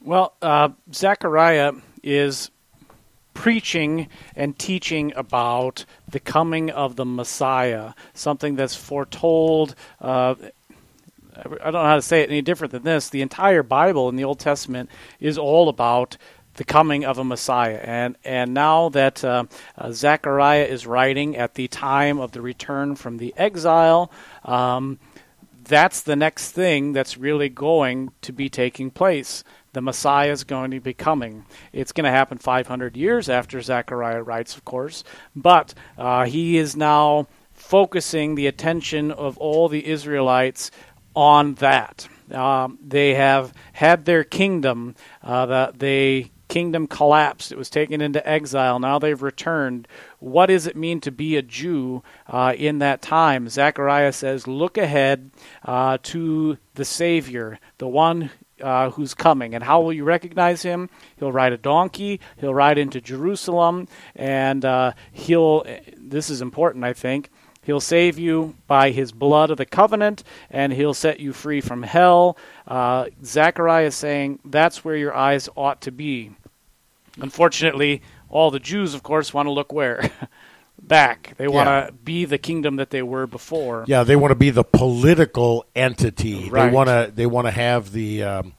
Well, 0.00 0.34
uh, 0.40 0.70
Zechariah 0.92 1.72
is 2.02 2.50
preaching 3.34 4.08
and 4.34 4.58
teaching 4.58 5.12
about 5.14 5.84
the 6.08 6.20
coming 6.20 6.70
of 6.70 6.96
the 6.96 7.04
Messiah, 7.04 7.92
something 8.14 8.56
that's 8.56 8.74
foretold. 8.74 9.74
Uh, 10.00 10.34
I 11.36 11.70
don't 11.70 11.74
know 11.74 11.84
how 11.84 11.96
to 11.96 12.02
say 12.02 12.22
it 12.22 12.30
any 12.30 12.40
different 12.40 12.72
than 12.72 12.82
this. 12.82 13.10
The 13.10 13.20
entire 13.20 13.62
Bible 13.62 14.08
in 14.08 14.16
the 14.16 14.24
Old 14.24 14.38
Testament 14.38 14.90
is 15.20 15.36
all 15.36 15.68
about 15.68 16.16
the 16.56 16.64
coming 16.64 17.04
of 17.04 17.18
a 17.18 17.24
Messiah. 17.24 17.80
And 17.82 18.16
and 18.24 18.54
now 18.54 18.88
that 18.90 19.24
uh, 19.24 19.44
uh, 19.78 19.92
Zechariah 19.92 20.64
is 20.64 20.86
writing 20.86 21.36
at 21.36 21.54
the 21.54 21.68
time 21.68 22.18
of 22.18 22.32
the 22.32 22.40
return 22.40 22.96
from 22.96 23.18
the 23.18 23.34
exile, 23.36 24.10
um, 24.44 24.98
that's 25.64 26.02
the 26.02 26.16
next 26.16 26.52
thing 26.52 26.92
that's 26.92 27.16
really 27.16 27.48
going 27.48 28.12
to 28.22 28.32
be 28.32 28.48
taking 28.48 28.90
place. 28.90 29.44
The 29.72 29.82
Messiah 29.82 30.30
is 30.30 30.44
going 30.44 30.70
to 30.70 30.80
be 30.80 30.94
coming. 30.94 31.44
It's 31.72 31.92
going 31.92 32.04
to 32.04 32.10
happen 32.10 32.38
500 32.38 32.96
years 32.96 33.28
after 33.28 33.60
Zechariah 33.60 34.22
writes, 34.22 34.56
of 34.56 34.64
course, 34.64 35.04
but 35.34 35.74
uh, 35.98 36.24
he 36.24 36.56
is 36.56 36.76
now 36.76 37.26
focusing 37.52 38.34
the 38.34 38.46
attention 38.46 39.10
of 39.10 39.36
all 39.38 39.68
the 39.68 39.86
Israelites 39.86 40.70
on 41.14 41.54
that. 41.54 42.08
Um, 42.30 42.78
they 42.84 43.14
have 43.14 43.52
had 43.72 44.04
their 44.04 44.24
kingdom 44.24 44.94
uh, 45.22 45.46
that 45.46 45.78
they 45.78 46.30
kingdom 46.48 46.86
collapsed. 46.86 47.52
It 47.52 47.58
was 47.58 47.70
taken 47.70 48.00
into 48.00 48.26
exile. 48.28 48.78
Now 48.78 48.98
they've 48.98 49.20
returned. 49.20 49.88
What 50.18 50.46
does 50.46 50.66
it 50.66 50.76
mean 50.76 51.00
to 51.02 51.10
be 51.10 51.36
a 51.36 51.42
Jew 51.42 52.02
uh, 52.28 52.54
in 52.56 52.78
that 52.80 53.02
time? 53.02 53.48
Zechariah 53.48 54.12
says, 54.12 54.46
Look 54.46 54.78
ahead 54.78 55.30
uh, 55.64 55.98
to 56.04 56.58
the 56.74 56.84
Savior, 56.84 57.58
the 57.78 57.88
one 57.88 58.30
uh, 58.60 58.90
who's 58.90 59.14
coming. 59.14 59.54
And 59.54 59.64
how 59.64 59.80
will 59.80 59.92
you 59.92 60.04
recognize 60.04 60.62
him? 60.62 60.88
He'll 61.18 61.32
ride 61.32 61.52
a 61.52 61.58
donkey, 61.58 62.20
he'll 62.36 62.54
ride 62.54 62.78
into 62.78 63.00
Jerusalem, 63.00 63.88
and 64.14 64.64
uh, 64.64 64.92
he'll, 65.12 65.64
this 65.96 66.30
is 66.30 66.40
important, 66.40 66.84
I 66.84 66.92
think. 66.92 67.30
He'll 67.66 67.80
save 67.80 68.16
you 68.16 68.54
by 68.68 68.92
his 68.92 69.10
blood 69.10 69.50
of 69.50 69.58
the 69.58 69.66
covenant, 69.66 70.22
and 70.50 70.72
he'll 70.72 70.94
set 70.94 71.18
you 71.18 71.32
free 71.32 71.60
from 71.60 71.82
hell. 71.82 72.38
Uh, 72.64 73.06
Zechariah 73.24 73.86
is 73.86 73.96
saying 73.96 74.38
that's 74.44 74.84
where 74.84 74.94
your 74.94 75.12
eyes 75.12 75.48
ought 75.56 75.80
to 75.80 75.90
be. 75.90 76.30
Unfortunately, 77.20 78.02
all 78.28 78.50
the 78.50 78.60
Jews, 78.60 78.94
of 78.94 79.02
course, 79.02 79.32
want 79.32 79.46
to 79.46 79.50
look 79.50 79.72
where? 79.72 80.10
Back. 80.82 81.34
They 81.38 81.48
want 81.48 81.68
to 81.68 81.92
be 81.92 82.26
the 82.26 82.38
kingdom 82.38 82.76
that 82.76 82.90
they 82.90 83.02
were 83.02 83.26
before. 83.26 83.84
Yeah, 83.88 84.04
they 84.04 84.14
want 84.14 84.30
to 84.30 84.36
be 84.36 84.50
the 84.50 84.62
political 84.62 85.64
entity. 85.74 86.50
Right. 86.50 86.68
They 86.68 86.74
want 86.74 86.88
to. 86.88 87.12
They 87.14 87.26
want 87.26 87.46
to 87.46 87.50
have 87.50 87.92
the. 87.92 88.22
Um, 88.22 88.52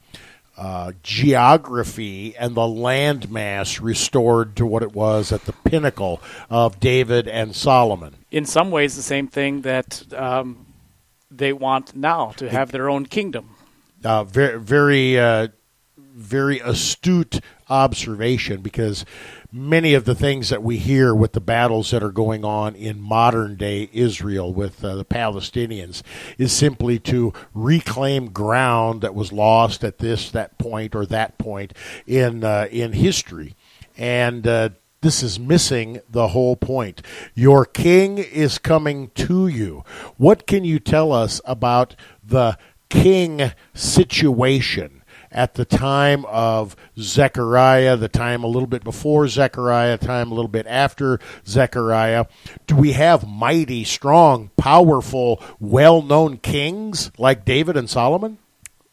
uh, 0.58 0.90
geography 1.04 2.36
and 2.36 2.56
the 2.56 2.62
landmass 2.62 3.80
restored 3.80 4.56
to 4.56 4.66
what 4.66 4.82
it 4.82 4.92
was 4.92 5.30
at 5.30 5.44
the 5.44 5.52
pinnacle 5.52 6.20
of 6.50 6.80
David 6.80 7.28
and 7.28 7.54
Solomon. 7.54 8.16
In 8.32 8.44
some 8.44 8.72
ways, 8.72 8.96
the 8.96 9.02
same 9.02 9.28
thing 9.28 9.60
that 9.60 10.12
um, 10.12 10.66
they 11.30 11.52
want 11.52 11.94
now 11.94 12.32
to 12.38 12.50
have 12.50 12.72
their 12.72 12.90
own 12.90 13.06
kingdom. 13.06 13.54
Uh, 14.04 14.24
very, 14.24 14.58
very, 14.58 15.18
uh, 15.18 15.48
very 15.96 16.58
astute 16.58 17.40
observation 17.70 18.60
because 18.60 19.04
many 19.52 19.94
of 19.94 20.04
the 20.04 20.14
things 20.14 20.48
that 20.50 20.62
we 20.62 20.76
hear 20.76 21.14
with 21.14 21.32
the 21.32 21.40
battles 21.40 21.90
that 21.90 22.02
are 22.02 22.12
going 22.12 22.44
on 22.44 22.74
in 22.74 23.00
modern 23.00 23.56
day 23.56 23.88
Israel 23.92 24.52
with 24.52 24.84
uh, 24.84 24.96
the 24.96 25.04
Palestinians 25.04 26.02
is 26.36 26.52
simply 26.52 26.98
to 26.98 27.32
reclaim 27.54 28.30
ground 28.30 29.00
that 29.00 29.14
was 29.14 29.32
lost 29.32 29.84
at 29.84 29.98
this, 29.98 30.30
that 30.30 30.58
point, 30.58 30.94
or 30.94 31.06
that 31.06 31.38
point 31.38 31.72
in 32.06 32.44
uh, 32.44 32.68
in 32.70 32.92
history, 32.92 33.54
and. 33.96 34.46
Uh, 34.46 34.68
this 35.00 35.22
is 35.22 35.38
missing 35.38 36.00
the 36.10 36.28
whole 36.28 36.56
point. 36.56 37.02
Your 37.34 37.64
king 37.64 38.18
is 38.18 38.58
coming 38.58 39.12
to 39.14 39.46
you. 39.46 39.84
What 40.16 40.46
can 40.46 40.64
you 40.64 40.80
tell 40.80 41.12
us 41.12 41.40
about 41.44 41.94
the 42.24 42.58
king 42.88 43.52
situation? 43.74 44.97
At 45.30 45.54
the 45.54 45.64
time 45.64 46.24
of 46.26 46.76
Zechariah, 46.98 47.96
the 47.96 48.08
time 48.08 48.44
a 48.44 48.46
little 48.46 48.66
bit 48.66 48.84
before 48.84 49.28
Zechariah, 49.28 49.98
time 49.98 50.30
a 50.30 50.34
little 50.34 50.48
bit 50.48 50.66
after 50.66 51.20
Zechariah? 51.46 52.26
Do 52.66 52.76
we 52.76 52.92
have 52.92 53.28
mighty, 53.28 53.84
strong, 53.84 54.50
powerful, 54.56 55.42
well 55.60 56.02
known 56.02 56.38
kings 56.38 57.10
like 57.18 57.44
David 57.44 57.76
and 57.76 57.88
Solomon? 57.88 58.38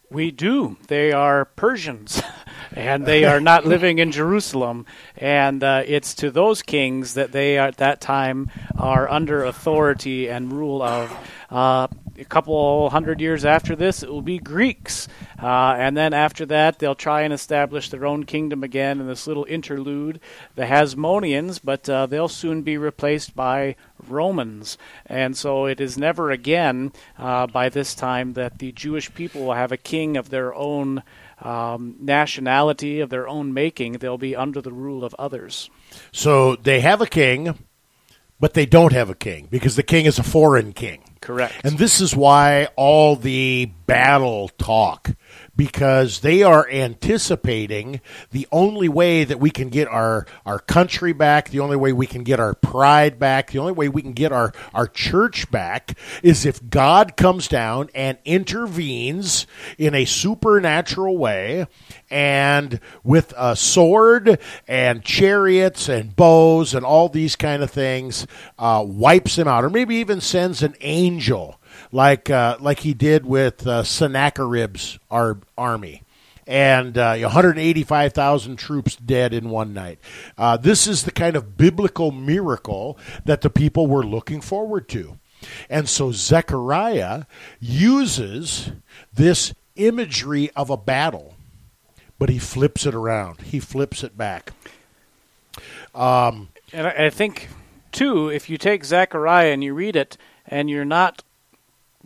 We 0.09 0.31
do. 0.31 0.77
They 0.87 1.11
are 1.11 1.45
Persians. 1.45 2.21
and 2.75 3.05
they 3.05 3.25
are 3.25 3.39
not 3.39 3.65
living 3.65 3.99
in 3.99 4.11
Jerusalem. 4.11 4.85
And 5.17 5.63
uh, 5.63 5.83
it's 5.85 6.13
to 6.15 6.31
those 6.31 6.61
kings 6.61 7.15
that 7.15 7.31
they 7.31 7.57
at 7.57 7.77
that 7.77 8.01
time 8.01 8.51
are 8.77 9.09
under 9.09 9.43
authority 9.43 10.29
and 10.29 10.51
rule 10.51 10.81
of. 10.81 11.17
Uh, 11.49 11.87
a 12.17 12.25
couple 12.25 12.89
hundred 12.89 13.19
years 13.21 13.45
after 13.45 13.75
this, 13.75 14.03
it 14.03 14.09
will 14.09 14.21
be 14.21 14.37
Greeks. 14.37 15.07
Uh, 15.41 15.75
and 15.77 15.95
then 15.97 16.13
after 16.13 16.45
that, 16.45 16.79
they'll 16.79 16.95
try 16.95 17.21
and 17.21 17.33
establish 17.33 17.89
their 17.89 18.05
own 18.05 18.23
kingdom 18.23 18.63
again 18.63 18.99
in 18.99 19.07
this 19.07 19.27
little 19.27 19.45
interlude, 19.49 20.19
the 20.55 20.63
Hasmoneans, 20.63 21.59
but 21.63 21.89
uh, 21.89 22.05
they'll 22.05 22.27
soon 22.27 22.61
be 22.61 22.77
replaced 22.77 23.35
by 23.35 23.75
Romans. 24.07 24.77
And 25.05 25.35
so 25.35 25.65
it 25.65 25.81
is 25.81 25.97
never 25.97 26.31
again, 26.31 26.93
uh, 27.17 27.47
by 27.47 27.69
this 27.69 27.95
time, 27.95 28.33
that 28.33 28.59
the 28.59 28.71
Jewish 28.71 29.13
people 29.13 29.45
will 29.45 29.53
have 29.53 29.71
a 29.71 29.77
king 29.77 30.17
of 30.17 30.29
their 30.29 30.53
own 30.53 31.03
um, 31.41 31.95
nationality, 31.99 32.99
of 32.99 33.09
their 33.09 33.27
own 33.27 33.53
making. 33.53 33.93
They'll 33.93 34.17
be 34.17 34.35
under 34.35 34.61
the 34.61 34.71
rule 34.71 35.03
of 35.03 35.13
others. 35.19 35.69
So 36.11 36.55
they 36.55 36.79
have 36.81 37.01
a 37.01 37.07
king, 37.07 37.57
but 38.39 38.53
they 38.53 38.65
don't 38.65 38.93
have 38.93 39.09
a 39.09 39.15
king 39.15 39.47
because 39.49 39.75
the 39.75 39.83
king 39.83 40.05
is 40.05 40.19
a 40.19 40.23
foreign 40.23 40.73
king. 40.73 41.04
Correct. 41.25 41.53
And 41.63 41.77
this 41.77 42.01
is 42.01 42.15
why 42.15 42.67
all 42.75 43.15
the 43.15 43.65
battle 43.87 44.49
talk 44.59 45.09
because 45.55 46.19
they 46.19 46.43
are 46.43 46.69
anticipating 46.69 48.01
the 48.31 48.47
only 48.51 48.89
way 48.89 49.23
that 49.23 49.39
we 49.39 49.49
can 49.49 49.69
get 49.69 49.87
our, 49.87 50.25
our 50.45 50.59
country 50.59 51.13
back, 51.13 51.49
the 51.49 51.59
only 51.59 51.75
way 51.75 51.93
we 51.93 52.07
can 52.07 52.23
get 52.23 52.39
our 52.39 52.53
pride 52.53 53.17
back, 53.19 53.51
the 53.51 53.59
only 53.59 53.71
way 53.71 53.87
we 53.87 54.01
can 54.01 54.13
get 54.13 54.31
our, 54.31 54.51
our 54.73 54.87
church 54.87 55.49
back 55.51 55.97
is 56.21 56.45
if 56.45 56.69
God 56.69 57.15
comes 57.15 57.47
down 57.47 57.89
and 57.95 58.17
intervenes 58.25 59.47
in 59.77 59.95
a 59.95 60.05
supernatural 60.05 61.17
way 61.17 61.67
and 62.09 62.79
with 63.03 63.33
a 63.37 63.55
sword 63.55 64.39
and 64.67 65.03
chariots 65.03 65.89
and 65.89 66.15
bows 66.15 66.73
and 66.73 66.85
all 66.85 67.09
these 67.09 67.35
kind 67.35 67.63
of 67.63 67.71
things 67.71 68.27
uh, 68.59 68.83
wipes 68.85 69.35
them 69.37 69.47
out, 69.47 69.63
or 69.63 69.69
maybe 69.69 69.95
even 69.95 70.21
sends 70.21 70.61
an 70.61 70.75
angel 70.81 71.59
like 71.95 72.29
uh, 72.29 72.57
like 72.59 72.79
he 72.79 72.93
did 72.93 73.25
with 73.25 73.65
uh, 73.65 73.81
Sennacherib's 73.81 74.99
our 75.09 75.39
army. 75.57 76.03
And 76.45 76.95
uh, 76.95 77.17
185,000 77.17 78.57
troops 78.57 78.95
dead 78.97 79.33
in 79.33 79.49
one 79.49 79.73
night. 79.73 79.97
Uh, 80.37 80.57
this 80.57 80.85
is 80.85 81.03
the 81.03 81.11
kind 81.11 81.35
of 81.35 81.57
biblical 81.57 82.11
miracle 82.11 82.99
that 83.23 83.41
the 83.41 83.49
people 83.49 83.87
were 83.87 84.05
looking 84.05 84.41
forward 84.41 84.87
to. 84.89 85.17
And 85.71 85.89
so 85.89 86.11
Zechariah 86.11 87.23
uses 87.59 88.73
this 89.11 89.55
imagery 89.75 90.51
of 90.51 90.69
a 90.69 90.77
battle, 90.77 91.33
but 92.19 92.29
he 92.29 92.37
flips 92.37 92.85
it 92.85 92.93
around. 92.93 93.41
He 93.41 93.59
flips 93.59 94.03
it 94.03 94.15
back. 94.15 94.51
Um, 95.95 96.49
and 96.71 96.85
I 96.85 97.09
think, 97.09 97.49
too, 97.91 98.29
if 98.29 98.51
you 98.51 98.59
take 98.59 98.85
Zechariah 98.85 99.51
and 99.51 99.63
you 99.63 99.73
read 99.73 99.95
it, 99.95 100.15
and 100.47 100.69
you're 100.69 100.85
not 100.85 101.23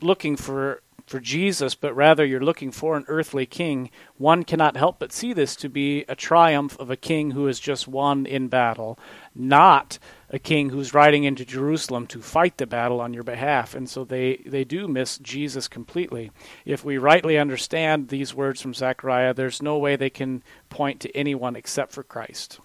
looking 0.01 0.35
for 0.35 0.81
for 1.09 1.19
Jesus, 1.19 1.73
but 1.73 1.95
rather 1.95 2.23
you're 2.23 2.39
looking 2.39 2.71
for 2.71 2.95
an 2.95 3.03
earthly 3.07 3.47
king, 3.47 3.89
one 4.17 4.43
cannot 4.43 4.77
help 4.77 4.99
but 4.99 5.11
see 5.11 5.33
this 5.33 5.55
to 5.55 5.67
be 5.67 6.05
a 6.07 6.15
triumph 6.15 6.77
of 6.79 6.91
a 6.91 6.95
king 6.95 7.31
who 7.31 7.47
has 7.47 7.59
just 7.59 7.87
won 7.87 8.27
in 8.27 8.47
battle, 8.47 8.99
not 9.33 9.97
a 10.29 10.37
king 10.37 10.69
who's 10.69 10.93
riding 10.93 11.23
into 11.23 11.43
Jerusalem 11.43 12.05
to 12.07 12.21
fight 12.21 12.57
the 12.57 12.67
battle 12.67 13.01
on 13.01 13.13
your 13.13 13.23
behalf. 13.23 13.73
And 13.73 13.89
so 13.89 14.03
they, 14.03 14.37
they 14.45 14.63
do 14.63 14.87
miss 14.87 15.17
Jesus 15.17 15.67
completely. 15.67 16.29
If 16.63 16.85
we 16.85 16.99
rightly 16.99 17.39
understand 17.39 18.09
these 18.09 18.35
words 18.35 18.61
from 18.61 18.75
Zechariah, 18.75 19.33
there's 19.33 19.63
no 19.63 19.79
way 19.79 19.95
they 19.95 20.11
can 20.11 20.43
point 20.69 20.99
to 21.01 21.17
anyone 21.17 21.55
except 21.55 21.91
for 21.91 22.03
Christ. 22.03 22.59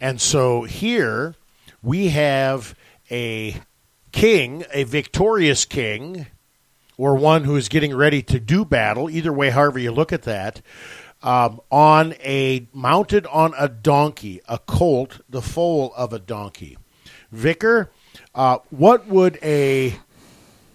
And 0.00 0.22
so 0.22 0.62
here 0.62 1.34
we 1.82 2.08
have 2.08 2.74
a 3.10 3.60
king, 4.10 4.64
a 4.72 4.84
victorious 4.84 5.66
king 5.66 6.28
or 6.96 7.16
one 7.16 7.44
who 7.44 7.56
is 7.56 7.68
getting 7.68 7.94
ready 7.94 8.22
to 8.22 8.38
do 8.40 8.64
battle, 8.64 9.10
either 9.10 9.32
way, 9.32 9.50
however 9.50 9.78
you 9.78 9.92
look 9.92 10.12
at 10.12 10.22
that, 10.22 10.60
um, 11.22 11.60
on 11.70 12.14
a 12.22 12.68
mounted 12.72 13.26
on 13.26 13.54
a 13.58 13.68
donkey, 13.68 14.40
a 14.48 14.58
colt, 14.58 15.20
the 15.28 15.42
foal 15.42 15.92
of 15.96 16.12
a 16.12 16.18
donkey. 16.18 16.76
Vicar, 17.32 17.90
uh, 18.34 18.58
what 18.70 19.08
would 19.08 19.38
a 19.42 19.98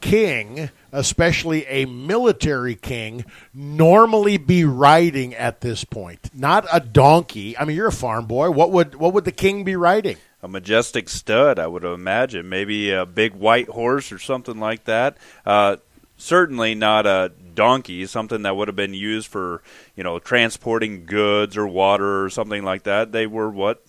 king, 0.02 0.70
especially 0.92 1.66
a 1.68 1.86
military 1.86 2.76
king, 2.76 3.26
normally 3.54 4.38
be 4.38 4.66
riding 4.66 5.34
at 5.36 5.62
this 5.62 5.84
point? 5.84 6.32
Not 6.34 6.66
a 6.72 6.80
donkey. 6.80 7.58
I 7.58 7.66
mean, 7.66 7.78
you're 7.78 7.88
a 7.88 7.92
farm 7.92 8.26
boy. 8.26 8.50
What 8.52 8.72
would 8.72 8.96
what 8.96 9.14
would 9.14 9.26
the 9.26 9.32
king 9.32 9.64
be 9.64 9.76
riding? 9.76 10.18
A 10.42 10.48
majestic 10.48 11.10
stud, 11.10 11.60
I 11.60 11.68
would 11.68 11.84
imagine. 11.84 12.48
Maybe 12.48 12.92
a 12.92 13.06
big 13.06 13.34
white 13.34 13.68
horse 13.68 14.12
or 14.12 14.20
something 14.20 14.58
like 14.58 14.86
that. 14.86 15.18
Uh, 15.46 15.78
certainly 16.20 16.76
not 16.76 17.08
a 17.08 17.32
donkey, 17.56 18.06
something 18.06 18.44
that 18.44 18.56
would 18.56 18.68
have 18.68 18.76
been 18.76 18.94
used 18.94 19.28
for, 19.28 19.64
you 19.96 20.04
know, 20.04 20.20
transporting 20.20 21.06
goods 21.06 21.58
or 21.58 21.66
water 21.66 22.24
or 22.24 22.30
something 22.30 22.64
like 22.64 22.84
that. 22.84 23.12
They 23.12 23.26
were 23.26 23.50
what 23.50 23.84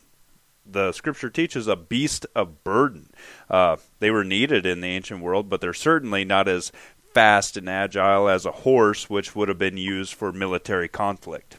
the 0.65 0.93
scripture 0.93 1.29
teaches 1.29 1.67
a 1.67 1.77
beast 1.77 2.27
of 2.35 2.63
burden. 2.65 3.11
Uh, 3.51 3.77
they 3.99 4.11
were 4.11 4.25
needed 4.25 4.65
in 4.65 4.81
the 4.81 4.89
ancient 4.89 5.21
world, 5.21 5.49
but 5.49 5.61
they're 5.61 5.75
certainly 5.75 6.25
not 6.25 6.49
as 6.49 6.73
fast 7.13 7.57
and 7.57 7.69
agile 7.69 8.29
as 8.29 8.47
a 8.47 8.53
horse, 8.53 9.11
which 9.11 9.35
would 9.35 9.49
have 9.49 9.59
been 9.59 9.77
used 9.77 10.15
for 10.15 10.33
military 10.33 10.89
conflict. 10.89 11.59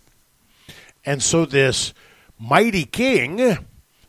And 1.03 1.21
so, 1.21 1.45
this 1.45 1.93
mighty 2.39 2.85
king, 2.85 3.57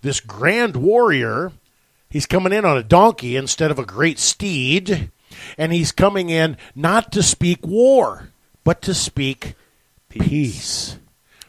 this 0.03 0.21
grand 0.21 0.77
warrior, 0.77 1.51
he's 2.09 2.27
coming 2.27 2.53
in 2.53 2.65
on 2.65 2.77
a 2.77 2.83
donkey 2.85 3.37
instead 3.37 3.73
of 3.73 3.79
a 3.79 3.85
great 3.85 4.21
steed 4.21 5.11
and 5.57 5.73
he's 5.73 5.93
coming 5.93 6.31
in 6.31 6.57
not 6.75 7.13
to 7.13 7.23
speak 7.23 7.67
war, 7.67 8.29
but 8.65 8.83
to 8.83 8.95
speak 8.95 9.55
peace. 10.09 10.29
peace. 10.29 10.99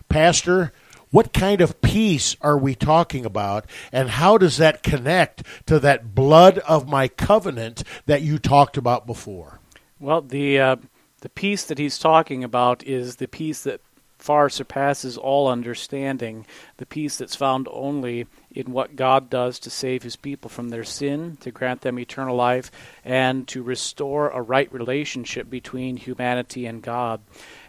Pastor, 0.10 0.72
what 1.14 1.32
kind 1.32 1.62
of 1.62 1.80
peace 1.82 2.36
are 2.42 2.58
we 2.58 2.74
talking 2.74 3.24
about, 3.24 3.68
and 3.92 4.10
how 4.10 4.38
does 4.38 4.58
that 4.58 4.82
connect 4.82 5.44
to 5.68 5.80
that 5.80 6.16
blood 6.16 6.58
of 6.60 6.88
my 6.88 7.08
covenant 7.08 7.84
that 8.08 8.24
you 8.24 8.40
talked 8.40 8.78
about 8.78 9.06
before? 9.06 9.60
Well, 10.00 10.22
the 10.22 10.60
uh, 10.60 10.76
the 11.22 11.30
peace 11.30 11.66
that 11.66 11.78
he's 11.78 12.00
talking 12.00 12.44
about 12.44 12.84
is 12.84 13.18
the 13.18 13.28
peace 13.28 13.62
that 13.64 13.80
far 14.18 14.50
surpasses 14.50 15.18
all 15.18 15.48
understanding, 15.48 16.46
the 16.78 16.86
peace 16.86 17.18
that's 17.18 17.36
found 17.36 17.68
only 17.72 18.26
in 18.54 18.72
what 18.72 18.96
God 18.96 19.30
does 19.30 19.60
to 19.60 19.70
save 19.70 20.04
his 20.04 20.16
people 20.16 20.50
from 20.50 20.70
their 20.70 20.84
sin, 20.84 21.38
to 21.42 21.52
grant 21.52 21.82
them 21.82 22.00
eternal 22.00 22.36
life, 22.36 22.72
and 23.04 23.48
to 23.50 23.64
restore 23.64 24.30
a 24.30 24.42
right 24.42 24.72
relationship 24.72 25.50
between 25.50 25.98
humanity 25.98 26.66
and 26.66 26.82
God. 26.82 27.22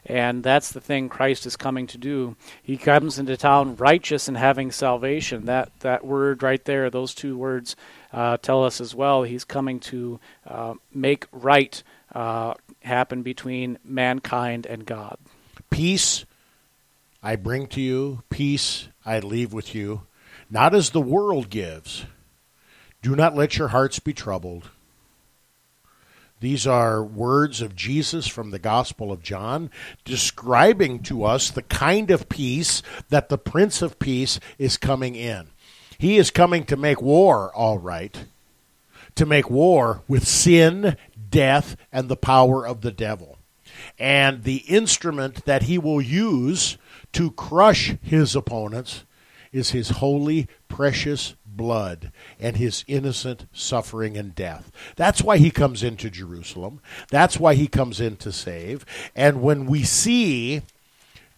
And 0.06 0.42
that's 0.42 0.72
the 0.72 0.80
thing 0.80 1.08
Christ 1.08 1.46
is 1.46 1.56
coming 1.56 1.86
to 1.88 1.98
do. 1.98 2.36
He 2.62 2.76
comes 2.76 3.18
into 3.18 3.36
town 3.36 3.76
righteous 3.76 4.28
and 4.28 4.36
having 4.36 4.70
salvation. 4.70 5.46
That 5.46 5.70
that 5.80 6.04
word 6.04 6.42
right 6.42 6.62
there, 6.64 6.90
those 6.90 7.14
two 7.14 7.38
words, 7.38 7.74
uh, 8.12 8.36
tell 8.36 8.64
us 8.64 8.80
as 8.80 8.94
well. 8.94 9.22
He's 9.22 9.44
coming 9.44 9.80
to 9.80 10.20
uh, 10.46 10.74
make 10.92 11.26
right 11.32 11.82
uh, 12.14 12.54
happen 12.82 13.22
between 13.22 13.78
mankind 13.82 14.66
and 14.66 14.84
God. 14.84 15.16
Peace 15.70 16.26
I 17.22 17.36
bring 17.36 17.68
to 17.68 17.80
you, 17.80 18.22
peace 18.28 18.88
I 19.06 19.20
leave 19.20 19.54
with 19.54 19.74
you, 19.74 20.02
not 20.50 20.74
as 20.74 20.90
the 20.90 21.00
world 21.00 21.50
gives. 21.50 22.04
Do 23.02 23.14
not 23.14 23.36
let 23.36 23.58
your 23.58 23.68
hearts 23.68 23.98
be 23.98 24.12
troubled. 24.12 24.70
These 26.40 26.66
are 26.66 27.02
words 27.02 27.62
of 27.62 27.74
Jesus 27.74 28.26
from 28.26 28.50
the 28.50 28.58
Gospel 28.58 29.10
of 29.10 29.22
John, 29.22 29.70
describing 30.04 31.02
to 31.04 31.24
us 31.24 31.50
the 31.50 31.62
kind 31.62 32.10
of 32.10 32.28
peace 32.28 32.82
that 33.08 33.28
the 33.28 33.38
Prince 33.38 33.80
of 33.80 33.98
Peace 33.98 34.38
is 34.58 34.76
coming 34.76 35.14
in. 35.14 35.46
He 35.96 36.18
is 36.18 36.30
coming 36.30 36.64
to 36.64 36.76
make 36.76 37.00
war, 37.00 37.50
all 37.54 37.78
right, 37.78 38.24
to 39.14 39.24
make 39.24 39.48
war 39.48 40.02
with 40.06 40.26
sin, 40.26 40.96
death, 41.30 41.76
and 41.92 42.08
the 42.08 42.16
power 42.16 42.66
of 42.66 42.82
the 42.82 42.92
devil. 42.92 43.38
And 43.98 44.44
the 44.44 44.64
instrument 44.68 45.46
that 45.46 45.62
he 45.62 45.78
will 45.78 46.02
use 46.02 46.76
to 47.12 47.30
crush 47.30 47.94
his 48.02 48.36
opponents 48.36 49.04
is 49.54 49.70
his 49.70 49.88
holy, 49.90 50.48
precious 50.68 51.36
blood 51.46 52.10
and 52.40 52.56
his 52.56 52.84
innocent 52.88 53.46
suffering 53.52 54.16
and 54.16 54.34
death. 54.34 54.72
That's 54.96 55.22
why 55.22 55.38
he 55.38 55.52
comes 55.52 55.84
into 55.84 56.10
Jerusalem. 56.10 56.80
That's 57.08 57.38
why 57.38 57.54
he 57.54 57.68
comes 57.68 58.00
in 58.00 58.16
to 58.16 58.32
save. 58.32 58.84
And 59.14 59.40
when 59.40 59.66
we 59.66 59.84
see 59.84 60.62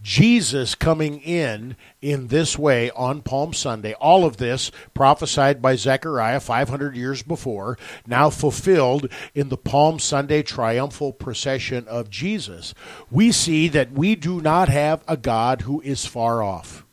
Jesus 0.02 0.74
coming 0.74 1.20
in 1.20 1.76
in 2.00 2.28
this 2.28 2.58
way 2.58 2.90
on 2.92 3.20
Palm 3.20 3.52
Sunday, 3.52 3.92
all 3.94 4.24
of 4.24 4.38
this 4.38 4.70
prophesied 4.94 5.60
by 5.60 5.76
Zechariah 5.76 6.40
500 6.40 6.96
years 6.96 7.22
before, 7.22 7.76
now 8.06 8.30
fulfilled 8.30 9.10
in 9.34 9.50
the 9.50 9.56
Palm 9.58 9.98
Sunday 9.98 10.42
triumphal 10.42 11.12
procession 11.12 11.86
of 11.88 12.08
Jesus, 12.08 12.72
we 13.10 13.30
see 13.30 13.68
that 13.68 13.92
we 13.92 14.14
do 14.14 14.40
not 14.40 14.70
have 14.70 15.04
a 15.06 15.18
God 15.18 15.62
who 15.62 15.82
is 15.82 16.06
far 16.06 16.42
off 16.42 16.86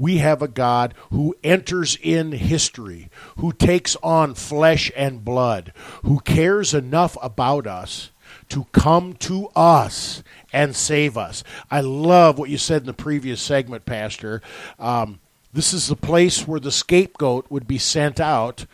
we 0.00 0.16
have 0.16 0.40
a 0.40 0.48
God 0.48 0.94
who 1.10 1.36
enters 1.44 1.98
in 2.02 2.32
history, 2.32 3.10
who 3.36 3.52
takes 3.52 3.96
on 3.96 4.34
flesh 4.34 4.90
and 4.96 5.22
blood, 5.22 5.74
who 6.02 6.20
cares 6.20 6.72
enough 6.72 7.18
about 7.22 7.66
us 7.66 8.10
to 8.48 8.64
come 8.72 9.12
to 9.12 9.48
us 9.54 10.22
and 10.54 10.74
save 10.74 11.18
us. 11.18 11.44
I 11.70 11.82
love 11.82 12.38
what 12.38 12.48
you 12.48 12.56
said 12.56 12.82
in 12.82 12.86
the 12.86 12.94
previous 12.94 13.42
segment, 13.42 13.84
Pastor. 13.84 14.40
Um, 14.78 15.20
this 15.52 15.74
is 15.74 15.88
the 15.88 15.96
place 15.96 16.48
where 16.48 16.60
the 16.60 16.72
scapegoat 16.72 17.50
would 17.50 17.66
be 17.66 17.78
sent 17.78 18.20
out, 18.20 18.64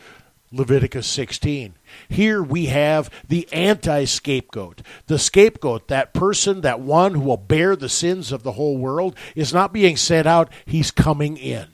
Leviticus 0.56 1.06
16. 1.06 1.74
Here 2.08 2.42
we 2.42 2.66
have 2.66 3.10
the 3.28 3.48
anti 3.52 4.04
scapegoat. 4.04 4.82
The 5.06 5.18
scapegoat, 5.18 5.88
that 5.88 6.12
person, 6.12 6.62
that 6.62 6.80
one 6.80 7.14
who 7.14 7.20
will 7.20 7.36
bear 7.36 7.76
the 7.76 7.88
sins 7.88 8.32
of 8.32 8.42
the 8.42 8.52
whole 8.52 8.76
world, 8.76 9.16
is 9.34 9.52
not 9.52 9.72
being 9.72 9.96
sent 9.96 10.26
out, 10.26 10.50
he's 10.64 10.90
coming 10.90 11.36
in. 11.36 11.68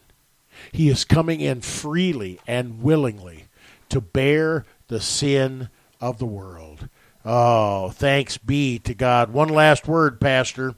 He 0.70 0.88
is 0.88 1.04
coming 1.04 1.40
in 1.40 1.60
freely 1.60 2.40
and 2.46 2.82
willingly 2.82 3.46
to 3.88 4.00
bear 4.00 4.64
the 4.88 5.00
sin 5.00 5.68
of 6.00 6.18
the 6.18 6.26
world. 6.26 6.88
Oh, 7.24 7.90
thanks 7.90 8.36
be 8.36 8.78
to 8.80 8.94
God. 8.94 9.32
One 9.32 9.48
last 9.48 9.86
word, 9.86 10.20
Pastor. 10.20 10.74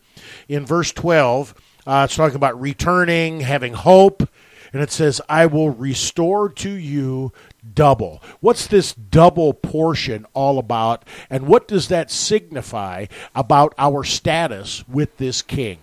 In 0.48 0.66
verse 0.66 0.92
12, 0.92 1.55
uh, 1.86 2.02
it's 2.05 2.16
talking 2.16 2.36
about 2.36 2.61
returning, 2.61 3.40
having 3.40 3.72
hope, 3.72 4.28
and 4.75 4.83
it 4.83 4.91
says, 4.91 5.20
I 5.29 5.47
will 5.47 5.70
restore 5.70 6.51
to 6.51 6.68
you 6.68 7.33
double. 7.75 8.20
What's 8.41 8.66
this 8.66 8.93
double 8.93 9.55
portion 9.55 10.27
all 10.35 10.59
about, 10.59 11.05
and 11.31 11.47
what 11.47 11.68
does 11.68 11.89
that 11.89 12.11
signify 12.11 13.07
about 13.35 13.72
our 13.79 14.03
status 14.03 14.87
with 14.89 15.16
this 15.16 15.41
king? 15.43 15.79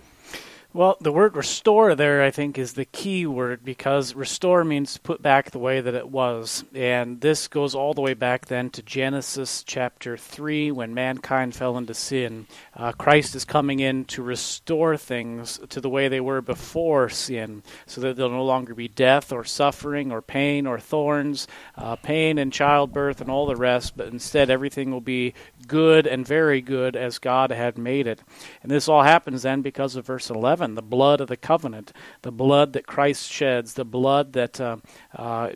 Well, 0.74 0.96
the 1.02 1.12
word 1.12 1.36
restore 1.36 1.94
there, 1.94 2.22
I 2.22 2.30
think, 2.30 2.56
is 2.56 2.72
the 2.72 2.86
key 2.86 3.26
word 3.26 3.62
because 3.62 4.14
restore 4.14 4.64
means 4.64 4.96
put 4.96 5.20
back 5.20 5.50
the 5.50 5.58
way 5.58 5.82
that 5.82 5.94
it 5.94 6.08
was. 6.08 6.64
And 6.74 7.20
this 7.20 7.46
goes 7.46 7.74
all 7.74 7.92
the 7.92 8.00
way 8.00 8.14
back 8.14 8.46
then 8.46 8.70
to 8.70 8.82
Genesis 8.82 9.62
chapter 9.64 10.16
3 10.16 10.70
when 10.70 10.94
mankind 10.94 11.54
fell 11.54 11.76
into 11.76 11.92
sin. 11.92 12.46
Uh, 12.74 12.92
Christ 12.92 13.34
is 13.34 13.44
coming 13.44 13.80
in 13.80 14.06
to 14.06 14.22
restore 14.22 14.96
things 14.96 15.60
to 15.68 15.78
the 15.78 15.90
way 15.90 16.08
they 16.08 16.22
were 16.22 16.40
before 16.40 17.10
sin 17.10 17.62
so 17.84 18.00
that 18.00 18.16
there'll 18.16 18.32
no 18.32 18.42
longer 18.42 18.74
be 18.74 18.88
death 18.88 19.30
or 19.30 19.44
suffering 19.44 20.10
or 20.10 20.22
pain 20.22 20.66
or 20.66 20.78
thorns, 20.78 21.46
uh, 21.76 21.96
pain 21.96 22.38
and 22.38 22.50
childbirth 22.50 23.20
and 23.20 23.30
all 23.30 23.44
the 23.44 23.56
rest, 23.56 23.94
but 23.94 24.08
instead 24.08 24.48
everything 24.48 24.90
will 24.90 25.02
be 25.02 25.34
good 25.66 26.06
and 26.06 26.26
very 26.26 26.62
good 26.62 26.96
as 26.96 27.18
God 27.18 27.50
had 27.50 27.76
made 27.76 28.06
it. 28.06 28.22
And 28.62 28.72
this 28.72 28.88
all 28.88 29.02
happens 29.02 29.42
then 29.42 29.60
because 29.60 29.96
of 29.96 30.06
verse 30.06 30.30
11 30.30 30.61
the 30.74 30.82
blood 30.82 31.20
of 31.20 31.28
the 31.28 31.36
covenant, 31.36 31.92
the 32.22 32.32
blood 32.32 32.72
that 32.72 32.86
Christ 32.86 33.30
sheds, 33.30 33.74
the 33.74 33.84
blood 33.84 34.32
that. 34.32 34.60
Uh, 34.60 34.76
uh, 35.14 35.50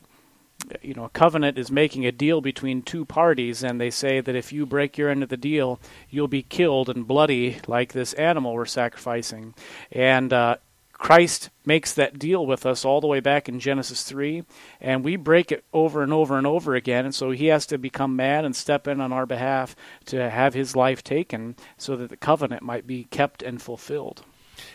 you 0.83 0.95
know, 0.95 1.05
a 1.05 1.11
covenant 1.11 1.59
is 1.59 1.71
making 1.71 2.07
a 2.07 2.11
deal 2.13 2.41
between 2.41 2.83
two 2.83 3.05
parties, 3.05 3.63
and 3.63 3.81
they 3.81 3.91
say 3.91 4.21
that 4.21 4.35
if 4.35 4.53
you 4.53 4.65
break 4.67 4.97
your 4.97 5.11
end 5.11 5.23
of 5.23 5.29
the 5.29 5.37
deal, 5.37 5.79
you'll 6.09 6.29
be 6.29 6.43
killed 6.43 6.89
and 6.89 7.07
bloody 7.07 7.59
like 7.67 7.93
this 7.93 8.15
animal 8.15 8.55
we're 8.55 8.65
sacrificing. 8.65 9.55
And 9.93 10.33
uh, 10.33 10.57
Christ 10.99 11.51
makes 11.65 11.93
that 11.93 12.19
deal 12.19 12.47
with 12.47 12.65
us 12.65 12.85
all 12.85 13.01
the 13.01 13.07
way 13.07 13.21
back 13.21 13.49
in 13.49 13.61
Genesis 13.61 14.03
3, 14.05 14.45
and 14.81 15.05
we 15.05 15.17
break 15.17 15.53
it 15.53 15.65
over 15.73 16.03
and 16.03 16.13
over 16.13 16.39
and 16.39 16.47
over 16.47 16.75
again. 16.75 17.05
And 17.05 17.15
so 17.15 17.31
he 17.31 17.47
has 17.47 17.67
to 17.67 17.79
become 17.79 18.17
man 18.17 18.45
and 18.45 18.57
step 18.57 18.89
in 18.89 19.01
on 19.01 19.13
our 19.13 19.27
behalf 19.27 19.77
to 20.07 20.31
have 20.31 20.55
his 20.55 20.75
life 20.75 21.05
taken 21.05 21.57
so 21.77 21.97
that 21.97 22.09
the 22.09 22.17
covenant 22.17 22.63
might 22.63 22.87
be 22.87 23.05
kept 23.05 23.43
and 23.43 23.61
fulfilled. 23.61 24.25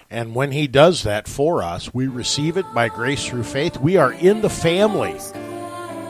And 0.09 0.35
when 0.35 0.51
He 0.51 0.67
does 0.67 1.03
that 1.03 1.27
for 1.27 1.63
us, 1.63 1.93
we 1.93 2.07
receive 2.07 2.57
it 2.57 2.65
by 2.73 2.89
grace 2.89 3.25
through 3.25 3.43
faith. 3.43 3.77
We 3.77 3.97
are 3.97 4.13
in 4.13 4.41
the 4.41 4.49
family. 4.49 5.17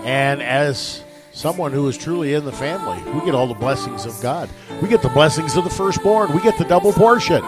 And 0.04 0.42
as 0.42 1.04
someone 1.34 1.72
who 1.72 1.88
is 1.88 1.98
truly 1.98 2.34
in 2.34 2.46
the 2.46 2.52
family, 2.52 3.02
we 3.14 3.24
get 3.26 3.36
all 3.36 3.48
the 3.48 3.54
blessings 3.54 4.06
of 4.06 4.20
God. 4.22 4.50
We 4.82 4.90
get 4.90 5.02
the 5.02 5.10
blessings 5.10 5.56
of 5.56 5.64
the 5.64 5.70
firstborn, 5.70 6.34
we 6.34 6.42
get 6.42 6.58
the 6.58 6.66
double 6.66 6.94
portion. 6.94 7.42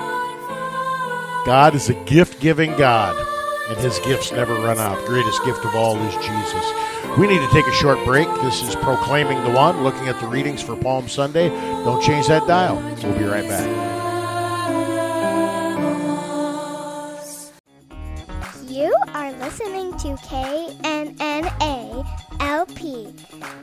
God 1.45 1.75
is 1.75 1.89
a 1.89 1.93
gift 2.05 2.39
giving 2.39 2.71
God, 2.77 3.17
and 3.69 3.77
His 3.79 3.99
gifts 3.99 4.31
never 4.31 4.53
run 4.53 4.77
out. 4.77 5.01
The 5.01 5.07
greatest 5.07 5.43
gift 5.43 5.65
of 5.65 5.75
all 5.75 5.97
is 5.97 6.13
Jesus. 6.25 7.17
We 7.17 7.27
need 7.27 7.39
to 7.39 7.49
take 7.51 7.67
a 7.67 7.73
short 7.73 8.03
break. 8.05 8.27
This 8.41 8.63
is 8.63 8.75
Proclaiming 8.75 9.43
the 9.43 9.51
One, 9.51 9.83
looking 9.83 10.07
at 10.07 10.19
the 10.21 10.27
readings 10.27 10.61
for 10.61 10.75
Palm 10.75 11.09
Sunday. 11.09 11.49
Don't 11.49 12.01
change 12.01 12.27
that 12.27 12.47
dial. 12.47 12.77
We'll 13.03 13.17
be 13.17 13.25
right 13.25 13.47
back. 13.47 14.02
Listening 19.39 19.91
to 19.97 20.09
KNNA 20.27 22.05
LP 22.39 23.07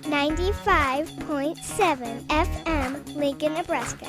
95.7 0.03 2.27
FM, 2.27 3.17
Lincoln, 3.17 3.55
Nebraska. 3.55 4.09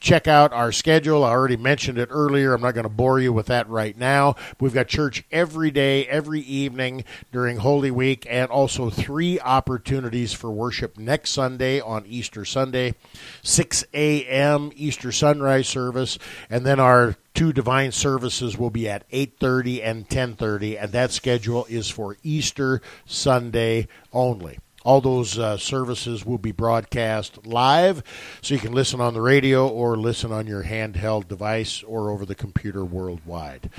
check 0.04 0.28
out 0.28 0.52
our 0.52 0.70
schedule. 0.70 1.24
I 1.24 1.30
already 1.30 1.56
mentioned 1.56 1.96
it 1.96 2.10
earlier. 2.12 2.52
I'm 2.52 2.60
not 2.60 2.74
going 2.74 2.84
to 2.84 2.90
bore 2.90 3.18
you 3.18 3.32
with 3.32 3.46
that 3.46 3.68
right 3.70 3.96
now. 3.96 4.36
We've 4.60 4.74
got 4.74 4.86
church 4.86 5.24
every 5.32 5.70
day, 5.70 6.06
every 6.06 6.40
evening 6.40 7.04
during 7.32 7.56
Holy 7.56 7.90
Week, 7.90 8.26
and 8.28 8.50
also 8.50 8.90
three 8.90 9.40
opportunities 9.40 10.34
for 10.34 10.50
worship 10.50 10.98
next 10.98 11.30
Sunday 11.30 11.80
on 11.80 12.04
Easter 12.06 12.44
Sunday, 12.44 12.94
6 13.42 13.84
a.m. 13.94 14.70
Easter 14.76 15.10
sunrise 15.10 15.68
service, 15.68 16.18
and 16.50 16.66
then 16.66 16.78
our 16.78 17.16
two 17.32 17.54
divine 17.54 17.90
services 17.90 18.58
will 18.58 18.70
be 18.70 18.86
at 18.86 19.08
8:30 19.10 19.82
and 19.82 20.08
10:30 20.08 20.76
and 20.80 20.92
that 20.92 21.12
schedule 21.12 21.66
is 21.68 21.88
for 21.88 22.16
Easter 22.22 22.80
Sunday 23.06 23.88
only. 24.12 24.58
All 24.84 25.00
those 25.00 25.38
uh, 25.38 25.56
services 25.56 26.26
will 26.26 26.36
be 26.36 26.52
broadcast 26.52 27.46
live, 27.46 28.02
so 28.42 28.52
you 28.52 28.60
can 28.60 28.74
listen 28.74 29.00
on 29.00 29.14
the 29.14 29.22
radio 29.22 29.66
or 29.66 29.96
listen 29.96 30.30
on 30.30 30.46
your 30.46 30.64
handheld 30.64 31.26
device 31.26 31.82
or 31.82 32.10
over 32.10 32.26
the 32.26 32.34
computer 32.34 32.84
worldwide. 32.84 33.70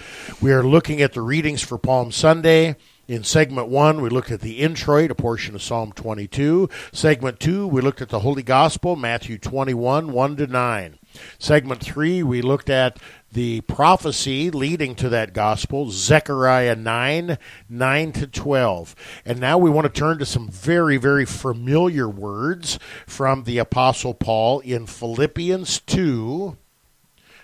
We 0.42 0.52
are 0.52 0.64
looking 0.64 1.04
at 1.04 1.14
the 1.14 1.22
readings 1.22 1.62
for 1.62 1.78
Palm 1.78 2.12
Sunday. 2.12 2.76
In 3.08 3.24
segment 3.24 3.68
one, 3.68 4.02
we 4.02 4.10
looked 4.10 4.32
at 4.32 4.42
the 4.42 4.58
introit, 4.58 5.12
a 5.12 5.16
portion 5.16 5.54
of 5.54 5.62
Psalm 5.62 5.92
22. 5.92 6.70
Segment 6.92 7.40
two, 7.40 7.68
we 7.68 7.82
looked 7.82 8.02
at 8.02 8.10
the 8.10 8.22
Holy 8.22 8.42
Gospel, 8.42 8.96
Matthew 8.96 9.38
21, 9.38 10.12
1 10.12 10.36
to 10.38 10.48
9. 10.48 10.98
Segment 11.40 11.82
three, 11.82 12.24
we 12.24 12.42
looked 12.42 12.70
at 12.70 13.00
the 13.36 13.62
prophecy 13.62 14.50
leading 14.50 14.96
to 14.96 15.10
that 15.10 15.34
gospel, 15.34 15.92
Zechariah 15.92 16.76
9, 16.76 17.38
9 17.70 18.12
to 18.14 18.28
12. 18.28 18.96
And 19.26 19.40
now 19.40 19.58
we 19.58 19.70
want 19.70 19.86
to 19.86 20.00
turn 20.00 20.20
to 20.20 20.26
some 20.26 20.48
very, 20.48 20.98
very 20.98 21.26
familiar 21.26 22.08
words 22.08 22.80
from 23.06 23.44
the 23.44 23.58
Apostle 23.58 24.14
Paul 24.14 24.62
in 24.62 24.86
Philippians 24.88 25.82
2, 25.82 26.58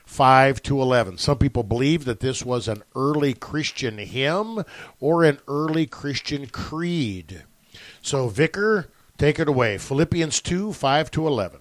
5 0.05 0.63
to 0.63 0.81
11. 0.81 1.17
Some 1.17 1.37
people 1.37 1.63
believe 1.63 2.05
that 2.05 2.21
this 2.21 2.43
was 2.45 2.67
an 2.67 2.83
early 2.95 3.33
Christian 3.33 3.97
hymn 3.97 4.63
or 4.99 5.23
an 5.23 5.39
early 5.47 5.85
Christian 5.85 6.47
creed. 6.47 7.43
So, 8.01 8.29
Vicar, 8.29 8.89
take 9.17 9.39
it 9.39 9.47
away. 9.47 9.77
Philippians 9.77 10.41
2, 10.41 10.73
5 10.73 11.11
to 11.11 11.27
11. 11.27 11.59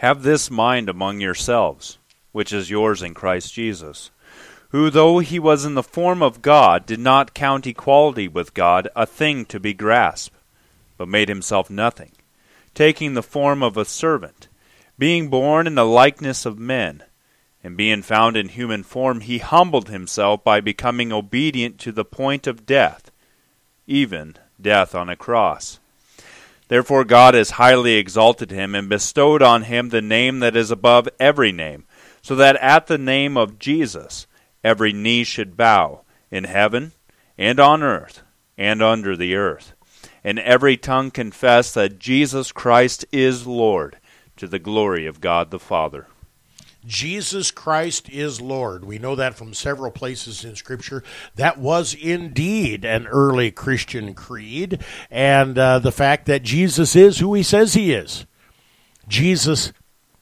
Have 0.00 0.22
this 0.22 0.50
mind 0.50 0.88
among 0.88 1.20
yourselves 1.20 1.98
which 2.32 2.54
is 2.54 2.70
yours 2.70 3.02
in 3.02 3.12
Christ 3.12 3.52
Jesus, 3.52 4.10
who, 4.70 4.88
though 4.88 5.18
he 5.18 5.38
was 5.38 5.66
in 5.66 5.74
the 5.74 5.82
form 5.82 6.22
of 6.22 6.40
God, 6.40 6.86
did 6.86 6.98
not 6.98 7.34
count 7.34 7.66
equality 7.66 8.26
with 8.26 8.54
God 8.54 8.88
a 8.96 9.04
thing 9.04 9.44
to 9.44 9.60
be 9.60 9.74
grasped, 9.74 10.34
but 10.96 11.06
made 11.06 11.28
himself 11.28 11.68
nothing, 11.68 12.12
taking 12.74 13.12
the 13.12 13.22
form 13.22 13.62
of 13.62 13.76
a 13.76 13.84
servant, 13.84 14.48
being 14.98 15.28
born 15.28 15.66
in 15.66 15.74
the 15.74 15.84
likeness 15.84 16.46
of 16.46 16.58
men. 16.58 17.02
And 17.62 17.76
being 17.76 18.00
found 18.00 18.38
in 18.38 18.48
human 18.48 18.84
form, 18.84 19.20
he 19.20 19.36
humbled 19.36 19.90
himself 19.90 20.42
by 20.42 20.62
becoming 20.62 21.12
obedient 21.12 21.78
to 21.80 21.92
the 21.92 22.06
point 22.06 22.46
of 22.46 22.64
death, 22.64 23.10
even 23.86 24.36
death 24.58 24.94
on 24.94 25.10
a 25.10 25.16
cross. 25.16 25.78
Therefore 26.70 27.02
God 27.02 27.34
has 27.34 27.50
highly 27.50 27.94
exalted 27.94 28.52
him, 28.52 28.76
and 28.76 28.88
bestowed 28.88 29.42
on 29.42 29.64
him 29.64 29.88
the 29.88 30.00
name 30.00 30.38
that 30.38 30.54
is 30.54 30.70
above 30.70 31.08
every 31.18 31.50
name 31.50 31.84
so 32.22 32.36
that 32.36 32.54
at 32.56 32.86
the 32.86 32.96
name 32.96 33.36
of 33.36 33.58
Jesus 33.58 34.28
every 34.62 34.92
knee 34.92 35.24
should 35.24 35.56
bow 35.56 36.02
in 36.30 36.44
heaven 36.44 36.92
and 37.36 37.58
on 37.58 37.82
earth 37.82 38.22
and 38.56 38.80
under 38.80 39.16
the 39.16 39.34
earth, 39.34 39.72
and 40.22 40.38
every 40.38 40.76
tongue 40.76 41.10
confess 41.10 41.74
that 41.74 41.98
Jesus 41.98 42.52
Christ 42.52 43.04
is 43.10 43.48
Lord 43.48 43.98
to 44.36 44.46
the 44.46 44.60
glory 44.60 45.06
of 45.06 45.20
God 45.20 45.50
the 45.50 45.58
Father. 45.58 46.06
Jesus 46.86 47.50
Christ 47.50 48.08
is 48.08 48.40
Lord. 48.40 48.84
We 48.84 48.98
know 48.98 49.14
that 49.14 49.34
from 49.34 49.52
several 49.52 49.90
places 49.90 50.44
in 50.44 50.56
Scripture. 50.56 51.02
That 51.34 51.58
was 51.58 51.94
indeed 51.94 52.84
an 52.84 53.06
early 53.06 53.50
Christian 53.50 54.14
creed, 54.14 54.82
and 55.10 55.58
uh, 55.58 55.78
the 55.78 55.92
fact 55.92 56.26
that 56.26 56.42
Jesus 56.42 56.96
is 56.96 57.18
who 57.18 57.34
he 57.34 57.42
says 57.42 57.74
he 57.74 57.92
is. 57.92 58.24
Jesus 59.08 59.72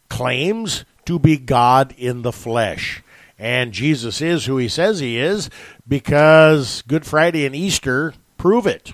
claims 0.08 0.84
to 1.04 1.18
be 1.18 1.36
God 1.36 1.94
in 1.96 2.22
the 2.22 2.32
flesh. 2.32 3.02
And 3.38 3.72
Jesus 3.72 4.20
is 4.20 4.46
who 4.46 4.56
he 4.56 4.68
says 4.68 4.98
he 4.98 5.16
is 5.16 5.48
because 5.86 6.82
Good 6.88 7.06
Friday 7.06 7.46
and 7.46 7.54
Easter 7.54 8.14
prove 8.36 8.66
it. 8.66 8.92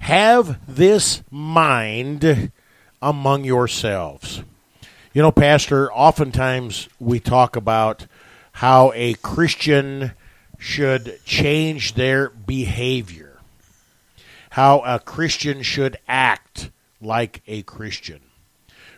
Have 0.00 0.60
this 0.68 1.22
mind 1.30 2.52
among 3.00 3.44
yourselves. 3.44 4.42
You 5.14 5.20
know, 5.20 5.30
Pastor, 5.30 5.92
oftentimes 5.92 6.88
we 6.98 7.20
talk 7.20 7.54
about 7.54 8.06
how 8.52 8.92
a 8.94 9.12
Christian 9.12 10.12
should 10.58 11.20
change 11.26 11.92
their 11.94 12.30
behavior, 12.30 13.38
how 14.52 14.78
a 14.78 14.98
Christian 14.98 15.60
should 15.62 15.98
act 16.08 16.70
like 16.98 17.42
a 17.46 17.60
Christian. 17.64 18.20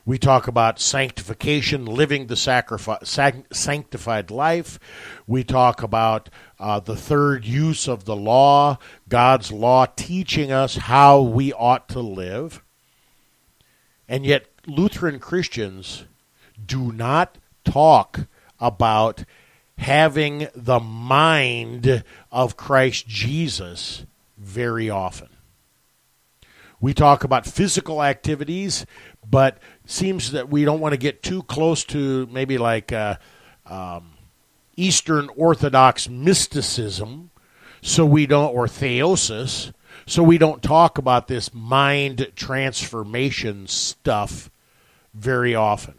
We 0.07 0.17
talk 0.19 0.47
about 0.47 0.79
sanctification, 0.79 1.85
living 1.85 2.29
the 2.29 2.37
sanctified 2.37 4.31
life. 4.31 4.79
We 5.27 5.43
talk 5.43 5.83
about 5.83 6.31
uh, 6.61 6.79
the 6.79 6.95
third 6.95 7.45
use 7.45 7.89
of 7.89 8.05
the 8.05 8.15
law, 8.15 8.79
God's 9.09 9.51
law 9.51 9.87
teaching 9.97 10.53
us 10.53 10.77
how 10.77 11.23
we 11.23 11.53
ought 11.53 11.89
to 11.89 12.01
live. 12.01 12.63
And 14.07 14.25
yet, 14.25 14.47
Lutheran 14.67 15.19
Christians 15.19 16.05
do 16.65 16.93
not 16.93 17.39
talk 17.65 18.21
about 18.61 19.25
having 19.79 20.49
the 20.55 20.81
mind 20.81 22.05
of 22.31 22.57
Christ 22.57 23.07
Jesus 23.07 24.07
very 24.39 24.89
often. 24.89 25.29
We 26.81 26.95
talk 26.95 27.25
about 27.25 27.47
physical 27.47 28.03
activities, 28.03 28.87
but 29.29 29.59
seems 29.87 30.33
that 30.33 30.49
we 30.49 30.65
don't 30.65 30.81
want 30.81 30.93
to 30.93 30.99
get 30.99 31.23
too 31.23 31.43
close 31.45 31.85
to 31.85 32.27
maybe 32.31 32.59
like 32.59 32.93
uh, 32.93 33.17
um, 33.67 34.13
Eastern 34.77 35.29
Orthodox 35.37 36.09
mysticism, 36.09 37.31
so 37.81 38.05
we 38.07 38.27
don't, 38.27 38.55
or 38.55 38.67
theosis, 38.67 39.73
so 40.07 40.23
we 40.23 40.39
don't 40.39 40.63
talk 40.63 40.99
about 40.99 41.29
this 41.29 41.53
mind 41.55 42.31
transformation 42.37 43.67
stuff 43.67 44.51
very 45.15 45.55
often. 45.55 45.95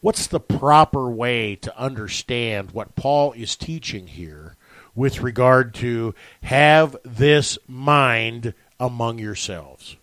What's 0.00 0.26
the 0.26 0.40
proper 0.40 1.10
way 1.10 1.56
to 1.56 1.76
understand 1.76 2.70
what 2.70 2.94
Paul 2.94 3.32
is 3.32 3.56
teaching 3.56 4.06
here 4.06 4.56
with 4.94 5.20
regard 5.20 5.74
to 5.74 6.14
have 6.42 6.96
this 7.04 7.58
mind 7.66 8.54
among 8.78 9.18
yourselves? 9.18 9.96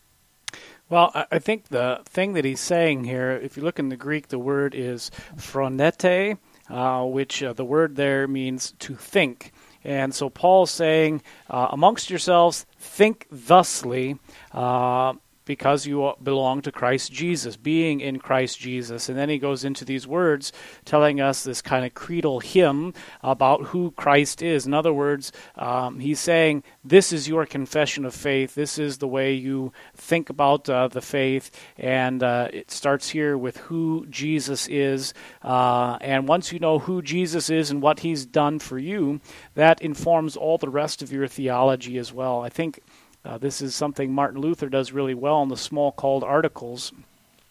Well, 0.90 1.12
I 1.32 1.40
think 1.40 1.70
the 1.70 2.02
thing 2.06 2.34
that 2.34 2.46
he's 2.46 2.60
saying 2.60 3.06
here, 3.06 3.32
if 3.32 3.58
you 3.58 3.64
look 3.64 3.80
in 3.80 3.90
the 3.90 3.96
Greek, 3.96 4.28
the 4.28 4.38
word 4.38 4.76
is 4.76 5.10
phronete, 5.36 6.38
uh, 6.70 7.04
which 7.06 7.42
uh, 7.42 7.54
the 7.54 7.66
word 7.66 7.96
there 7.96 8.28
means 8.28 8.74
to 8.80 8.96
think. 8.96 9.52
And 9.84 10.14
so 10.14 10.30
Paul's 10.30 10.72
saying, 10.72 11.22
uh, 11.50 11.70
amongst 11.72 12.10
yourselves, 12.10 12.66
think 12.78 13.28
thusly. 13.32 14.20
Uh, 14.52 15.14
because 15.46 15.86
you 15.86 16.14
belong 16.22 16.62
to 16.64 16.72
Christ 16.72 17.12
Jesus, 17.12 17.56
being 17.56 18.02
in 18.02 18.20
Christ 18.20 18.60
Jesus. 18.60 19.08
And 19.08 19.18
then 19.18 19.30
he 19.30 19.38
goes 19.38 19.64
into 19.64 19.86
these 19.86 20.08
words 20.08 20.52
telling 20.84 21.22
us 21.22 21.44
this 21.44 21.62
kind 21.62 21.86
of 21.86 21.94
creedal 21.94 22.40
hymn 22.40 22.94
about 23.22 23.68
who 23.68 23.92
Christ 23.92 24.42
is. 24.42 24.66
In 24.66 24.74
other 24.74 24.94
words, 24.94 25.32
um, 25.56 26.00
he's 26.00 26.20
saying, 26.20 26.64
This 26.84 27.14
is 27.14 27.28
your 27.28 27.46
confession 27.46 28.06
of 28.06 28.14
faith. 28.14 28.56
This 28.56 28.78
is 28.78 28.98
the 28.98 29.08
way 29.08 29.34
you 29.34 29.72
think 29.96 30.30
about 30.30 30.70
uh, 30.70 30.88
the 30.88 31.02
faith. 31.02 31.52
And 31.78 32.24
uh, 32.24 32.50
it 32.52 32.72
starts 32.72 33.10
here 33.10 33.38
with 33.38 33.58
who 33.58 34.06
Jesus 34.10 34.68
is. 34.68 35.14
Uh, 35.44 35.98
and 36.02 36.28
once 36.28 36.52
you 36.52 36.60
know 36.60 36.80
who 36.80 37.02
Jesus 37.02 37.50
is 37.50 37.72
and 37.72 37.82
what 37.82 38.00
he's 38.00 38.26
done 38.26 38.60
for 38.60 38.80
you, 38.80 39.22
that 39.54 39.82
informs 39.82 40.36
all 40.36 40.58
the 40.58 40.70
rest 40.70 41.02
of 41.02 41.12
your 41.12 41.28
theology 41.28 41.98
as 41.98 42.12
well. 42.12 42.42
I 42.42 42.50
think 42.50 42.82
uh, 43.26 43.38
this 43.38 43.62
is 43.62 43.76
something 43.76 44.14
Martin 44.14 44.40
Luther 44.40 44.70
does 44.70 44.92
really 44.92 45.16
well 45.16 45.42
in 45.42 45.50
the 45.50 45.56
Smalcald 45.56 46.24
articles. 46.24 46.94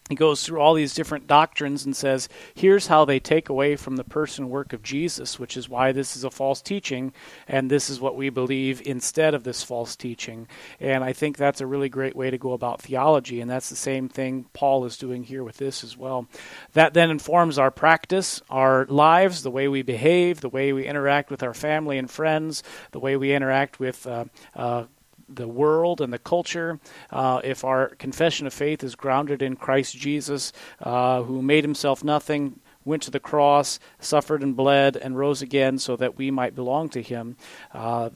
He 0.07 0.15
goes 0.15 0.43
through 0.43 0.61
all 0.61 0.75
these 0.75 0.93
different 0.93 1.25
doctrines 1.25 1.83
and 1.83 1.95
says, 1.95 2.29
here's 2.53 2.85
how 2.85 3.05
they 3.05 3.19
take 3.19 3.49
away 3.49 3.75
from 3.75 3.95
the 3.95 4.03
person 4.03 4.51
work 4.51 4.71
of 4.71 4.83
Jesus, 4.83 5.39
which 5.39 5.57
is 5.57 5.67
why 5.67 5.91
this 5.91 6.15
is 6.15 6.23
a 6.23 6.29
false 6.29 6.61
teaching, 6.61 7.11
and 7.47 7.71
this 7.71 7.89
is 7.89 7.99
what 7.99 8.15
we 8.15 8.29
believe 8.29 8.85
instead 8.85 9.33
of 9.33 9.43
this 9.43 9.63
false 9.63 9.95
teaching. 9.95 10.47
And 10.79 11.03
I 11.03 11.11
think 11.11 11.37
that's 11.37 11.59
a 11.59 11.65
really 11.65 11.89
great 11.89 12.15
way 12.15 12.29
to 12.29 12.37
go 12.37 12.53
about 12.53 12.83
theology, 12.83 13.41
and 13.41 13.49
that's 13.49 13.71
the 13.71 13.75
same 13.75 14.07
thing 14.07 14.45
Paul 14.53 14.85
is 14.85 14.95
doing 14.95 15.23
here 15.23 15.43
with 15.43 15.57
this 15.57 15.83
as 15.83 15.97
well. 15.97 16.27
That 16.73 16.93
then 16.93 17.09
informs 17.09 17.57
our 17.57 17.71
practice, 17.71 18.43
our 18.47 18.85
lives, 18.85 19.41
the 19.41 19.49
way 19.49 19.67
we 19.67 19.81
behave, 19.81 20.41
the 20.41 20.49
way 20.49 20.71
we 20.71 20.85
interact 20.85 21.31
with 21.31 21.41
our 21.41 21.55
family 21.55 21.97
and 21.97 22.11
friends, 22.11 22.61
the 22.91 22.99
way 22.99 23.17
we 23.17 23.33
interact 23.33 23.79
with 23.79 24.05
uh, 24.05 24.25
uh, 24.55 24.83
the 25.27 25.47
world 25.47 26.01
and 26.01 26.13
the 26.13 26.19
culture, 26.19 26.79
uh, 27.11 27.41
if 27.43 27.63
our 27.63 27.89
confession 27.95 28.47
of 28.47 28.53
faith 28.53 28.83
is 28.83 28.95
grounded 28.95 29.41
in 29.41 29.55
Christ 29.55 29.95
Jesus, 29.95 30.53
uh, 30.81 31.23
who 31.23 31.41
made 31.41 31.63
himself 31.63 32.03
nothing, 32.03 32.59
went 32.83 33.03
to 33.03 33.11
the 33.11 33.19
cross, 33.19 33.79
suffered 33.99 34.43
and 34.43 34.55
bled, 34.55 34.95
and 34.95 35.17
rose 35.17 35.41
again 35.41 35.77
so 35.79 35.95
that 35.95 36.17
we 36.17 36.31
might 36.31 36.55
belong 36.55 36.89
to 36.89 37.01
him. 37.01 37.35
Uh, 37.73 38.11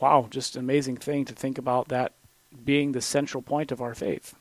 wow, 0.00 0.26
just 0.30 0.56
an 0.56 0.60
amazing 0.60 0.96
thing 0.96 1.24
to 1.24 1.32
think 1.32 1.58
about 1.58 1.88
that 1.88 2.14
being 2.64 2.92
the 2.92 3.00
central 3.00 3.42
point 3.42 3.70
of 3.70 3.80
our 3.80 3.94
faith. 3.94 4.34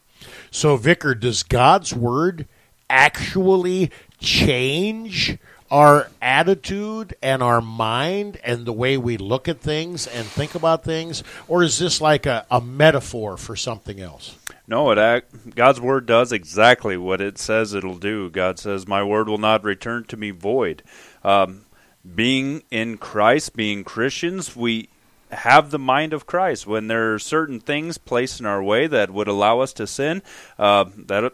So, 0.50 0.78
Vicar, 0.78 1.14
does 1.14 1.44
God's 1.44 1.94
word 1.94 2.48
actually 2.90 3.92
change 4.20 5.38
our 5.70 6.10
attitude 6.22 7.16
and 7.22 7.44
our 7.44 7.62
mind 7.62 8.40
and 8.44 8.66
the 8.66 8.74
way 8.74 8.98
we 8.98 9.18
look 9.18 9.48
at 9.48 9.60
things 9.60 10.08
and 10.08 10.26
think 10.26 10.56
about 10.56 10.84
things? 10.84 11.24
Or 11.48 11.64
is 11.64 11.80
this 11.80 12.02
like 12.02 12.26
a, 12.26 12.46
a 12.50 12.62
metaphor 12.62 13.38
for 13.38 13.56
something 13.56 14.00
else? 14.00 14.36
No, 14.68 14.92
it 14.92 14.98
act, 14.98 15.56
God's 15.56 15.80
word 15.80 16.06
does 16.06 16.32
exactly 16.32 16.98
what 16.98 17.22
it 17.22 17.38
says 17.38 17.74
it'll 17.74 17.98
do. 17.98 18.30
God 18.30 18.60
says, 18.60 18.88
"My 18.88 19.02
word 19.02 19.30
will 19.30 19.38
not 19.38 19.64
return 19.64 20.04
to 20.06 20.18
me 20.18 20.32
void." 20.32 20.84
Um, 21.24 21.62
being 22.16 22.64
in 22.70 22.98
Christ, 22.98 23.56
being 23.56 23.84
Christians, 23.84 24.56
we 24.56 24.90
have 25.32 25.72
the 25.72 25.80
mind 25.80 26.14
of 26.14 26.26
Christ. 26.26 26.68
When 26.68 26.88
there 26.88 27.14
are 27.14 27.20
certain 27.20 27.60
things 27.60 27.98
placed 27.98 28.40
in 28.40 28.46
our 28.46 28.62
way 28.62 28.88
that 28.88 29.12
would 29.12 29.28
allow 29.28 29.60
us 29.62 29.74
to 29.74 29.88
sin, 29.88 30.22
uh, 30.60 30.86
that 30.98 31.34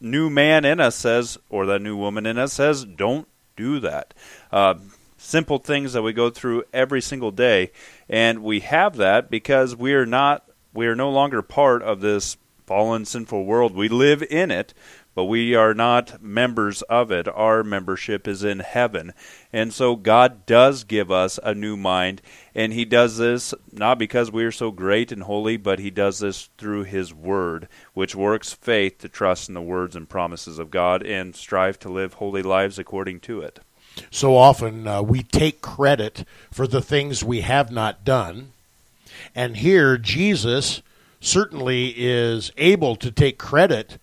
new 0.00 0.30
man 0.30 0.64
in 0.64 0.80
us 0.80 0.96
says, 0.96 1.38
or 1.50 1.66
that 1.66 1.82
new 1.82 1.96
woman 1.96 2.26
in 2.26 2.38
us 2.38 2.54
says, 2.54 2.84
"Don't 2.84 3.28
do 3.62 3.80
that." 3.80 4.14
Uh, 4.50 4.74
simple 5.22 5.58
things 5.58 5.92
that 5.92 6.02
we 6.02 6.12
go 6.12 6.30
through 6.30 6.64
every 6.72 7.00
single 7.00 7.30
day, 7.30 7.70
and 8.08 8.42
we 8.42 8.60
have 8.60 8.96
that 8.96 9.30
because 9.30 9.76
we 9.76 9.94
are 9.94 10.06
not, 10.06 10.44
we 10.74 10.86
are 10.86 10.96
no 10.96 11.10
longer 11.10 11.42
part 11.42 11.82
of 11.82 12.00
this 12.00 12.36
fallen, 12.66 13.04
sinful 13.04 13.44
world. 13.44 13.74
We 13.74 13.88
live 13.88 14.22
in 14.30 14.50
it, 14.50 14.74
but 15.14 15.24
we 15.24 15.54
are 15.54 15.74
not 15.74 16.22
members 16.22 16.82
of 16.82 17.10
it. 17.10 17.28
Our 17.28 17.62
membership 17.62 18.26
is 18.26 18.42
in 18.42 18.60
heaven. 18.60 19.12
And 19.52 19.72
so 19.72 19.96
God 19.96 20.46
does 20.46 20.84
give 20.84 21.10
us 21.10 21.38
a 21.42 21.54
new 21.54 21.76
mind, 21.76 22.22
and 22.54 22.72
He 22.72 22.84
does 22.84 23.18
this 23.18 23.54
not 23.72 23.98
because 23.98 24.30
we 24.30 24.44
are 24.44 24.52
so 24.52 24.70
great 24.70 25.12
and 25.12 25.24
holy, 25.24 25.56
but 25.56 25.78
He 25.78 25.90
does 25.90 26.20
this 26.20 26.48
through 26.58 26.84
His 26.84 27.12
Word, 27.12 27.68
which 27.94 28.14
works 28.14 28.52
faith 28.52 28.98
to 28.98 29.08
trust 29.08 29.48
in 29.48 29.54
the 29.54 29.62
words 29.62 29.94
and 29.96 30.08
promises 30.08 30.58
of 30.58 30.70
God 30.70 31.02
and 31.02 31.36
strive 31.36 31.78
to 31.80 31.88
live 31.90 32.14
holy 32.14 32.42
lives 32.42 32.78
according 32.78 33.20
to 33.20 33.40
it. 33.40 33.58
So 34.10 34.36
often 34.36 34.86
uh, 34.86 35.02
we 35.02 35.22
take 35.22 35.60
credit 35.60 36.24
for 36.50 36.66
the 36.66 36.80
things 36.80 37.22
we 37.22 37.42
have 37.42 37.70
not 37.70 38.04
done. 38.04 38.52
And 39.34 39.58
here, 39.58 39.98
Jesus 39.98 40.82
certainly 41.20 41.94
is 41.96 42.52
able 42.56 42.96
to 42.96 43.10
take 43.10 43.38
credit. 43.38 43.98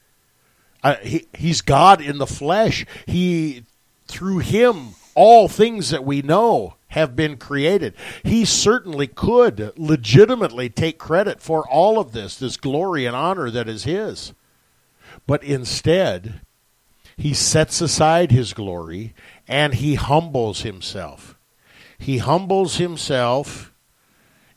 Uh, 0.84 0.96
he, 0.96 1.28
he's 1.34 1.62
God 1.62 2.02
in 2.02 2.18
the 2.18 2.28
flesh. 2.28 2.86
He 3.06 3.64
through 4.08 4.40
him 4.40 4.90
all 5.16 5.48
things 5.48 5.90
that 5.90 6.06
we 6.06 6.22
know 6.22 6.76
have 6.90 7.16
been 7.16 7.38
created. 7.38 7.94
He 8.24 8.46
certainly 8.46 9.08
could 9.08 9.74
legitimately 9.78 10.70
take 10.70 10.98
credit 10.98 11.42
for 11.42 11.68
all 11.68 12.00
of 12.00 12.12
this, 12.12 12.38
this 12.38 12.58
glory 12.58 13.06
and 13.06 13.16
honor 13.16 13.52
that 13.52 13.70
is 13.70 13.84
his. 13.84 14.34
But 15.28 15.44
instead, 15.44 16.42
he 17.16 17.34
sets 17.34 17.82
aside 17.82 18.32
his 18.32 18.54
glory 18.54 19.14
and 19.48 19.76
he 19.76 19.96
humbles 19.96 20.62
himself. 20.62 21.38
He 21.98 22.20
humbles 22.20 22.78
himself 22.78 23.74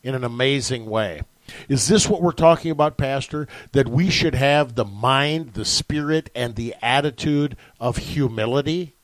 in 0.03 0.15
an 0.15 0.25
amazing 0.25 0.87
way. 0.87 1.23
Is 1.69 1.89
this 1.89 2.09
what 2.09 2.23
we're 2.23 2.33
talking 2.33 2.71
about, 2.71 2.97
Pastor? 2.97 3.49
That 3.73 3.89
we 3.89 4.11
should 4.11 4.35
have 4.35 4.75
the 4.75 4.85
mind, 4.85 5.55
the 5.55 5.65
spirit, 5.65 6.31
and 6.35 6.55
the 6.55 6.75
attitude 6.83 7.57
of 7.81 7.97
humility? 7.97 8.97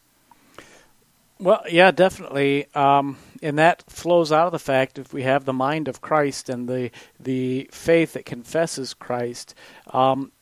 Well, 1.40 1.62
yeah, 1.70 1.92
definitely. 1.92 2.66
Um, 2.74 3.16
and 3.42 3.58
that 3.58 3.84
flows 3.88 4.32
out 4.32 4.46
of 4.46 4.52
the 4.52 4.58
fact 4.58 4.98
if 4.98 5.12
we 5.12 5.22
have 5.22 5.44
the 5.44 5.52
mind 5.52 5.86
of 5.86 6.00
Christ 6.00 6.48
and 6.48 6.68
the 6.68 6.90
the 7.20 7.70
faith 7.72 8.14
that 8.14 8.24
confesses 8.24 8.92
Christ, 8.92 9.54
um, 9.92 10.32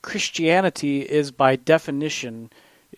Christianity 0.00 1.02
is 1.02 1.30
by 1.30 1.56
definition, 1.56 2.50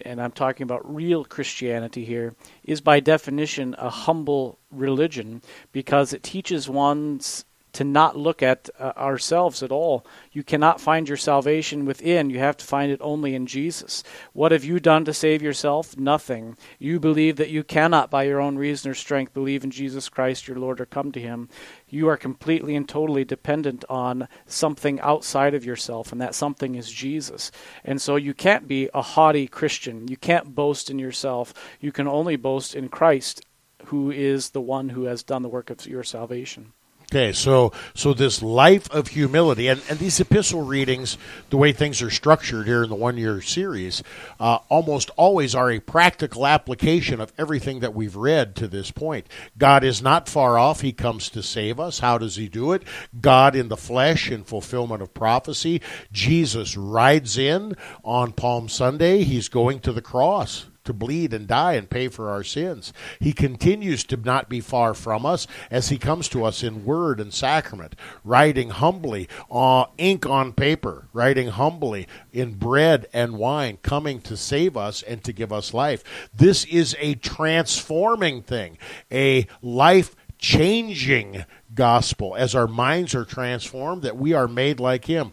and 0.02 0.22
I'm 0.22 0.30
talking 0.30 0.62
about 0.62 0.94
real 0.94 1.24
Christianity 1.24 2.04
here, 2.04 2.34
is 2.62 2.80
by 2.80 3.00
definition 3.00 3.74
a 3.78 3.90
humble 3.90 4.58
religion 4.70 5.42
because 5.72 6.12
it 6.12 6.22
teaches 6.22 6.68
one's 6.68 7.44
to 7.72 7.84
not 7.84 8.16
look 8.16 8.42
at 8.42 8.68
uh, 8.78 8.92
ourselves 8.96 9.62
at 9.62 9.70
all. 9.70 10.04
You 10.32 10.42
cannot 10.42 10.80
find 10.80 11.08
your 11.08 11.16
salvation 11.16 11.84
within. 11.84 12.30
You 12.30 12.38
have 12.38 12.56
to 12.58 12.64
find 12.64 12.90
it 12.90 13.00
only 13.00 13.34
in 13.34 13.46
Jesus. 13.46 14.02
What 14.32 14.52
have 14.52 14.64
you 14.64 14.80
done 14.80 15.04
to 15.04 15.14
save 15.14 15.42
yourself? 15.42 15.96
Nothing. 15.96 16.56
You 16.78 16.98
believe 16.98 17.36
that 17.36 17.50
you 17.50 17.62
cannot, 17.62 18.10
by 18.10 18.24
your 18.24 18.40
own 18.40 18.56
reason 18.56 18.90
or 18.90 18.94
strength, 18.94 19.34
believe 19.34 19.64
in 19.64 19.70
Jesus 19.70 20.08
Christ 20.08 20.48
your 20.48 20.58
Lord 20.58 20.80
or 20.80 20.86
come 20.86 21.12
to 21.12 21.20
Him. 21.20 21.48
You 21.88 22.08
are 22.08 22.16
completely 22.16 22.76
and 22.76 22.88
totally 22.88 23.24
dependent 23.24 23.84
on 23.88 24.28
something 24.46 25.00
outside 25.00 25.54
of 25.54 25.64
yourself, 25.64 26.12
and 26.12 26.20
that 26.20 26.34
something 26.34 26.74
is 26.74 26.90
Jesus. 26.90 27.50
And 27.84 28.00
so 28.00 28.16
you 28.16 28.34
can't 28.34 28.68
be 28.68 28.88
a 28.94 29.02
haughty 29.02 29.46
Christian. 29.46 30.08
You 30.08 30.16
can't 30.16 30.54
boast 30.54 30.90
in 30.90 30.98
yourself. 30.98 31.54
You 31.80 31.92
can 31.92 32.08
only 32.08 32.36
boast 32.36 32.74
in 32.74 32.88
Christ, 32.88 33.44
who 33.86 34.10
is 34.10 34.50
the 34.50 34.60
one 34.60 34.90
who 34.90 35.04
has 35.04 35.22
done 35.22 35.42
the 35.42 35.48
work 35.48 35.70
of 35.70 35.86
your 35.86 36.04
salvation. 36.04 36.72
Okay, 37.12 37.32
so 37.32 37.72
so 37.92 38.14
this 38.14 38.40
life 38.40 38.88
of 38.92 39.08
humility 39.08 39.66
and, 39.66 39.82
and 39.90 39.98
these 39.98 40.20
epistle 40.20 40.62
readings, 40.62 41.18
the 41.50 41.56
way 41.56 41.72
things 41.72 42.00
are 42.02 42.10
structured 42.10 42.68
here 42.68 42.84
in 42.84 42.88
the 42.88 42.94
one 42.94 43.16
year 43.16 43.40
series, 43.40 44.04
uh, 44.38 44.58
almost 44.68 45.10
always 45.16 45.52
are 45.52 45.72
a 45.72 45.80
practical 45.80 46.46
application 46.46 47.20
of 47.20 47.32
everything 47.36 47.80
that 47.80 47.96
we've 47.96 48.14
read 48.14 48.54
to 48.54 48.68
this 48.68 48.92
point. 48.92 49.26
God 49.58 49.82
is 49.82 50.00
not 50.00 50.28
far 50.28 50.56
off; 50.56 50.82
He 50.82 50.92
comes 50.92 51.28
to 51.30 51.42
save 51.42 51.80
us. 51.80 51.98
How 51.98 52.16
does 52.16 52.36
He 52.36 52.46
do 52.46 52.70
it? 52.70 52.84
God 53.20 53.56
in 53.56 53.66
the 53.66 53.76
flesh, 53.76 54.30
in 54.30 54.44
fulfillment 54.44 55.02
of 55.02 55.12
prophecy. 55.12 55.80
Jesus 56.12 56.76
rides 56.76 57.36
in 57.36 57.74
on 58.04 58.30
Palm 58.30 58.68
Sunday. 58.68 59.24
He's 59.24 59.48
going 59.48 59.80
to 59.80 59.92
the 59.92 60.00
cross 60.00 60.66
to 60.84 60.92
bleed 60.92 61.32
and 61.32 61.46
die 61.46 61.74
and 61.74 61.90
pay 61.90 62.08
for 62.08 62.30
our 62.30 62.42
sins. 62.42 62.92
He 63.18 63.32
continues 63.32 64.04
to 64.04 64.16
not 64.16 64.48
be 64.48 64.60
far 64.60 64.94
from 64.94 65.26
us 65.26 65.46
as 65.70 65.88
he 65.88 65.98
comes 65.98 66.28
to 66.30 66.44
us 66.44 66.62
in 66.62 66.84
word 66.84 67.20
and 67.20 67.32
sacrament, 67.32 67.94
writing 68.24 68.70
humbly, 68.70 69.28
uh, 69.50 69.86
ink 69.98 70.26
on 70.26 70.52
paper, 70.52 71.08
writing 71.12 71.48
humbly 71.48 72.06
in 72.32 72.54
bread 72.54 73.06
and 73.12 73.38
wine, 73.38 73.78
coming 73.82 74.20
to 74.22 74.36
save 74.36 74.76
us 74.76 75.02
and 75.02 75.22
to 75.24 75.32
give 75.32 75.52
us 75.52 75.74
life. 75.74 76.02
This 76.34 76.64
is 76.64 76.96
a 76.98 77.14
transforming 77.16 78.42
thing, 78.42 78.78
a 79.10 79.46
life 79.62 80.16
changing 80.38 81.44
gospel 81.74 82.34
as 82.36 82.54
our 82.54 82.66
minds 82.66 83.14
are 83.14 83.24
transformed, 83.24 84.02
that 84.02 84.16
we 84.16 84.32
are 84.32 84.48
made 84.48 84.80
like 84.80 85.04
him. 85.04 85.32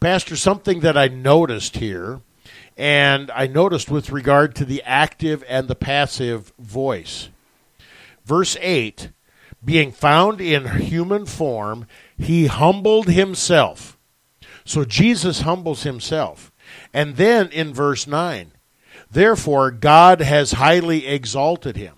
Pastor, 0.00 0.36
something 0.36 0.80
that 0.80 0.96
I 0.96 1.08
noticed 1.08 1.76
here 1.76 2.20
and 2.76 3.30
I 3.30 3.46
noticed 3.46 3.90
with 3.90 4.10
regard 4.10 4.54
to 4.56 4.64
the 4.64 4.82
active 4.84 5.44
and 5.48 5.68
the 5.68 5.74
passive 5.74 6.52
voice. 6.58 7.28
Verse 8.24 8.56
8 8.60 9.10
being 9.64 9.92
found 9.92 10.40
in 10.40 10.80
human 10.80 11.26
form, 11.26 11.86
he 12.18 12.46
humbled 12.46 13.08
himself. 13.08 13.96
So 14.64 14.84
Jesus 14.84 15.42
humbles 15.42 15.84
himself. 15.84 16.52
And 16.92 17.16
then 17.16 17.48
in 17.50 17.72
verse 17.72 18.06
9, 18.06 18.52
therefore 19.10 19.70
God 19.70 20.20
has 20.20 20.52
highly 20.52 21.06
exalted 21.06 21.76
him. 21.76 21.96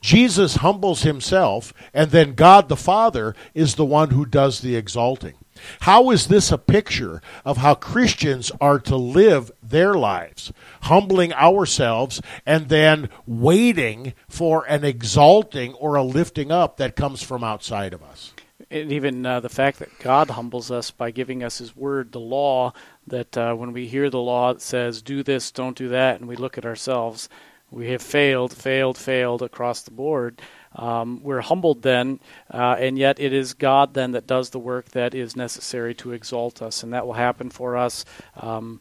Jesus 0.00 0.56
humbles 0.56 1.02
himself, 1.02 1.72
and 1.94 2.10
then 2.10 2.34
God 2.34 2.68
the 2.68 2.76
Father 2.76 3.36
is 3.54 3.76
the 3.76 3.84
one 3.84 4.10
who 4.10 4.26
does 4.26 4.60
the 4.60 4.74
exalting. 4.74 5.34
How 5.80 6.10
is 6.10 6.28
this 6.28 6.52
a 6.52 6.58
picture 6.58 7.20
of 7.44 7.58
how 7.58 7.74
Christians 7.74 8.52
are 8.60 8.78
to 8.80 8.96
live 8.96 9.50
their 9.62 9.94
lives? 9.94 10.52
Humbling 10.82 11.32
ourselves 11.32 12.20
and 12.46 12.68
then 12.68 13.08
waiting 13.26 14.14
for 14.28 14.64
an 14.66 14.84
exalting 14.84 15.74
or 15.74 15.94
a 15.94 16.02
lifting 16.02 16.50
up 16.50 16.76
that 16.76 16.96
comes 16.96 17.22
from 17.22 17.44
outside 17.44 17.92
of 17.92 18.02
us. 18.02 18.32
And 18.70 18.90
even 18.90 19.26
uh, 19.26 19.40
the 19.40 19.48
fact 19.48 19.80
that 19.80 19.98
God 19.98 20.30
humbles 20.30 20.70
us 20.70 20.90
by 20.90 21.10
giving 21.10 21.42
us 21.42 21.58
His 21.58 21.76
Word, 21.76 22.12
the 22.12 22.20
law, 22.20 22.72
that 23.06 23.36
uh, 23.36 23.54
when 23.54 23.72
we 23.72 23.86
hear 23.86 24.08
the 24.08 24.20
law, 24.20 24.50
it 24.50 24.62
says, 24.62 25.02
do 25.02 25.22
this, 25.22 25.50
don't 25.50 25.76
do 25.76 25.88
that, 25.88 26.20
and 26.20 26.28
we 26.28 26.36
look 26.36 26.56
at 26.56 26.64
ourselves, 26.64 27.28
we 27.70 27.88
have 27.90 28.02
failed, 28.02 28.52
failed, 28.52 28.96
failed 28.96 29.42
across 29.42 29.82
the 29.82 29.90
board. 29.90 30.40
Um, 30.76 31.22
we're 31.22 31.40
humbled 31.40 31.82
then, 31.82 32.20
uh, 32.50 32.76
and 32.78 32.98
yet 32.98 33.20
it 33.20 33.32
is 33.32 33.54
God 33.54 33.94
then 33.94 34.12
that 34.12 34.26
does 34.26 34.50
the 34.50 34.58
work 34.58 34.90
that 34.90 35.14
is 35.14 35.36
necessary 35.36 35.94
to 35.96 36.12
exalt 36.12 36.62
us, 36.62 36.82
and 36.82 36.92
that 36.92 37.06
will 37.06 37.14
happen 37.14 37.50
for 37.50 37.76
us. 37.76 38.04
Um, 38.36 38.80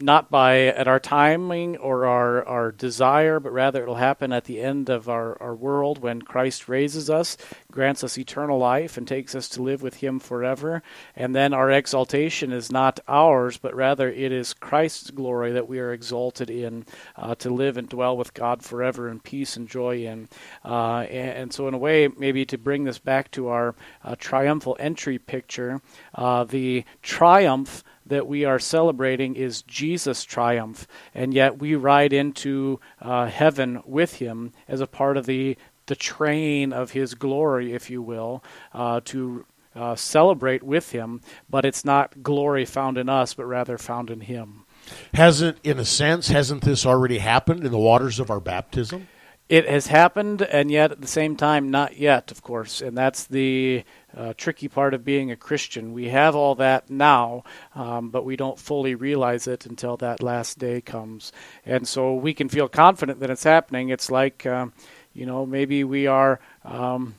not 0.00 0.30
by 0.30 0.66
at 0.66 0.88
our 0.88 0.98
timing 0.98 1.76
or 1.76 2.06
our, 2.06 2.42
our 2.46 2.72
desire, 2.72 3.38
but 3.38 3.52
rather 3.52 3.82
it'll 3.82 3.96
happen 3.96 4.32
at 4.32 4.44
the 4.44 4.60
end 4.60 4.88
of 4.88 5.08
our, 5.08 5.40
our 5.42 5.54
world 5.54 5.98
when 5.98 6.22
Christ 6.22 6.68
raises 6.68 7.10
us, 7.10 7.36
grants 7.70 8.02
us 8.02 8.16
eternal 8.16 8.58
life, 8.58 8.96
and 8.96 9.06
takes 9.06 9.34
us 9.34 9.48
to 9.50 9.62
live 9.62 9.82
with 9.82 9.96
Him 9.96 10.18
forever. 10.18 10.82
And 11.14 11.34
then 11.34 11.52
our 11.52 11.70
exaltation 11.70 12.52
is 12.52 12.72
not 12.72 13.00
ours, 13.06 13.58
but 13.58 13.74
rather 13.74 14.08
it 14.08 14.32
is 14.32 14.54
Christ's 14.54 15.10
glory 15.10 15.52
that 15.52 15.68
we 15.68 15.78
are 15.78 15.92
exalted 15.92 16.48
in 16.48 16.86
uh, 17.16 17.34
to 17.36 17.50
live 17.50 17.76
and 17.76 17.88
dwell 17.88 18.16
with 18.16 18.32
God 18.32 18.62
forever 18.62 19.08
in 19.08 19.20
peace 19.20 19.56
and 19.56 19.68
joy 19.68 20.04
in. 20.04 20.28
Uh, 20.64 21.00
and, 21.00 21.30
and, 21.30 21.52
so, 21.52 21.68
in 21.68 21.74
a 21.74 21.78
way, 21.78 22.08
maybe 22.08 22.44
to 22.46 22.56
bring 22.56 22.84
this 22.84 22.98
back 22.98 23.30
to 23.32 23.48
our 23.48 23.74
uh, 24.02 24.14
triumphal 24.18 24.76
entry 24.80 25.18
picture, 25.18 25.82
uh, 26.14 26.44
the 26.44 26.84
triumph 27.02 27.84
that 28.10 28.26
we 28.26 28.44
are 28.44 28.58
celebrating 28.58 29.36
is 29.36 29.62
Jesus' 29.62 30.24
triumph, 30.24 30.86
and 31.14 31.32
yet 31.32 31.58
we 31.58 31.74
ride 31.74 32.12
into 32.12 32.78
uh, 33.00 33.26
heaven 33.26 33.82
with 33.86 34.16
him 34.16 34.52
as 34.68 34.80
a 34.80 34.86
part 34.86 35.16
of 35.16 35.26
the 35.26 35.56
the 35.86 35.96
train 35.96 36.72
of 36.72 36.92
his 36.92 37.14
glory, 37.14 37.72
if 37.72 37.90
you 37.90 38.00
will, 38.00 38.44
uh, 38.72 39.00
to 39.04 39.44
uh, 39.74 39.96
celebrate 39.96 40.62
with 40.62 40.92
him. 40.92 41.20
But 41.48 41.64
it's 41.64 41.84
not 41.84 42.22
glory 42.22 42.64
found 42.64 42.96
in 42.96 43.08
us, 43.08 43.34
but 43.34 43.44
rather 43.46 43.76
found 43.76 44.08
in 44.08 44.20
him. 44.20 44.66
Hasn't, 45.14 45.58
in 45.64 45.78
a 45.78 45.84
sense, 45.84 46.28
hasn't 46.28 46.62
this 46.62 46.86
already 46.86 47.18
happened 47.18 47.64
in 47.64 47.72
the 47.72 47.78
waters 47.78 48.20
of 48.20 48.30
our 48.30 48.40
baptism? 48.40 49.08
It 49.50 49.68
has 49.68 49.88
happened, 49.88 50.42
and 50.42 50.70
yet 50.70 50.92
at 50.92 51.00
the 51.00 51.08
same 51.08 51.34
time, 51.34 51.72
not 51.72 51.96
yet, 51.96 52.30
of 52.30 52.40
course. 52.40 52.80
And 52.80 52.96
that's 52.96 53.24
the 53.24 53.82
uh, 54.16 54.32
tricky 54.36 54.68
part 54.68 54.94
of 54.94 55.04
being 55.04 55.32
a 55.32 55.36
Christian. 55.36 55.92
We 55.92 56.10
have 56.10 56.36
all 56.36 56.54
that 56.54 56.88
now, 56.88 57.42
um, 57.74 58.10
but 58.10 58.24
we 58.24 58.36
don't 58.36 58.60
fully 58.60 58.94
realize 58.94 59.48
it 59.48 59.66
until 59.66 59.96
that 59.96 60.22
last 60.22 60.60
day 60.60 60.80
comes. 60.80 61.32
And 61.66 61.88
so 61.88 62.14
we 62.14 62.32
can 62.32 62.48
feel 62.48 62.68
confident 62.68 63.18
that 63.18 63.30
it's 63.30 63.42
happening. 63.42 63.88
It's 63.88 64.08
like, 64.08 64.46
uh, 64.46 64.68
you 65.14 65.26
know, 65.26 65.44
maybe 65.44 65.82
we 65.82 66.06
are 66.06 66.38
um, 66.64 67.16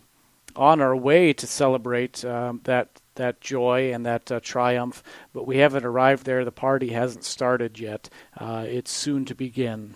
on 0.56 0.80
our 0.80 0.96
way 0.96 1.34
to 1.34 1.46
celebrate 1.46 2.24
um, 2.24 2.62
that 2.64 3.02
that 3.16 3.42
joy 3.42 3.94
and 3.94 4.06
that 4.06 4.32
uh, 4.32 4.40
triumph, 4.40 5.04
but 5.34 5.46
we 5.46 5.58
haven't 5.58 5.84
arrived 5.84 6.26
there. 6.26 6.46
The 6.46 6.52
party 6.54 6.94
hasn't 6.94 7.26
started 7.26 7.78
yet. 7.78 8.10
Uh, 8.38 8.64
it's 8.66 8.90
soon 8.90 9.26
to 9.26 9.36
begin 9.36 9.96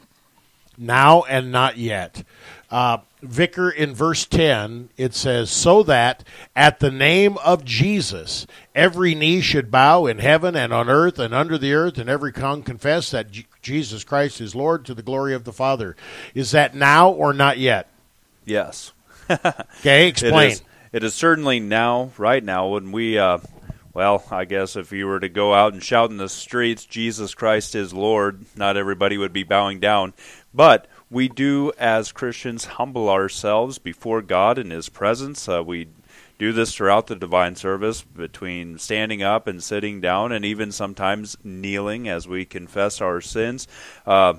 now 0.78 1.24
and 1.24 1.52
not 1.52 1.78
yet. 1.78 2.24
Uh, 2.70 2.98
Vicar, 3.22 3.70
in 3.70 3.94
verse 3.94 4.26
10, 4.26 4.90
it 4.98 5.14
says, 5.14 5.50
So 5.50 5.84
that 5.84 6.24
at 6.56 6.80
the 6.80 6.92
name 6.92 7.38
of 7.40 7.66
Jesus, 7.66 8.46
every 8.74 9.16
knee 9.16 9.42
should 9.42 9.72
bow 9.72 10.06
in 10.06 10.20
heaven 10.20 10.56
and 10.56 10.74
on 10.74 10.90
earth 10.90 11.20
and 11.20 11.34
under 11.34 11.58
the 11.58 11.74
earth, 11.74 11.98
and 11.98 12.10
every 12.10 12.32
tongue 12.32 12.64
confess 12.64 13.12
that 13.12 13.32
J- 13.32 13.46
Jesus 13.62 14.04
Christ 14.04 14.42
is 14.42 14.56
Lord 14.56 14.86
to 14.86 14.94
the 14.94 15.02
glory 15.02 15.34
of 15.34 15.44
the 15.44 15.54
Father. 15.54 15.96
Is 16.34 16.52
that 16.52 16.76
now 16.76 17.10
or 17.10 17.34
not 17.34 17.58
yet? 17.58 17.90
Yes. 18.46 18.94
okay, 19.30 20.08
explain. 20.08 20.50
It 20.50 20.54
is, 20.54 20.64
it 20.92 21.04
is, 21.04 21.14
certainly 21.16 21.60
now, 21.60 22.12
right 22.18 22.44
now, 22.44 22.68
when 22.68 22.92
we. 22.92 23.18
Uh, 23.18 23.40
well, 23.96 24.26
I 24.30 24.44
guess 24.44 24.76
if 24.76 24.92
you 24.92 25.08
were 25.08 25.22
to 25.22 25.30
go 25.30 25.54
out 25.54 25.72
and 25.72 25.82
shout 25.82 26.12
in 26.12 26.18
the 26.18 26.28
streets, 26.28 26.84
Jesus 26.84 27.34
Christ 27.34 27.76
is 27.76 27.94
Lord, 27.94 28.44
not 28.54 28.76
everybody 28.76 29.18
would 29.18 29.32
be 29.32 29.44
bowing 29.44 29.80
down. 29.80 30.14
But 30.56 30.88
we 31.12 31.28
do, 31.28 31.74
as 31.78 32.14
Christians, 32.14 32.66
humble 32.66 33.10
ourselves 33.10 33.78
before 33.78 34.22
God 34.22 34.58
in 34.58 34.70
His 34.70 34.88
presence. 34.88 35.50
Uh, 35.50 35.62
we 35.62 35.90
do 36.40 36.54
this 36.54 36.74
throughout 36.74 37.08
the 37.08 37.16
divine 37.16 37.56
service 37.56 38.04
between 38.04 38.78
standing 38.78 39.22
up 39.22 39.48
and 39.48 39.62
sitting 39.62 40.00
down, 40.00 40.32
and 40.32 40.46
even 40.46 40.72
sometimes 40.72 41.38
kneeling 41.44 42.08
as 42.08 42.26
we 42.26 42.46
confess 42.46 43.02
our 43.02 43.20
sins. 43.20 43.68
Uh, 44.06 44.36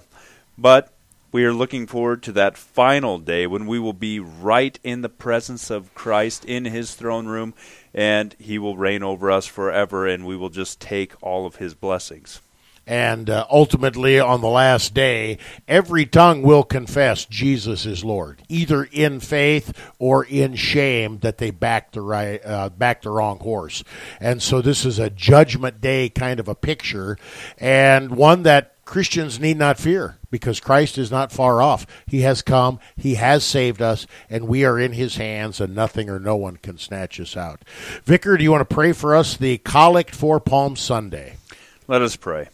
but 0.57 0.95
we 1.33 1.45
are 1.45 1.53
looking 1.53 1.87
forward 1.87 2.23
to 2.23 2.33
that 2.33 2.57
final 2.57 3.19
day 3.19 3.47
when 3.47 3.67
we 3.67 3.79
will 3.79 3.93
be 3.93 4.19
right 4.19 4.79
in 4.83 5.03
the 5.03 5.11
presence 5.11 5.69
of 5.71 5.95
Christ 5.95 6.47
in 6.47 6.65
His 6.65 6.95
throne 6.95 7.27
room, 7.27 7.53
and 7.93 8.35
He 8.39 8.59
will 8.59 8.79
reign 8.79 9.03
over 9.03 9.31
us 9.31 9.45
forever, 9.45 10.07
and 10.07 10.25
we 10.25 10.35
will 10.35 10.49
just 10.49 10.81
take 10.81 11.13
all 11.23 11.45
of 11.45 11.57
His 11.57 11.75
blessings. 11.75 12.41
And 12.87 13.29
uh, 13.29 13.47
ultimately, 13.51 14.21
on 14.21 14.41
the 14.41 14.49
last 14.49 14.95
day, 14.95 15.39
every 15.67 16.07
tongue 16.07 16.43
will 16.43 16.63
confess 16.63 17.25
Jesus 17.25 17.85
is 17.85 18.05
Lord, 18.05 18.43
either 18.49 18.85
in 18.85 19.19
faith 19.19 19.77
or 19.99 20.25
in 20.25 20.55
shame 20.55 21.19
that 21.19 21.39
they 21.39 21.51
backed 21.51 21.95
the 21.95 22.01
right, 22.01 22.41
uh, 22.45 22.69
backed 22.69 23.03
the 23.03 23.11
wrong 23.11 23.41
horse. 23.41 23.83
And 24.21 24.41
so, 24.41 24.63
this 24.63 24.85
is 24.85 25.01
a 25.01 25.11
judgment 25.11 25.81
day 25.81 26.09
kind 26.09 26.39
of 26.39 26.47
a 26.47 26.55
picture, 26.55 27.19
and 27.59 28.13
one 28.13 28.45
that 28.45 28.77
Christians 28.85 29.41
need 29.41 29.59
not 29.59 29.79
fear 29.79 30.17
because 30.31 30.61
Christ 30.61 30.97
is 30.97 31.11
not 31.11 31.33
far 31.33 31.61
off. 31.61 31.87
He 32.07 32.21
has 32.21 32.41
come, 32.41 32.79
He 32.97 33.17
has 33.17 33.45
saved 33.45 33.83
us, 33.83 34.07
and 34.31 34.47
we 34.47 34.65
are 34.65 34.79
in 34.79 34.93
His 34.93 35.17
hands, 35.17 35.61
and 35.61 35.75
nothing 35.75 36.09
or 36.09 36.21
no 36.21 36.37
one 36.37 36.57
can 36.57 36.79
snatch 36.79 37.19
us 37.19 37.37
out. 37.37 37.63
Vicar, 38.05 38.37
do 38.37 38.45
you 38.45 38.53
want 38.53 38.67
to 38.67 38.75
pray 38.75 38.93
for 38.93 39.17
us 39.17 39.37
the 39.37 39.59
collect 39.59 40.15
for 40.15 40.39
Palm 40.39 40.77
Sunday? 40.77 41.37
Let 41.89 42.01
us 42.01 42.15
pray. 42.15 42.49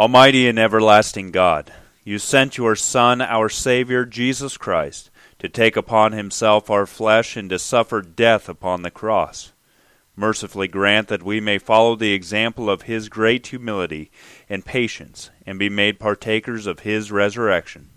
Almighty 0.00 0.48
and 0.48 0.58
everlasting 0.58 1.30
God, 1.30 1.70
you 2.04 2.18
sent 2.18 2.56
your 2.56 2.74
Son, 2.74 3.20
our 3.20 3.50
Savior, 3.50 4.06
Jesus 4.06 4.56
Christ, 4.56 5.10
to 5.38 5.46
take 5.46 5.76
upon 5.76 6.12
himself 6.12 6.70
our 6.70 6.86
flesh 6.86 7.36
and 7.36 7.50
to 7.50 7.58
suffer 7.58 8.00
death 8.00 8.48
upon 8.48 8.80
the 8.80 8.90
cross. 8.90 9.52
Mercifully 10.16 10.68
grant 10.68 11.08
that 11.08 11.22
we 11.22 11.38
may 11.38 11.58
follow 11.58 11.96
the 11.96 12.14
example 12.14 12.70
of 12.70 12.82
his 12.82 13.10
great 13.10 13.48
humility 13.48 14.10
and 14.48 14.64
patience, 14.64 15.28
and 15.44 15.58
be 15.58 15.68
made 15.68 16.00
partakers 16.00 16.66
of 16.66 16.80
his 16.80 17.12
resurrection. 17.12 17.90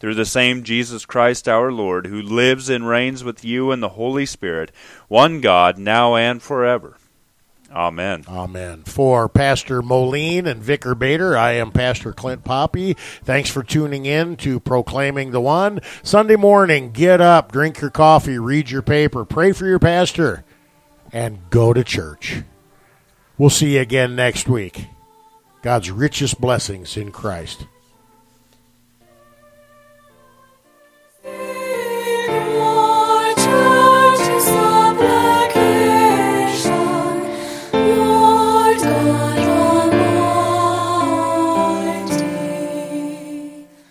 Through 0.00 0.16
the 0.16 0.24
same 0.24 0.64
Jesus 0.64 1.06
Christ 1.06 1.48
our 1.48 1.70
Lord, 1.70 2.08
who 2.08 2.20
lives 2.20 2.68
and 2.68 2.88
reigns 2.88 3.22
with 3.22 3.44
you 3.44 3.70
in 3.70 3.78
the 3.78 3.90
Holy 3.90 4.26
Spirit, 4.26 4.72
one 5.06 5.40
God, 5.40 5.78
now 5.78 6.16
and 6.16 6.42
forever. 6.42 6.96
Amen. 7.74 8.24
Amen. 8.28 8.84
For 8.84 9.28
Pastor 9.28 9.82
Moline 9.82 10.46
and 10.46 10.62
Vicar 10.62 10.94
Bader, 10.94 11.36
I 11.36 11.52
am 11.52 11.72
Pastor 11.72 12.12
Clint 12.12 12.44
Poppy. 12.44 12.94
Thanks 13.24 13.50
for 13.50 13.64
tuning 13.64 14.06
in 14.06 14.36
to 14.38 14.60
Proclaiming 14.60 15.32
the 15.32 15.40
One. 15.40 15.80
Sunday 16.04 16.36
morning, 16.36 16.92
get 16.92 17.20
up, 17.20 17.50
drink 17.50 17.80
your 17.80 17.90
coffee, 17.90 18.38
read 18.38 18.70
your 18.70 18.82
paper, 18.82 19.24
pray 19.24 19.50
for 19.50 19.66
your 19.66 19.80
pastor, 19.80 20.44
and 21.12 21.38
go 21.50 21.72
to 21.72 21.82
church. 21.82 22.42
We'll 23.36 23.50
see 23.50 23.74
you 23.74 23.80
again 23.80 24.14
next 24.14 24.48
week. 24.48 24.86
God's 25.62 25.90
richest 25.90 26.40
blessings 26.40 26.96
in 26.96 27.10
Christ. 27.10 27.66